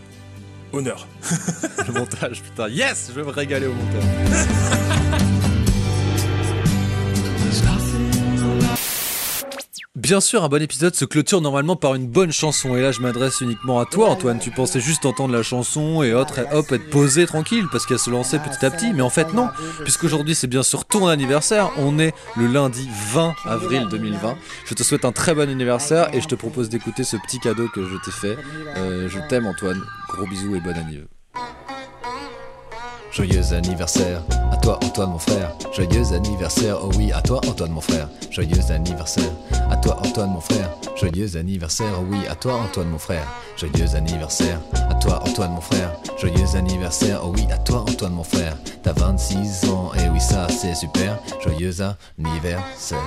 honneur. 0.75 1.07
Le 1.87 1.93
montage, 1.93 2.43
putain. 2.43 2.69
Yes 2.69 3.11
Je 3.11 3.21
vais 3.21 3.27
me 3.27 3.33
régaler 3.33 3.67
au 3.67 3.73
montage. 3.75 4.47
bien 10.05 10.21
sûr, 10.21 10.45
un 10.45 10.51
bon 10.51 10.61
épisode 10.61 10.95
se 10.95 11.07
clôture 11.07 11.41
normalement 11.41 11.77
par 11.77 11.95
une 11.95 12.07
bonne 12.07 12.31
chanson. 12.31 12.77
Et 12.77 12.83
là, 12.83 12.93
je 12.93 13.01
m'adresse 13.01 13.41
uniquement 13.41 13.81
à 13.81 13.87
toi, 13.87 14.11
Antoine. 14.11 14.39
Tu 14.39 14.51
pensais 14.51 14.79
juste 14.79 15.07
entendre 15.07 15.33
la 15.33 15.43
chanson 15.43 16.03
et 16.03 16.13
hop, 16.13 16.29
hop 16.53 16.73
être 16.73 16.91
posé 16.91 17.27
tranquille 17.27 17.67
parce 17.73 17.87
qu'elle 17.87 17.99
se 17.99 18.11
lançait 18.11 18.39
petit 18.39 18.67
à 18.67 18.71
petit. 18.71 18.93
Mais 18.93 19.01
en 19.01 19.09
fait, 19.09 19.33
non, 19.33 19.49
puisqu'aujourd'hui, 19.83 20.35
c'est 20.35 20.47
bien 20.47 20.63
sûr 20.63 20.85
ton 20.85 21.07
anniversaire. 21.07 21.71
On 21.79 21.99
est 21.99 22.13
le 22.37 22.47
lundi 22.47 22.87
20 23.13 23.35
avril 23.47 23.89
2020. 23.91 24.37
Je 24.67 24.75
te 24.75 24.83
souhaite 24.83 25.07
un 25.07 25.13
très 25.13 25.35
bon 25.35 25.49
anniversaire 25.49 26.15
et 26.15 26.21
je 26.21 26.29
te 26.29 26.35
propose 26.35 26.69
d'écouter 26.69 27.03
ce 27.03 27.17
petit 27.17 27.41
cadeau 27.41 27.69
que 27.69 27.83
je 27.83 27.97
t'ai 28.05 28.11
fait. 28.11 28.37
Euh, 28.77 29.09
je 29.09 29.19
t'aime, 29.31 29.47
Antoine. 29.47 29.81
Gros 30.11 30.27
bisous 30.27 30.55
et 30.55 30.61
bon 30.61 30.77
anniversaire. 30.77 31.14
Joyeux 33.15 33.53
anniversaire 33.53 34.23
à 34.51 34.57
toi 34.57 34.77
Antoine 34.83 35.11
mon 35.11 35.21
frère. 35.21 35.53
Joyeux 35.73 36.13
anniversaire, 36.13 36.79
oh 36.83 36.91
oui, 36.97 37.13
à 37.13 37.23
toi 37.23 37.41
Antoine 37.47 37.71
mon 37.71 37.81
frère. 37.81 38.09
Joyeux 38.29 38.73
anniversaire 38.73 39.31
à 39.71 39.77
toi 39.77 40.01
Antoine 40.05 40.31
mon 40.31 40.41
frère. 40.41 40.69
Joyeux 40.97 41.37
anniversaire, 41.37 41.95
oh 42.01 42.05
oui, 42.11 42.27
à 42.29 42.35
toi 42.35 42.55
Antoine 42.55 42.89
mon 42.89 42.99
frère. 42.99 43.25
Joyeux 43.57 43.95
anniversaire 43.95 44.59
à 44.91 44.95
toi 44.95 45.23
Antoine 45.23 45.53
mon 45.53 45.61
frère. 45.61 45.93
Joyeux 46.19 46.57
anniversaire, 46.57 47.21
oh 47.25 47.33
oui, 47.37 47.47
à 47.53 47.59
toi 47.59 47.85
Antoine 47.89 48.15
mon 48.15 48.25
frère. 48.25 48.57
T'as 48.83 48.93
26 48.93 49.71
ans, 49.71 49.93
et 49.95 50.09
oui 50.09 50.21
ça 50.21 50.49
c'est 50.49 50.75
super. 50.75 51.21
Joyeux 51.41 51.83
anniversaire. 52.19 52.99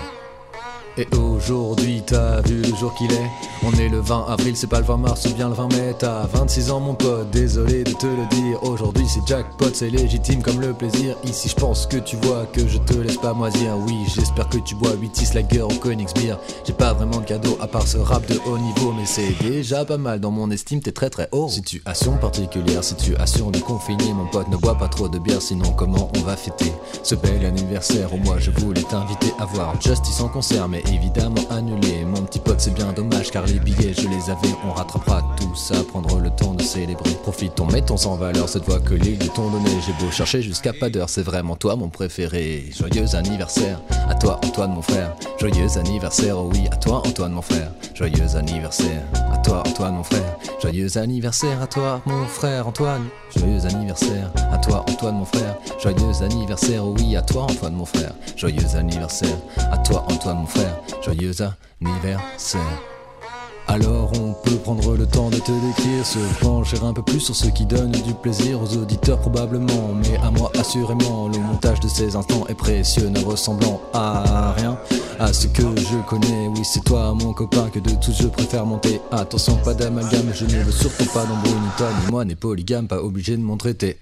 Et 0.99 1.07
aujourd'hui, 1.15 2.01
t'as 2.03 2.41
vu 2.41 2.61
le 2.61 2.75
jour 2.75 2.91
qu'il 2.95 3.11
est? 3.11 3.29
On 3.63 3.71
est 3.73 3.87
le 3.87 3.99
20 3.99 4.25
avril, 4.29 4.55
c'est 4.55 4.67
pas 4.67 4.79
le 4.79 4.85
20 4.85 4.97
mars 4.97 5.25
ou 5.25 5.33
bien 5.33 5.47
le 5.47 5.53
20 5.53 5.73
mai. 5.73 5.95
T'as 5.99 6.25
26 6.25 6.71
ans, 6.71 6.79
mon 6.79 6.95
pote, 6.95 7.29
désolé 7.29 7.83
de 7.83 7.91
te 7.91 8.07
le 8.07 8.25
dire. 8.31 8.63
Aujourd'hui, 8.63 9.05
c'est 9.07 9.25
jackpot, 9.27 9.69
c'est 9.73 9.91
légitime 9.91 10.41
comme 10.41 10.59
le 10.59 10.73
plaisir. 10.73 11.15
Ici, 11.23 11.49
je 11.49 11.55
pense 11.55 11.85
que 11.85 11.97
tu 11.97 12.15
vois 12.17 12.47
que 12.51 12.67
je 12.67 12.79
te 12.79 12.95
laisse 12.95 13.17
pas 13.17 13.33
moisir. 13.33 13.77
Oui, 13.85 14.05
j'espère 14.07 14.49
que 14.49 14.57
tu 14.57 14.73
bois 14.73 14.93
8 14.93 15.33
Lager 15.35 15.61
au 15.61 15.67
Königsbier. 15.67 16.33
J'ai 16.65 16.73
pas 16.73 16.93
vraiment 16.93 17.19
de 17.19 17.25
cadeau 17.25 17.57
à 17.61 17.67
part 17.67 17.87
ce 17.87 17.97
rap 17.97 18.25
de 18.27 18.39
haut 18.47 18.57
niveau, 18.57 18.91
mais 18.97 19.05
c'est 19.05 19.35
déjà 19.43 19.85
pas 19.85 19.97
mal. 19.97 20.19
Dans 20.19 20.31
mon 20.31 20.49
estime, 20.49 20.81
t'es 20.81 20.91
très 20.93 21.11
très 21.11 21.29
haut. 21.31 21.47
Situation 21.47 22.17
particulière, 22.17 22.83
situation 22.83 23.51
de 23.51 23.59
confiné. 23.59 24.13
Mon 24.13 24.25
pote, 24.27 24.47
ne 24.49 24.57
bois 24.57 24.75
pas 24.75 24.87
trop 24.87 25.09
de 25.09 25.19
bière, 25.19 25.43
sinon 25.43 25.71
comment 25.73 26.09
on 26.17 26.21
va 26.21 26.35
fêter? 26.35 26.71
Ce 27.03 27.13
bel 27.13 27.45
anniversaire 27.45 28.11
où 28.13 28.17
moi 28.17 28.37
je 28.39 28.49
voulais 28.49 28.83
t'inviter 28.83 29.31
à 29.39 29.45
voir 29.45 29.79
Justice 29.79 30.21
en 30.21 30.29
concert, 30.29 30.67
mais 30.67 30.81
évidemment 30.93 31.41
annulé. 31.49 32.05
Mon 32.05 32.21
petit 32.23 32.39
pote, 32.39 32.59
c'est 32.59 32.73
bien 32.73 32.91
dommage 32.93 33.31
car 33.31 33.45
les 33.45 33.59
billets, 33.59 33.93
je 33.93 34.07
les 34.07 34.29
avais. 34.29 34.53
On 34.67 34.73
rattrapera 34.73 35.23
tout 35.39 35.55
ça, 35.55 35.75
prendre 35.83 36.19
le 36.19 36.29
temps 36.29 36.53
de 36.53 36.61
célébrer. 36.61 37.11
Profitons, 37.23 37.65
mettons 37.65 37.97
en 38.05 38.15
valeur 38.15 38.49
cette 38.49 38.65
voix 38.65 38.79
que 38.79 38.93
les 38.93 39.15
de 39.15 39.27
t'ont 39.27 39.49
donné. 39.49 39.69
J'ai 39.85 39.93
beau 39.93 40.11
chercher 40.11 40.41
jusqu'à 40.41 40.73
pas 40.73 40.89
d'heure, 40.89 41.09
c'est 41.09 41.23
vraiment 41.23 41.55
toi 41.55 41.75
mon 41.75 41.89
préféré. 41.89 42.65
Joyeux 42.77 43.15
anniversaire 43.15 43.79
à 44.09 44.15
toi, 44.15 44.39
Antoine, 44.45 44.73
mon 44.73 44.81
frère. 44.81 45.15
Joyeux 45.39 45.77
anniversaire, 45.77 46.37
oh 46.37 46.49
oui, 46.53 46.67
à 46.71 46.75
toi, 46.77 47.01
Antoine, 47.05 47.33
mon 47.33 47.41
frère. 47.41 47.71
Joyeux 47.93 48.35
anniversaire 48.35 49.03
à 49.31 49.37
toi, 49.37 49.63
Antoine, 49.67 49.95
mon 49.95 50.03
frère. 50.03 50.37
Joyeux 50.61 50.97
anniversaire 50.97 51.61
à 51.61 51.67
toi, 51.67 52.01
mon 52.05 52.25
frère 52.25 52.67
Antoine. 52.67 53.05
Joyeux 53.35 53.65
anniversaire 53.65 54.31
à 54.51 54.57
toi, 54.57 54.85
Antoine, 54.89 55.17
mon 55.17 55.25
frère. 55.25 55.55
Joyeux 55.81 56.23
anniversaire, 56.23 56.85
oh 56.85 56.95
oui, 56.97 57.15
à 57.15 57.21
toi, 57.21 57.43
Antoine, 57.43 57.73
mon 57.73 57.85
frère. 57.85 58.13
Joyeux 58.35 58.75
anniversaire 58.75 59.37
à 59.71 59.77
toi, 59.77 60.05
Antoine, 60.09 60.37
mon 60.39 60.45
frère. 60.45 60.76
Joyeux 61.03 61.33
anniversaire. 61.81 62.61
Alors 63.69 64.13
on 64.21 64.33
peut 64.33 64.55
prendre 64.55 64.95
le 64.95 65.05
temps 65.05 65.29
de 65.29 65.37
te 65.37 65.51
décrire, 65.51 66.05
se 66.05 66.19
pencher 66.39 66.77
un 66.81 66.93
peu 66.93 67.01
plus 67.01 67.19
sur 67.19 67.35
ce 67.35 67.47
qui 67.47 67.65
donne 67.65 67.91
du 67.91 68.13
plaisir 68.13 68.61
aux 68.61 68.77
auditeurs 68.77 69.19
probablement, 69.19 69.93
mais 69.93 70.15
à 70.23 70.31
moi 70.31 70.49
assurément, 70.57 71.27
le 71.27 71.37
montage 71.39 71.81
de 71.81 71.89
ces 71.89 72.15
instants 72.15 72.47
est 72.47 72.55
précieux, 72.55 73.09
ne 73.09 73.19
ressemblant 73.19 73.81
à 73.93 74.53
rien, 74.53 74.79
à 75.19 75.33
ce 75.33 75.47
que 75.47 75.63
je 75.63 75.97
connais. 76.07 76.47
Oui, 76.47 76.63
c'est 76.63 76.83
toi 76.85 77.13
mon 77.13 77.33
copain 77.33 77.69
que 77.69 77.79
de 77.79 77.91
tous 77.95 78.13
je 78.21 78.27
préfère 78.27 78.65
monter. 78.65 79.01
Attention, 79.11 79.57
pas 79.57 79.73
d'amalgame, 79.73 80.31
je 80.33 80.45
ne 80.45 80.63
veux 80.63 80.71
surtout 80.71 81.05
pas 81.13 81.25
d'embrouille 81.25 81.59
ni 81.59 81.69
toi 81.77 81.87
ni 82.05 82.11
moi 82.11 82.23
n'est 82.23 82.35
polygame, 82.35 82.87
pas 82.87 83.01
obligé 83.01 83.35
de 83.35 83.41
m'en 83.41 83.57
traiter. 83.57 83.97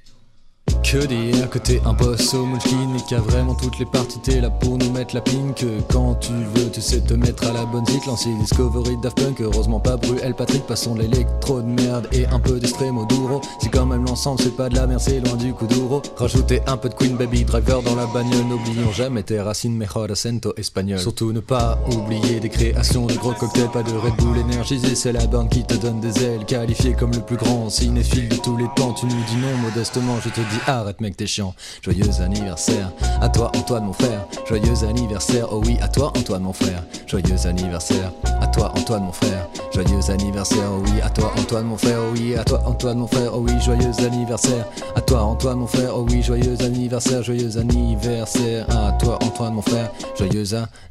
Que 0.95 1.05
dire 1.05 1.49
que 1.49 1.59
t'es 1.59 1.81
un 1.85 1.93
boss 1.93 2.33
Munchkin 2.33 2.95
et 2.95 3.01
qu'il 3.01 3.17
a 3.17 3.19
vraiment 3.19 3.53
toutes 3.53 3.79
les 3.79 3.85
parties 3.85 4.19
t'es 4.19 4.39
là 4.39 4.49
pour 4.49 4.77
nous 4.77 4.89
mettre 4.91 5.13
la 5.13 5.21
ping 5.21 5.53
Que 5.53 5.81
quand 5.91 6.15
tu 6.15 6.31
veux 6.31 6.71
tu 6.71 6.79
sais 6.79 7.01
te 7.01 7.13
mettre 7.13 7.47
à 7.47 7.53
la 7.53 7.65
bonne 7.65 7.85
zik 7.85 8.05
Lancer 8.05 8.29
Discovery 8.39 8.95
Daft 9.03 9.21
Punk 9.21 9.41
Heureusement 9.41 9.79
pas 9.79 9.97
Bruel 9.97 10.33
Patrick 10.33 10.65
Passons 10.65 10.95
l'électro 10.95 11.61
de 11.61 11.67
merde 11.67 12.07
et 12.13 12.25
un 12.27 12.39
peu 12.39 12.59
d'extrême 12.59 12.95
duro 13.09 13.41
C'est 13.59 13.69
quand 13.69 13.85
même 13.85 14.05
l'ensemble 14.05 14.39
c'est 14.41 14.55
pas 14.55 14.69
de 14.69 14.75
la 14.75 14.87
merde 14.87 15.01
c'est 15.01 15.19
loin 15.19 15.35
du 15.35 15.53
coup 15.53 15.67
d'euro 15.67 16.01
Rajouter 16.15 16.61
un 16.65 16.77
peu 16.77 16.87
de 16.87 16.93
Queen 16.93 17.17
Baby 17.17 17.43
Driver 17.43 17.81
dans 17.81 17.95
la 17.95 18.05
bagnole 18.05 18.45
N'oublions 18.45 18.91
jamais 18.93 19.23
tes 19.23 19.41
racines 19.41 19.75
mejor 19.75 20.09
acento 20.09 20.53
espagnol. 20.55 20.99
Surtout 20.99 21.33
ne 21.33 21.41
pas 21.41 21.77
oublier 21.91 22.39
des 22.39 22.49
créations 22.49 23.05
de 23.05 23.15
gros 23.15 23.33
cocktails 23.33 23.71
Pas 23.71 23.83
de 23.83 23.91
Red 23.91 24.15
Bull 24.17 24.37
énergisé 24.37 24.95
c'est 24.95 25.11
la 25.11 25.27
bande 25.27 25.49
qui 25.49 25.63
te 25.63 25.73
donne 25.73 25.99
des 25.99 26.23
ailes 26.23 26.45
Qualifié 26.45 26.93
comme 26.93 27.11
le 27.11 27.21
plus 27.21 27.37
grand 27.37 27.69
cinéphile 27.69 28.29
de 28.29 28.37
tous 28.37 28.55
les 28.55 28.67
temps. 28.75 28.93
Tu 28.93 29.07
nous 29.07 29.11
dis 29.11 29.37
non 29.41 29.57
modestement 29.57 30.15
je 30.23 30.29
te 30.29 30.39
dis 30.39 30.54
arrête 30.67 31.01
mec 31.01 31.17
t'es 31.17 31.27
chiant. 31.27 31.53
Joyeux 31.81 32.21
anniversaire 32.21 32.91
à 33.21 33.29
toi 33.29 33.51
Antoine 33.55 33.85
mon 33.85 33.93
frère. 33.93 34.25
Joyeux 34.47 34.83
anniversaire 34.87 35.47
oh 35.51 35.61
oui 35.65 35.77
à 35.81 35.87
toi 35.87 36.11
Antoine 36.17 36.43
mon 36.43 36.53
frère. 36.53 36.83
Joyeux 37.07 37.47
anniversaire 37.47 38.11
à 38.41 38.47
toi 38.47 38.73
Antoine 38.75 39.03
mon 39.03 39.11
frère. 39.11 39.47
Joyeux 39.73 40.09
anniversaire 40.09 40.69
oh 40.71 40.83
oui 40.85 41.01
à 41.01 41.09
toi 41.09 41.31
Antoine 41.37 41.65
mon 41.65 41.77
frère. 41.77 41.99
Oh 42.01 42.13
oui 42.13 42.35
à 42.35 42.43
toi 42.43 42.61
Antoine 42.65 42.97
mon 42.99 43.07
frère. 43.07 43.31
Oh 43.33 43.39
oui 43.39 43.53
joyeux 43.63 43.91
anniversaire 43.99 44.65
à 44.95 45.01
toi 45.01 45.23
Antoine 45.23 45.59
mon 45.59 45.67
frère. 45.67 45.91
Oh 45.95 46.05
oui 46.09 46.21
joyeux 46.21 46.61
anniversaire 46.61 47.23
joyeux 47.23 47.57
anniversaire 47.57 48.65
à 48.69 48.91
toi 48.93 49.17
Antoine 49.23 49.53
mon 49.53 49.61
frère. 49.61 49.91
Joyeux 50.17 50.45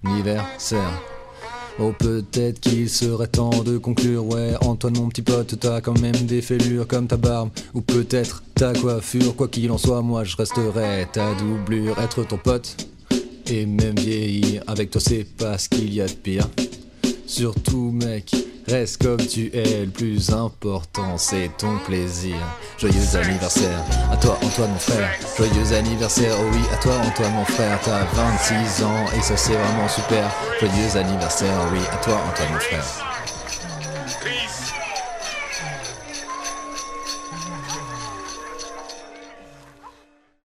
anniversaire 0.04 1.13
Oh 1.80 1.92
peut-être 1.98 2.60
qu'il 2.60 2.88
serait 2.88 3.26
temps 3.26 3.62
de 3.64 3.78
conclure. 3.78 4.24
Ouais 4.26 4.54
Antoine 4.60 4.96
mon 4.96 5.08
petit 5.08 5.22
pote 5.22 5.58
t'as 5.58 5.80
quand 5.80 5.98
même 6.00 6.14
des 6.26 6.40
fêlures 6.40 6.86
comme 6.86 7.08
ta 7.08 7.16
barbe. 7.16 7.50
Ou 7.74 7.80
peut-être 7.80 8.42
ta 8.54 8.72
coiffure 8.72 9.34
Quoi 9.34 9.48
qu'il 9.48 9.70
en 9.72 9.78
soit. 9.78 10.02
Moi 10.02 10.22
je 10.24 10.36
resterai 10.36 11.06
ta 11.12 11.34
doublure 11.34 11.98
Être 11.98 12.24
ton 12.24 12.38
pote. 12.38 12.76
Et 13.48 13.66
même 13.66 13.96
vieillir 13.96 14.62
Avec 14.68 14.90
toi 14.90 15.00
c'est 15.00 15.24
pas 15.24 15.58
ce 15.58 15.68
qu'il 15.68 15.92
y 15.92 16.00
a 16.00 16.06
de 16.06 16.12
pire. 16.12 16.48
Surtout 17.26 17.90
mec 17.90 18.34
Reste 18.66 19.02
comme 19.02 19.18
tu 19.18 19.50
es, 19.52 19.84
le 19.84 19.90
plus 19.90 20.30
important 20.30 21.18
c'est 21.18 21.50
ton 21.58 21.78
plaisir. 21.86 22.36
Joyeux 22.78 23.16
anniversaire 23.16 23.78
à 24.10 24.16
toi 24.16 24.38
Antoine 24.42 24.70
mon 24.70 24.78
frère. 24.78 25.10
Joyeux 25.36 25.72
anniversaire, 25.76 26.34
oh 26.40 26.50
oui, 26.52 26.60
à 26.72 26.76
toi 26.78 26.94
Antoine 27.06 27.32
mon 27.34 27.44
frère. 27.44 27.78
T'as 27.84 28.04
26 28.04 28.84
ans 28.84 29.04
et 29.16 29.20
ça 29.20 29.36
c'est 29.36 29.52
vraiment 29.52 29.88
super. 29.88 30.30
Joyeux 30.60 30.96
anniversaire, 30.96 31.54
oh 31.62 31.68
oui, 31.72 31.80
à 31.92 31.96
toi 31.96 32.14
Antoine 32.26 32.52
mon 32.52 32.60
frère. 32.60 33.34